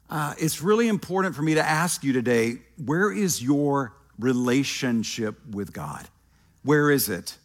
uh, 0.08 0.34
it's 0.38 0.62
really 0.62 0.88
important 0.88 1.34
for 1.34 1.42
me 1.42 1.54
to 1.54 1.62
ask 1.62 2.02
you 2.04 2.12
today 2.12 2.58
where 2.84 3.12
is 3.12 3.42
your 3.42 3.92
relationship 4.18 5.36
with 5.50 5.72
God? 5.72 6.08
Where 6.62 6.90
is 6.90 7.08
it? 7.08 7.36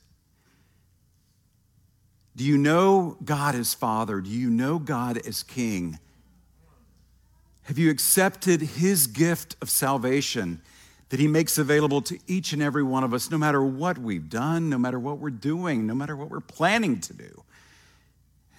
Do 2.36 2.44
you 2.44 2.58
know 2.58 3.18
God 3.24 3.56
as 3.56 3.74
Father? 3.74 4.22
Do 4.22 4.30
you 4.30 4.50
know 4.50 4.80
God 4.80 5.18
as 5.28 5.44
King? 5.44 6.00
Have 7.64 7.78
you 7.78 7.90
accepted 7.90 8.62
His 8.62 9.08
gift 9.08 9.56
of 9.62 9.70
salvation 9.70 10.62
that 11.10 11.20
He 11.20 11.28
makes 11.28 11.58
available 11.58 12.02
to 12.04 12.18
each 12.28 12.54
and 12.54 12.62
every 12.62 12.84
one 12.84 13.04
of 13.04 13.14
us, 13.14 13.30
no 13.30 13.38
matter 13.38 13.64
what 13.64 13.98
we've 13.98 14.30
done, 14.30 14.70
no 14.70 14.78
matter 14.78 15.00
what 15.00 15.20
we're 15.20 15.30
doing, 15.30 15.86
no 15.86 15.94
matter 15.94 16.16
what 16.16 16.30
we're 16.30 16.40
planning 16.40 17.00
to 17.02 17.14
do? 17.14 17.44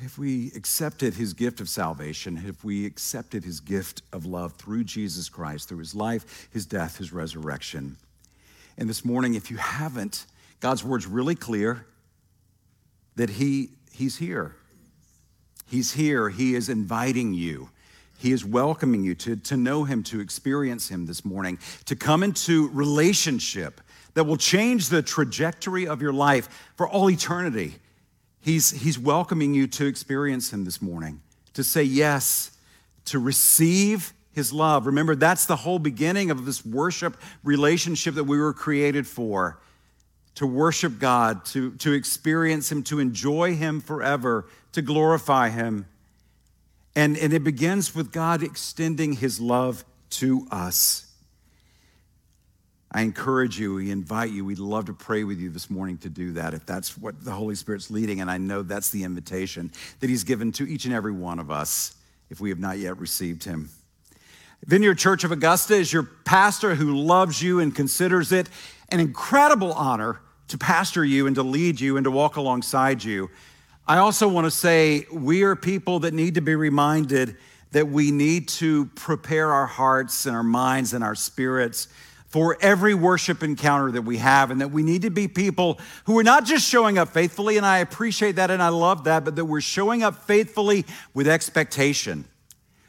If 0.01 0.18
we 0.18 0.53
accepted 0.55 1.14
His 1.14 1.33
gift 1.33 1.61
of 1.61 1.68
salvation, 1.68 2.43
if 2.47 2.62
we 2.64 2.85
accepted 2.85 3.45
His 3.45 3.61
gift 3.61 4.03
of 4.12 4.27
love 4.27 4.53
through 4.55 4.85
Jesus 4.85 5.29
Christ, 5.29 5.68
through 5.68 5.79
His 5.79 5.95
life, 5.95 6.49
His 6.53 6.66
death, 6.66 6.99
His 6.99 7.12
resurrection. 7.12 7.97
And 8.77 8.89
this 8.89 9.05
morning, 9.05 9.35
if 9.35 9.51
you 9.51 9.57
haven't, 9.57 10.27
God's 10.61 10.85
word's 10.85 11.07
really 11.07 11.35
clear 11.35 11.87
that 13.16 13.30
he, 13.30 13.70
He's 13.92 14.16
here. 14.16 14.56
He's 15.66 15.92
here. 15.92 16.30
He 16.30 16.54
is 16.54 16.68
inviting 16.68 17.34
you. 17.34 17.70
He 18.18 18.32
is 18.32 18.44
welcoming 18.44 19.04
you 19.04 19.14
to, 19.16 19.36
to 19.36 19.56
know 19.56 19.84
Him, 19.84 20.02
to 20.04 20.20
experience 20.20 20.88
Him 20.88 21.06
this 21.06 21.24
morning, 21.24 21.58
to 21.86 21.96
come 21.96 22.22
into 22.22 22.68
relationship 22.70 23.80
that 24.14 24.24
will 24.24 24.36
change 24.36 24.88
the 24.88 25.02
trajectory 25.02 25.86
of 25.86 26.00
your 26.02 26.12
life 26.12 26.70
for 26.76 26.88
all 26.88 27.10
eternity. 27.10 27.74
He's, 28.40 28.70
he's 28.70 28.98
welcoming 28.98 29.54
you 29.54 29.66
to 29.68 29.86
experience 29.86 30.52
Him 30.52 30.64
this 30.64 30.80
morning, 30.80 31.20
to 31.54 31.64
say 31.64 31.82
yes, 31.82 32.56
to 33.06 33.18
receive 33.18 34.12
His 34.32 34.52
love. 34.52 34.86
Remember, 34.86 35.14
that's 35.14 35.46
the 35.46 35.56
whole 35.56 35.78
beginning 35.78 36.30
of 36.30 36.44
this 36.44 36.64
worship 36.64 37.16
relationship 37.44 38.14
that 38.14 38.24
we 38.24 38.38
were 38.38 38.52
created 38.52 39.06
for 39.06 39.58
to 40.37 40.47
worship 40.47 40.99
God, 40.99 41.45
to, 41.47 41.72
to 41.76 41.93
experience 41.93 42.72
Him, 42.72 42.83
to 42.85 43.01
enjoy 43.01 43.55
Him 43.55 43.80
forever, 43.80 44.47
to 44.72 44.83
glorify 44.83 45.51
Him. 45.51 45.87
And, 46.95 47.16
and 47.16 47.33
it 47.33 47.45
begins 47.45 47.95
with 47.95 48.12
God 48.12 48.43
extending 48.43 49.14
His 49.14 49.41
love 49.41 49.85
to 50.11 50.47
us. 50.51 51.09
I 52.95 53.01
encourage 53.01 53.59
you, 53.59 53.74
we 53.74 53.91
invite 53.91 54.30
you, 54.30 54.45
we'd 54.45 54.59
love 54.59 54.85
to 54.87 54.93
pray 54.93 55.24
with 55.24 55.39
you 55.39 55.49
this 55.49 55.70
morning 55.70 55.97
to 55.99 56.11
do 56.11 56.33
that 56.33 56.53
if 56.53 56.66
that's 56.66 56.99
what 56.99 57.24
the 57.24 57.30
Holy 57.30 57.55
Spirit's 57.55 57.91
leading. 57.91 58.20
And 58.20 58.30
I 58.30 58.37
know 58.37 58.62
that's 58.62 58.91
the 58.91 59.05
invitation 59.05 59.72
that 60.01 60.11
He's 60.11 60.24
given 60.24 60.53
to 60.53 60.68
each 60.68 60.85
and 60.85 60.93
every 60.93 61.12
one 61.12 61.39
of 61.39 61.51
us 61.51 61.95
if 62.28 62.41
we 62.41 62.51
have 62.51 62.59
not 62.59 62.78
yet 62.78 62.99
received 62.99 63.45
Him. 63.45 63.70
Vineyard 64.64 64.97
Church 64.97 65.24
of 65.24 65.33
Augusta 65.33 65.74
is 65.74 65.93
your 65.93 66.05
pastor 66.05 66.74
who 66.74 66.95
loves 66.95 67.43
you 67.43 67.61
and 67.61 67.74
considers 67.74 68.30
it 68.30 68.49
an 68.93 69.01
incredible 69.01 69.72
honor 69.72 70.20
to 70.49 70.59
pastor 70.59 71.05
you 71.05 71.26
and 71.26 71.34
to 71.36 71.43
lead 71.43 71.80
you 71.80 71.97
and 71.97 72.05
to 72.05 72.11
walk 72.11 72.36
alongside 72.36 73.03
you. 73.03 73.30
I 73.88 73.97
also 73.97 74.28
want 74.28 74.45
to 74.45 74.51
say 74.51 75.07
we 75.11 75.43
are 75.43 75.57
people 75.57 76.01
that 76.01 76.12
need 76.12 76.34
to 76.34 76.43
be 76.43 76.55
reminded 76.55 77.36
that 77.72 77.88
we 77.88 78.11
need 78.11 78.49
to 78.49 78.84
prepare 78.95 79.51
our 79.51 79.66
hearts 79.66 80.26
and 80.26 80.36
our 80.36 80.43
minds 80.43 80.93
and 80.93 81.03
our 81.03 81.14
spirits 81.14 81.88
for 82.28 82.57
every 82.61 82.95
worship 82.95 83.43
encounter 83.43 83.90
that 83.93 84.03
we 84.03 84.16
have, 84.16 84.51
and 84.51 84.61
that 84.62 84.70
we 84.70 84.82
need 84.82 85.03
to 85.03 85.11
be 85.11 85.28
people 85.28 85.78
who 86.05 86.18
are 86.18 86.22
not 86.22 86.47
just 86.47 86.66
showing 86.66 86.97
up 86.97 87.09
faithfully, 87.09 87.59
and 87.59 87.66
I 87.66 87.78
appreciate 87.78 88.36
that 88.36 88.51
and 88.51 88.62
I 88.62 88.68
love 88.68 89.05
that, 89.05 89.24
but 89.24 89.36
that 89.36 89.45
we're 89.45 89.61
showing 89.61 90.03
up 90.03 90.22
faithfully 90.24 90.86
with 91.12 91.28
expectation. 91.28 92.24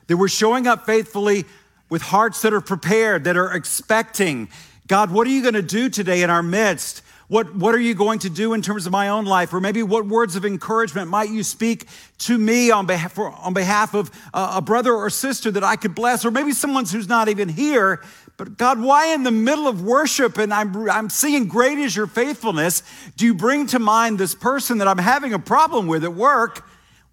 That 0.07 0.15
we're 0.15 0.29
showing 0.29 0.65
up 0.65 0.85
faithfully 0.85 1.43
with 1.89 2.01
hearts 2.01 2.41
that 2.43 2.53
are 2.53 2.61
prepared, 2.61 3.25
that 3.25 3.35
are 3.35 3.53
expecting 3.53 4.47
God, 4.87 5.11
what 5.11 5.27
are 5.27 5.29
you 5.29 5.41
going 5.41 5.53
to 5.53 5.61
do 5.61 5.89
today 5.89 6.23
in 6.23 6.29
our 6.29 6.43
midst? 6.43 7.03
What, 7.29 7.55
what 7.55 7.73
are 7.73 7.79
you 7.79 7.95
going 7.95 8.19
to 8.19 8.29
do 8.29 8.53
in 8.53 8.61
terms 8.61 8.85
of 8.85 8.91
my 8.91 9.09
own 9.09 9.25
life? 9.25 9.53
Or 9.53 9.61
maybe 9.61 9.81
what 9.81 10.05
words 10.05 10.35
of 10.35 10.45
encouragement 10.45 11.09
might 11.09 11.29
you 11.29 11.43
speak 11.43 11.87
to 12.19 12.37
me 12.37 12.69
on 12.69 12.85
behalf, 12.85 13.17
on 13.17 13.53
behalf 13.53 13.95
of 13.95 14.11
a 14.33 14.61
brother 14.61 14.93
or 14.93 15.09
sister 15.09 15.49
that 15.51 15.63
I 15.63 15.77
could 15.77 15.95
bless? 15.95 16.25
Or 16.25 16.31
maybe 16.31 16.51
someone 16.51 16.85
who's 16.85 17.07
not 17.07 17.29
even 17.29 17.47
here. 17.47 18.03
But 18.35 18.57
God, 18.57 18.81
why 18.81 19.13
in 19.13 19.23
the 19.23 19.31
middle 19.31 19.67
of 19.67 19.83
worship 19.83 20.37
and 20.37 20.53
I'm, 20.53 20.89
I'm 20.89 21.09
singing, 21.09 21.47
Great 21.47 21.77
is 21.77 21.95
your 21.95 22.07
faithfulness, 22.07 22.83
do 23.15 23.25
you 23.25 23.33
bring 23.33 23.67
to 23.67 23.79
mind 23.79 24.17
this 24.17 24.35
person 24.35 24.79
that 24.79 24.87
I'm 24.87 24.97
having 24.97 25.33
a 25.33 25.39
problem 25.39 25.87
with 25.87 26.03
at 26.03 26.13
work? 26.13 26.65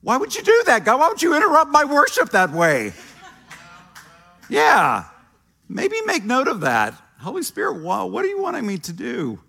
Why 0.02 0.16
would 0.16 0.34
you 0.34 0.42
do 0.42 0.62
that, 0.66 0.84
God? 0.84 0.98
Why 0.98 1.08
would 1.08 1.22
you 1.22 1.36
interrupt 1.36 1.70
my 1.70 1.84
worship 1.84 2.30
that 2.30 2.50
way? 2.52 2.94
Yeah, 4.48 5.04
maybe 5.68 5.96
make 6.06 6.24
note 6.24 6.48
of 6.48 6.60
that. 6.60 7.00
Holy 7.20 7.42
Spirit, 7.42 7.82
what 7.82 8.24
are 8.24 8.28
you 8.28 8.40
wanting 8.40 8.66
me 8.66 8.78
to 8.78 8.92
do? 8.92 9.40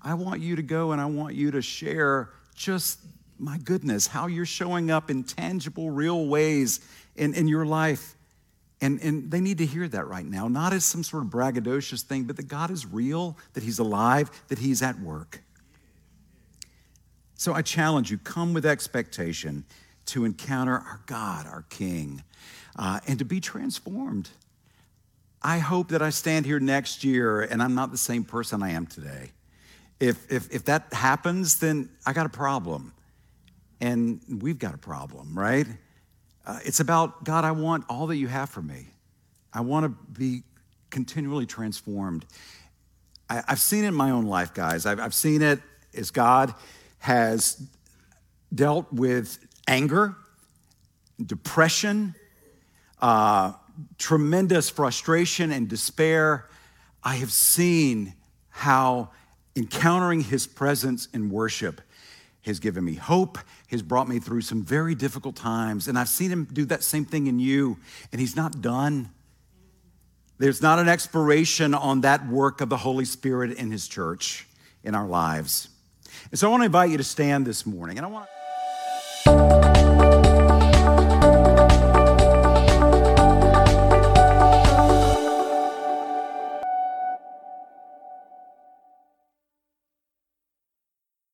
I 0.00 0.14
want 0.14 0.40
you 0.40 0.56
to 0.56 0.62
go 0.62 0.92
and 0.92 1.00
I 1.00 1.06
want 1.06 1.34
you 1.34 1.50
to 1.52 1.62
share 1.62 2.30
just 2.54 2.98
my 3.38 3.58
goodness, 3.58 4.06
how 4.06 4.26
you're 4.26 4.46
showing 4.46 4.90
up 4.90 5.10
in 5.10 5.24
tangible, 5.24 5.90
real 5.90 6.26
ways 6.26 6.80
in, 7.16 7.34
in 7.34 7.48
your 7.48 7.66
life. 7.66 8.14
And, 8.80 9.00
and 9.00 9.30
they 9.30 9.40
need 9.40 9.58
to 9.58 9.66
hear 9.66 9.88
that 9.88 10.06
right 10.06 10.24
now, 10.24 10.48
not 10.48 10.72
as 10.72 10.84
some 10.84 11.02
sort 11.02 11.24
of 11.24 11.30
braggadocious 11.30 12.02
thing, 12.02 12.24
but 12.24 12.36
that 12.36 12.48
God 12.48 12.70
is 12.70 12.86
real, 12.86 13.36
that 13.54 13.62
He's 13.62 13.78
alive, 13.78 14.30
that 14.48 14.58
He's 14.58 14.82
at 14.82 14.98
work. 15.00 15.42
So 17.34 17.52
I 17.52 17.62
challenge 17.62 18.10
you 18.10 18.18
come 18.18 18.54
with 18.54 18.66
expectation 18.66 19.64
to 20.06 20.24
encounter 20.24 20.74
our 20.74 21.00
God, 21.06 21.46
our 21.46 21.64
King, 21.70 22.22
uh, 22.76 23.00
and 23.06 23.18
to 23.18 23.24
be 23.24 23.40
transformed. 23.40 24.30
I 25.46 25.58
hope 25.58 25.88
that 25.90 26.00
I 26.00 26.08
stand 26.08 26.46
here 26.46 26.58
next 26.58 27.04
year 27.04 27.42
and 27.42 27.62
I'm 27.62 27.74
not 27.74 27.92
the 27.92 27.98
same 27.98 28.24
person 28.24 28.62
I 28.62 28.70
am 28.70 28.86
today. 28.86 29.30
If, 30.00 30.32
if, 30.32 30.50
if 30.50 30.64
that 30.64 30.90
happens, 30.94 31.58
then 31.58 31.90
I 32.06 32.14
got 32.14 32.24
a 32.24 32.30
problem. 32.30 32.94
And 33.78 34.20
we've 34.40 34.58
got 34.58 34.74
a 34.74 34.78
problem, 34.78 35.38
right? 35.38 35.66
Uh, 36.46 36.60
it's 36.64 36.80
about, 36.80 37.24
God, 37.24 37.44
I 37.44 37.50
want 37.50 37.84
all 37.90 38.06
that 38.06 38.16
you 38.16 38.26
have 38.26 38.48
for 38.48 38.62
me. 38.62 38.86
I 39.52 39.60
want 39.60 39.84
to 39.84 39.90
be 40.18 40.44
continually 40.88 41.44
transformed. 41.44 42.24
I, 43.28 43.42
have 43.46 43.60
seen 43.60 43.84
it 43.84 43.88
in 43.88 43.94
my 43.94 44.12
own 44.12 44.24
life, 44.24 44.54
guys. 44.54 44.86
I've, 44.86 44.98
I've 44.98 45.14
seen 45.14 45.42
it 45.42 45.60
as 45.94 46.10
God 46.10 46.54
has 47.00 47.62
dealt 48.54 48.90
with 48.90 49.38
anger, 49.68 50.16
depression, 51.24 52.14
uh, 53.02 53.52
tremendous 53.98 54.70
frustration 54.70 55.50
and 55.52 55.68
despair, 55.68 56.48
I 57.02 57.16
have 57.16 57.32
seen 57.32 58.14
how 58.50 59.10
encountering 59.56 60.20
his 60.20 60.46
presence 60.46 61.08
in 61.12 61.30
worship 61.30 61.80
has 62.42 62.60
given 62.60 62.84
me 62.84 62.94
hope, 62.94 63.38
has 63.68 63.82
brought 63.82 64.08
me 64.08 64.18
through 64.18 64.42
some 64.42 64.62
very 64.62 64.94
difficult 64.94 65.34
times. 65.34 65.88
And 65.88 65.98
I've 65.98 66.08
seen 66.08 66.30
him 66.30 66.44
do 66.52 66.64
that 66.66 66.82
same 66.82 67.04
thing 67.04 67.26
in 67.26 67.38
you, 67.38 67.78
and 68.12 68.20
he's 68.20 68.36
not 68.36 68.60
done. 68.60 69.10
There's 70.38 70.60
not 70.60 70.78
an 70.78 70.88
expiration 70.88 71.74
on 71.74 72.02
that 72.02 72.26
work 72.28 72.60
of 72.60 72.68
the 72.68 72.76
Holy 72.76 73.04
Spirit 73.04 73.56
in 73.56 73.70
his 73.70 73.88
church, 73.88 74.46
in 74.82 74.94
our 74.94 75.06
lives. 75.06 75.68
And 76.30 76.38
so 76.38 76.48
I 76.48 76.50
want 76.50 76.62
to 76.62 76.66
invite 76.66 76.90
you 76.90 76.98
to 76.98 77.04
stand 77.04 77.46
this 77.46 77.64
morning, 77.64 77.96
and 77.96 78.06
I 78.06 78.10
want 78.10 78.26
to 78.26 78.33